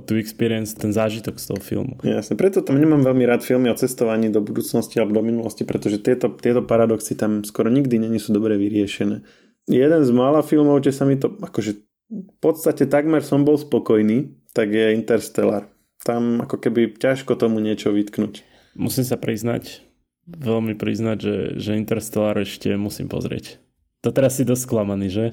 tú 0.08 0.12
experience, 0.16 0.72
ten 0.72 0.88
zážitok 0.88 1.36
z 1.36 1.44
toho 1.52 1.60
filmu. 1.60 1.94
Jasne, 2.00 2.40
preto 2.40 2.64
tam 2.64 2.80
nemám 2.80 3.04
veľmi 3.04 3.28
rád 3.28 3.44
filmy 3.44 3.68
o 3.68 3.76
cestovaní 3.76 4.32
do 4.32 4.40
budúcnosti 4.40 4.96
alebo 4.96 5.20
do 5.20 5.22
minulosti, 5.26 5.68
pretože 5.68 6.00
tieto, 6.00 6.32
tieto 6.32 6.64
paradoxy 6.64 7.12
tam 7.12 7.44
skoro 7.44 7.68
nikdy 7.68 8.00
není 8.00 8.16
sú 8.16 8.32
dobre 8.32 8.56
vyriešené 8.56 9.20
jeden 9.66 10.02
z 10.02 10.10
mála 10.10 10.42
filmov, 10.42 10.82
kde 10.82 10.92
sa 10.94 11.04
mi 11.06 11.18
to 11.18 11.32
akože 11.40 11.78
v 12.12 12.36
podstate 12.44 12.84
takmer 12.84 13.24
som 13.24 13.42
bol 13.42 13.56
spokojný, 13.56 14.36
tak 14.52 14.68
je 14.72 14.92
Interstellar. 14.92 15.64
Tam 16.04 16.44
ako 16.44 16.60
keby 16.60 16.98
ťažko 17.00 17.38
tomu 17.40 17.62
niečo 17.64 17.94
vytknúť. 17.94 18.44
Musím 18.76 19.06
sa 19.06 19.16
priznať, 19.16 19.80
veľmi 20.28 20.76
priznať, 20.76 21.16
že, 21.18 21.36
že 21.56 21.80
Interstellar 21.80 22.36
ešte 22.44 22.74
musím 22.76 23.08
pozrieť. 23.08 23.62
To 24.02 24.10
teraz 24.10 24.34
si 24.34 24.42
dosť 24.42 24.66
sklamaný, 24.66 25.14
že? 25.14 25.26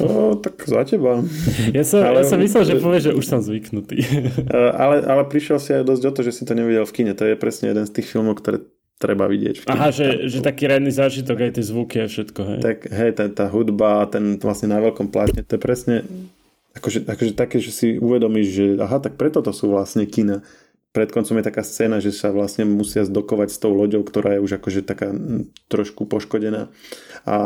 No, 0.00 0.40
tak 0.40 0.64
za 0.64 0.88
teba. 0.88 1.20
Ja 1.76 1.84
som, 1.84 2.00
ale, 2.00 2.24
ja 2.24 2.32
som 2.32 2.40
myslel, 2.40 2.64
že 2.64 2.74
povie, 2.80 3.04
že 3.04 3.12
už 3.12 3.24
som 3.28 3.44
zvyknutý. 3.44 4.00
Ale, 4.80 5.04
ale 5.04 5.22
prišiel 5.28 5.60
si 5.60 5.76
aj 5.76 5.84
dosť 5.84 6.02
o 6.08 6.12
to, 6.16 6.20
že 6.24 6.32
si 6.32 6.42
to 6.48 6.56
nevidel 6.56 6.88
v 6.88 6.94
kine. 6.96 7.12
To 7.12 7.28
je 7.28 7.36
presne 7.36 7.76
jeden 7.76 7.84
z 7.84 7.92
tých 7.92 8.08
filmov, 8.08 8.40
ktoré 8.40 8.64
treba 8.96 9.28
vidieť. 9.28 9.56
V 9.60 9.64
kine. 9.68 9.76
Aha, 9.76 9.88
že, 9.92 10.28
že 10.28 10.40
taký 10.40 10.68
reálny 10.68 10.92
zážitok, 10.92 11.36
aj 11.36 11.52
tie 11.60 11.64
zvuky 11.64 11.96
a 12.02 12.06
všetko. 12.08 12.40
Hej. 12.40 12.60
Tak 12.64 12.78
hej, 12.88 13.10
tá, 13.12 13.24
tá 13.28 13.46
hudba, 13.52 14.08
ten 14.08 14.40
vlastne 14.40 14.72
na 14.72 14.80
veľkom 14.80 15.12
plátne, 15.12 15.44
to 15.44 15.56
je 15.56 15.60
presne 15.60 15.96
akože, 16.76 17.08
akože 17.08 17.32
také, 17.36 17.56
že 17.60 17.72
si 17.72 17.88
uvedomíš, 17.96 18.48
že 18.52 18.66
aha, 18.80 19.00
tak 19.00 19.16
preto 19.16 19.40
to 19.40 19.52
sú 19.52 19.72
vlastne 19.72 20.04
kina. 20.04 20.44
Pred 20.92 21.12
koncom 21.12 21.36
je 21.36 21.44
taká 21.44 21.60
scéna, 21.60 22.00
že 22.00 22.08
sa 22.08 22.32
vlastne 22.32 22.64
musia 22.64 23.04
zdokovať 23.04 23.52
s 23.52 23.60
tou 23.60 23.76
loďou, 23.76 24.00
ktorá 24.00 24.36
je 24.36 24.44
už 24.44 24.56
akože 24.56 24.80
taká 24.80 25.12
trošku 25.68 26.08
poškodená 26.08 26.72
a 27.28 27.36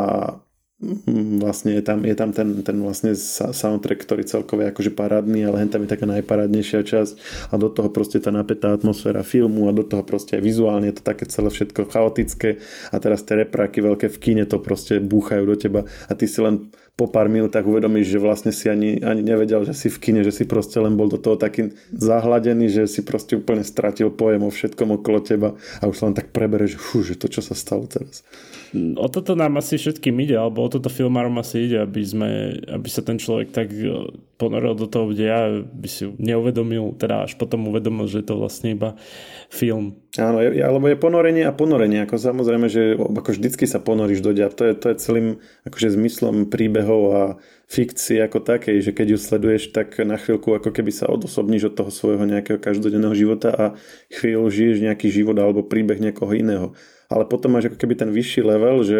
vlastne 1.37 1.77
je 1.77 1.83
tam, 1.85 2.01
je 2.01 2.15
tam 2.17 2.33
ten, 2.33 2.65
ten 2.65 2.77
vlastne 2.81 3.13
soundtrack, 3.13 4.01
ktorý 4.01 4.25
celkové 4.25 4.65
je 4.65 4.71
akože 4.73 4.91
parádny, 4.97 5.45
ale 5.45 5.61
hen 5.61 5.69
tam 5.69 5.85
je 5.85 5.93
taká 5.93 6.09
najparádnejšia 6.09 6.81
časť. 6.81 7.13
A 7.53 7.61
do 7.61 7.69
toho 7.69 7.93
proste 7.93 8.17
tá 8.17 8.33
napätá 8.33 8.73
atmosféra 8.73 9.21
filmu 9.21 9.69
a 9.69 9.75
do 9.77 9.85
toho 9.85 10.01
proste 10.01 10.41
aj 10.41 10.43
vizuálne 10.43 10.89
je 10.89 10.97
to 10.97 11.05
také 11.05 11.29
celé 11.29 11.53
všetko 11.53 11.85
chaotické. 11.85 12.57
A 12.89 12.97
teraz 12.97 13.21
tie 13.21 13.45
repráky 13.45 13.85
veľké 13.85 14.09
v 14.09 14.17
kine 14.17 14.43
to 14.49 14.57
proste 14.57 14.97
búchajú 14.97 15.45
do 15.45 15.55
teba. 15.55 15.85
A 16.09 16.17
ty 16.17 16.25
si 16.25 16.41
len 16.41 16.73
po 16.99 17.09
pár 17.09 17.31
minútach 17.31 17.65
uvedomíš, 17.65 18.13
že 18.13 18.19
vlastne 18.21 18.51
si 18.53 18.69
ani, 18.69 19.01
ani 19.01 19.25
nevedel, 19.25 19.65
že 19.65 19.73
si 19.73 19.87
v 19.89 19.97
kine, 19.97 20.21
že 20.21 20.29
si 20.29 20.43
proste 20.45 20.77
len 20.77 20.93
bol 20.93 21.09
do 21.09 21.17
toho 21.17 21.39
taký 21.39 21.73
zahladený, 21.95 22.69
že 22.69 22.83
si 22.85 23.01
proste 23.01 23.39
úplne 23.39 23.65
stratil 23.65 24.13
pojem 24.13 24.45
o 24.45 24.51
všetkom 24.51 25.01
okolo 25.01 25.19
teba 25.23 25.49
a 25.81 25.89
už 25.89 25.95
sa 25.97 26.05
len 26.11 26.15
tak 26.17 26.29
prebere, 26.29 26.69
že 26.69 26.77
fú, 26.77 27.01
že 27.01 27.17
to 27.17 27.31
čo 27.31 27.41
sa 27.41 27.57
stalo 27.57 27.89
teraz. 27.89 28.21
O 28.75 29.07
toto 29.09 29.33
nám 29.33 29.57
asi 29.57 29.81
všetkým 29.81 30.15
ide, 30.23 30.37
alebo 30.37 30.61
o 30.61 30.69
toto 30.69 30.87
filmárom 30.91 31.35
asi 31.41 31.71
ide, 31.71 31.81
aby, 31.81 32.01
sme, 32.05 32.29
aby 32.69 32.87
sa 32.91 33.01
ten 33.01 33.17
človek 33.17 33.49
tak 33.49 33.71
ponoril 34.41 34.73
do 34.73 34.89
toho 34.89 35.13
ja 35.13 35.61
by 35.61 35.85
si 35.85 36.09
neuvedomil, 36.17 36.97
teda 36.97 37.29
až 37.29 37.37
potom 37.37 37.69
uvedomil, 37.69 38.09
že 38.09 38.25
je 38.25 38.33
to 38.33 38.41
vlastne 38.41 38.73
iba 38.73 38.97
film. 39.53 40.01
Áno, 40.17 40.41
je, 40.41 40.57
alebo 40.65 40.89
je 40.89 40.97
ponorenie 40.97 41.45
a 41.45 41.53
ponorenie. 41.53 42.01
Ako 42.09 42.17
samozrejme, 42.17 42.65
že 42.65 42.97
ako 42.97 43.37
vždycky 43.37 43.69
sa 43.69 43.77
ponoríš 43.77 44.25
do 44.25 44.33
deja. 44.33 44.49
To 44.49 44.65
je, 44.65 44.73
to 44.73 44.89
je 44.89 44.97
celým 44.97 45.27
akože 45.69 45.93
zmyslom 45.93 46.49
príbehov 46.49 47.01
a 47.13 47.21
fikcie 47.69 48.19
ako 48.19 48.41
takej, 48.41 48.81
že 48.81 48.91
keď 48.91 49.15
ju 49.15 49.17
sleduješ, 49.21 49.71
tak 49.71 49.95
na 50.01 50.17
chvíľku 50.17 50.57
ako 50.57 50.73
keby 50.73 50.89
sa 50.89 51.07
odosobníš 51.07 51.71
od 51.71 51.77
toho 51.77 51.91
svojho 51.93 52.25
nejakého 52.25 52.57
každodenného 52.57 53.15
života 53.15 53.49
a 53.53 53.65
chvíľu 54.09 54.49
žiješ 54.49 54.81
nejaký 54.81 55.07
život 55.13 55.37
alebo 55.37 55.63
príbeh 55.63 56.01
niekoho 56.01 56.33
iného. 56.33 56.73
Ale 57.07 57.29
potom 57.29 57.53
máš 57.53 57.71
ako 57.71 57.77
keby 57.79 57.95
ten 57.95 58.09
vyšší 58.11 58.41
level, 58.43 58.83
že 58.83 58.99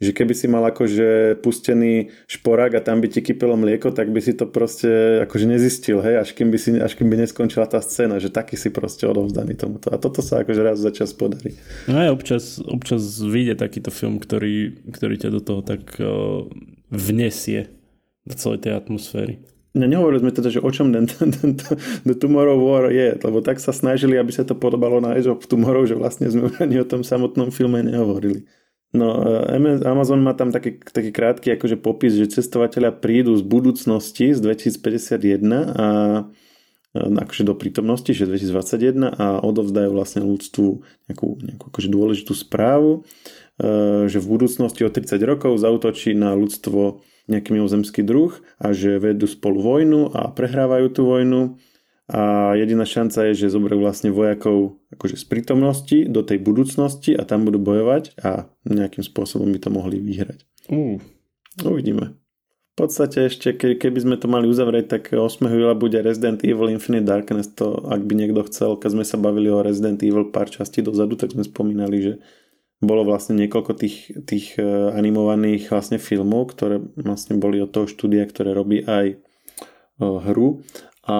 že 0.00 0.16
keby 0.16 0.32
si 0.32 0.48
mal 0.48 0.64
akože 0.64 1.38
pustený 1.44 2.08
šporák 2.24 2.80
a 2.80 2.84
tam 2.84 3.04
by 3.04 3.12
ti 3.12 3.20
kypelo 3.20 3.52
mlieko, 3.60 3.92
tak 3.92 4.08
by 4.08 4.20
si 4.24 4.32
to 4.32 4.48
proste 4.48 4.88
akože 5.28 5.44
nezistil, 5.44 6.00
hej, 6.00 6.24
až 6.24 6.32
kým 6.32 6.48
by, 6.48 6.58
si, 6.58 6.70
až 6.80 6.96
kým 6.96 7.12
by 7.12 7.20
neskončila 7.20 7.68
tá 7.68 7.84
scéna, 7.84 8.16
že 8.16 8.32
taký 8.32 8.56
si 8.56 8.72
proste 8.72 9.04
odovzdaný 9.04 9.60
tomuto. 9.60 9.92
A 9.92 10.00
toto 10.00 10.24
sa 10.24 10.40
akože 10.40 10.60
raz 10.64 10.80
za 10.80 10.88
čas 10.88 11.12
podarí. 11.12 11.60
No 11.84 12.00
aj 12.00 12.16
občas, 12.16 12.44
občas 12.64 13.04
vyjde 13.20 13.60
takýto 13.60 13.92
film, 13.92 14.16
ktorý, 14.16 14.88
ktorý 14.88 15.14
ťa 15.20 15.30
do 15.36 15.40
toho 15.44 15.60
tak 15.60 15.84
uh, 16.00 16.48
vnesie 16.88 17.68
do 18.24 18.32
celej 18.32 18.64
tej 18.64 18.72
atmosféry. 18.80 19.44
No 19.70 19.86
nehovorili 19.86 20.26
sme 20.26 20.32
teda, 20.34 20.50
že 20.50 20.64
o 20.64 20.70
čom 20.72 20.90
ten, 20.90 21.06
ten, 21.06 21.30
ten, 21.30 21.54
The 22.02 22.16
Tomorrow 22.18 22.58
War 22.58 22.90
je, 22.90 23.14
lebo 23.22 23.38
tak 23.38 23.62
sa 23.62 23.70
snažili, 23.70 24.18
aby 24.18 24.34
sa 24.34 24.42
to 24.42 24.58
podobalo 24.58 24.98
na 24.98 25.14
Age 25.14 25.30
of 25.30 25.46
Tomorrow, 25.46 25.86
že 25.86 25.94
vlastne 25.94 26.26
sme 26.26 26.50
ani 26.58 26.82
o 26.82 26.86
tom 26.88 27.06
samotnom 27.06 27.54
filme 27.54 27.84
nehovorili. 27.84 28.48
No, 28.90 29.22
e, 29.22 29.86
Amazon 29.86 30.18
má 30.18 30.34
tam 30.34 30.50
taký, 30.50 30.82
taký 30.82 31.14
krátky 31.14 31.54
akože 31.54 31.78
popis, 31.78 32.18
že 32.18 32.26
cestovateľia 32.26 32.90
prídu 32.90 33.38
z 33.38 33.46
budúcnosti 33.46 34.34
z 34.34 34.38
2051 34.42 35.46
a 35.78 35.88
e, 36.98 36.98
akože 36.98 37.46
do 37.46 37.54
prítomnosti, 37.54 38.10
že 38.10 38.26
2021 38.26 39.14
a 39.14 39.38
odovzdajú 39.46 39.94
vlastne 39.94 40.26
ľudstvu 40.26 40.68
nejakú, 41.06 41.28
nejakú 41.38 41.64
akože 41.70 41.88
dôležitú 41.88 42.34
správu, 42.34 43.06
e, 43.62 44.10
že 44.10 44.18
v 44.18 44.26
budúcnosti 44.26 44.82
o 44.82 44.90
30 44.90 45.22
rokov 45.22 45.62
zautočí 45.62 46.18
na 46.18 46.34
ľudstvo 46.34 47.06
nejaký 47.30 47.54
mimozemský 47.54 48.02
druh 48.02 48.34
a 48.58 48.74
že 48.74 48.98
vedú 48.98 49.30
spolu 49.30 49.62
vojnu 49.62 50.10
a 50.10 50.34
prehrávajú 50.34 50.86
tú 50.90 51.06
vojnu 51.06 51.62
a 52.10 52.52
jediná 52.58 52.82
šanca 52.82 53.30
je, 53.30 53.46
že 53.46 53.54
zoberú 53.54 53.78
vlastne 53.78 54.10
vojakov 54.10 54.82
akože 54.90 55.14
z 55.14 55.24
prítomnosti 55.30 55.98
do 56.10 56.26
tej 56.26 56.42
budúcnosti 56.42 57.14
a 57.14 57.22
tam 57.22 57.46
budú 57.46 57.62
bojovať 57.62 58.18
a 58.18 58.50
nejakým 58.66 59.06
spôsobom 59.06 59.46
by 59.46 59.58
to 59.62 59.70
mohli 59.70 60.02
vyhrať. 60.02 60.42
Uh. 60.66 60.98
Uvidíme. 61.62 62.18
V 62.74 62.88
podstate 62.88 63.28
ešte, 63.28 63.52
ke, 63.52 63.76
keby 63.76 63.98
sme 64.00 64.16
to 64.16 64.24
mali 64.30 64.48
uzavrieť, 64.48 64.86
tak 64.88 65.02
8. 65.12 65.20
júla 65.44 65.76
bude 65.76 66.00
Resident 66.00 66.40
Evil 66.40 66.72
Infinite 66.72 67.04
Darkness, 67.04 67.52
to 67.52 67.76
ak 67.84 68.00
by 68.08 68.14
niekto 68.16 68.40
chcel, 68.48 68.80
keď 68.80 68.90
sme 68.96 69.04
sa 69.04 69.20
bavili 69.20 69.52
o 69.52 69.60
Resident 69.60 70.00
Evil 70.00 70.32
pár 70.32 70.48
častí 70.48 70.80
dozadu, 70.80 71.18
tak 71.18 71.36
sme 71.36 71.44
spomínali, 71.44 71.98
že 72.00 72.12
bolo 72.80 73.04
vlastne 73.04 73.36
niekoľko 73.36 73.72
tých, 73.76 74.24
tých 74.24 74.56
e, 74.56 74.64
animovaných 74.96 75.68
vlastne 75.68 76.00
filmov, 76.00 76.56
ktoré 76.56 76.80
vlastne 76.96 77.36
boli 77.36 77.60
od 77.60 77.68
toho 77.68 77.84
štúdia, 77.84 78.24
ktoré 78.24 78.56
robí 78.56 78.80
aj 78.88 79.06
e, 79.12 79.16
hru 80.00 80.64
a 81.00 81.16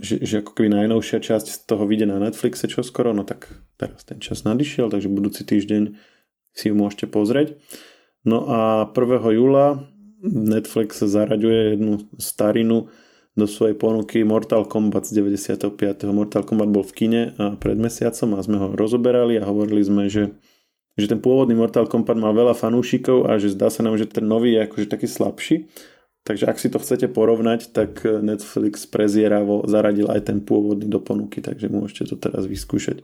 že, 0.00 0.24
že 0.24 0.40
ako 0.40 0.56
keby 0.56 0.72
najnovšia 0.72 1.20
časť 1.20 1.46
z 1.52 1.58
toho 1.68 1.84
vyjde 1.84 2.08
na 2.08 2.16
Netflixe 2.16 2.64
čo 2.64 2.80
skoro, 2.80 3.12
no 3.12 3.28
tak 3.28 3.52
teraz 3.76 4.08
ten 4.08 4.16
čas 4.24 4.48
nadišiel, 4.48 4.88
takže 4.88 5.12
budúci 5.12 5.44
týždeň 5.44 5.92
si 6.56 6.64
ju 6.72 6.74
môžete 6.76 7.12
pozrieť. 7.12 7.60
No 8.24 8.48
a 8.48 8.88
1. 8.88 9.36
júla 9.36 9.84
Netflix 10.24 11.02
zaraďuje 11.02 11.76
jednu 11.76 12.08
starinu 12.16 12.88
do 13.36 13.48
svojej 13.48 13.76
ponuky 13.76 14.24
Mortal 14.24 14.64
Kombat 14.64 15.08
z 15.08 15.20
95. 15.24 15.76
Mortal 16.12 16.44
Kombat 16.44 16.68
bol 16.68 16.84
v 16.84 16.92
kine 16.92 17.22
pred 17.60 17.76
mesiacom 17.76 18.36
a 18.36 18.44
sme 18.44 18.56
ho 18.60 18.68
rozoberali 18.76 19.40
a 19.40 19.48
hovorili 19.48 19.80
sme, 19.80 20.08
že, 20.08 20.36
že 20.96 21.08
ten 21.08 21.20
pôvodný 21.20 21.56
Mortal 21.56 21.88
Kombat 21.88 22.16
mal 22.16 22.36
veľa 22.36 22.52
fanúšikov 22.52 23.28
a 23.28 23.40
že 23.40 23.52
zdá 23.52 23.72
sa 23.72 23.84
nám, 23.84 23.96
že 23.96 24.08
ten 24.08 24.24
nový 24.24 24.56
je 24.56 24.60
akože 24.68 24.86
taký 24.88 25.08
slabší 25.08 25.68
Takže 26.22 26.46
ak 26.46 26.58
si 26.62 26.70
to 26.70 26.78
chcete 26.78 27.10
porovnať, 27.10 27.74
tak 27.74 28.06
Netflix 28.06 28.86
prezieravo 28.86 29.66
zaradil 29.66 30.06
aj 30.06 30.30
ten 30.30 30.38
pôvodný 30.38 30.86
do 30.86 31.02
ponuky, 31.02 31.42
takže 31.42 31.66
môžete 31.66 32.14
to 32.14 32.16
teraz 32.18 32.46
vyskúšať. 32.46 33.02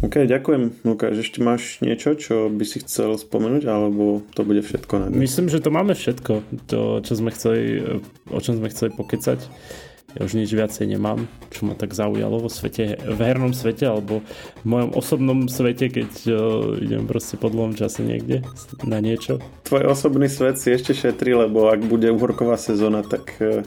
OK, 0.00 0.24
ďakujem. 0.24 0.80
Lukáš, 0.80 1.28
ešte 1.28 1.44
máš 1.44 1.78
niečo, 1.84 2.16
čo 2.16 2.48
by 2.48 2.64
si 2.64 2.80
chcel 2.80 3.20
spomenúť, 3.20 3.68
alebo 3.68 4.24
to 4.32 4.40
bude 4.40 4.64
všetko 4.64 4.92
na? 4.96 5.06
Myslím, 5.12 5.52
že 5.52 5.60
to 5.60 5.68
máme 5.68 5.92
všetko, 5.92 6.40
to, 6.64 7.04
čo 7.04 7.12
sme 7.12 7.28
chceli, 7.36 7.84
o 8.32 8.40
čom 8.40 8.56
sme 8.56 8.72
chceli 8.72 8.96
pokecať. 8.96 9.44
Ja 10.14 10.22
už 10.22 10.38
nič 10.38 10.54
viacej 10.54 10.86
nemám, 10.86 11.26
čo 11.50 11.66
ma 11.66 11.74
tak 11.74 11.90
zaujalo 11.90 12.38
vo 12.38 12.50
svete, 12.50 12.94
v 13.02 13.18
hernom 13.18 13.50
svete 13.50 13.90
alebo 13.90 14.22
v 14.62 14.66
mojom 14.66 14.90
osobnom 14.94 15.38
svete, 15.50 15.90
keď 15.90 16.10
uh, 16.30 16.36
idem 16.78 17.10
proste 17.10 17.34
po 17.34 17.50
dlhom 17.50 17.74
čase 17.74 18.06
niekde 18.06 18.46
na 18.86 19.02
niečo. 19.02 19.42
Tvoj 19.66 19.90
osobný 19.90 20.30
svet 20.30 20.62
si 20.62 20.70
ešte 20.70 20.94
šetri, 20.94 21.34
lebo 21.34 21.66
ak 21.66 21.82
bude 21.82 22.14
uhorková 22.14 22.54
sezóna, 22.54 23.02
tak 23.02 23.34
uh, 23.42 23.66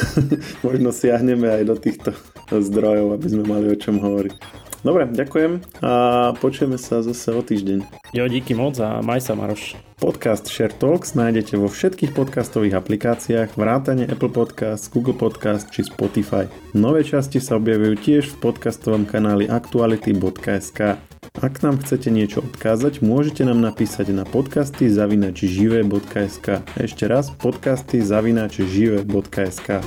možno 0.66 0.92
siahneme 0.92 1.48
aj 1.48 1.62
do 1.64 1.76
týchto 1.80 2.10
zdrojov, 2.52 3.16
aby 3.16 3.26
sme 3.32 3.44
mali 3.48 3.66
o 3.72 3.76
čom 3.80 3.96
hovoriť. 3.96 4.65
Dobre, 4.86 5.10
ďakujem 5.10 5.82
a 5.82 6.30
počujeme 6.38 6.78
sa 6.78 7.02
zase 7.02 7.34
o 7.34 7.42
týždeň. 7.42 7.82
Jo, 8.14 8.30
díky 8.30 8.54
moc 8.54 8.78
a 8.78 9.02
maj 9.02 9.18
sa 9.18 9.34
Maroš. 9.34 9.74
Podcast 9.98 10.46
Share 10.46 10.70
Talks 10.70 11.18
nájdete 11.18 11.58
vo 11.58 11.66
všetkých 11.66 12.14
podcastových 12.14 12.78
aplikáciách 12.78 13.58
vrátane 13.58 14.06
Apple 14.06 14.30
Podcast, 14.30 14.94
Google 14.94 15.18
Podcast 15.18 15.74
či 15.74 15.82
Spotify. 15.82 16.46
Nové 16.70 17.02
časti 17.02 17.42
sa 17.42 17.58
objavujú 17.58 17.98
tiež 17.98 18.30
v 18.30 18.36
podcastovom 18.38 19.10
kanáli 19.10 19.50
aktuality.sk. 19.50 21.02
Ak 21.42 21.54
nám 21.66 21.82
chcete 21.82 22.06
niečo 22.14 22.46
odkázať, 22.46 23.02
môžete 23.02 23.42
nám 23.42 23.58
napísať 23.58 24.14
na 24.14 24.22
podcasty 24.22 24.86
zavinačžive.sk. 24.86 26.62
Ešte 26.78 27.04
raz 27.10 27.34
podcasty 27.34 28.06
zavinačžive.sk. 28.06 29.82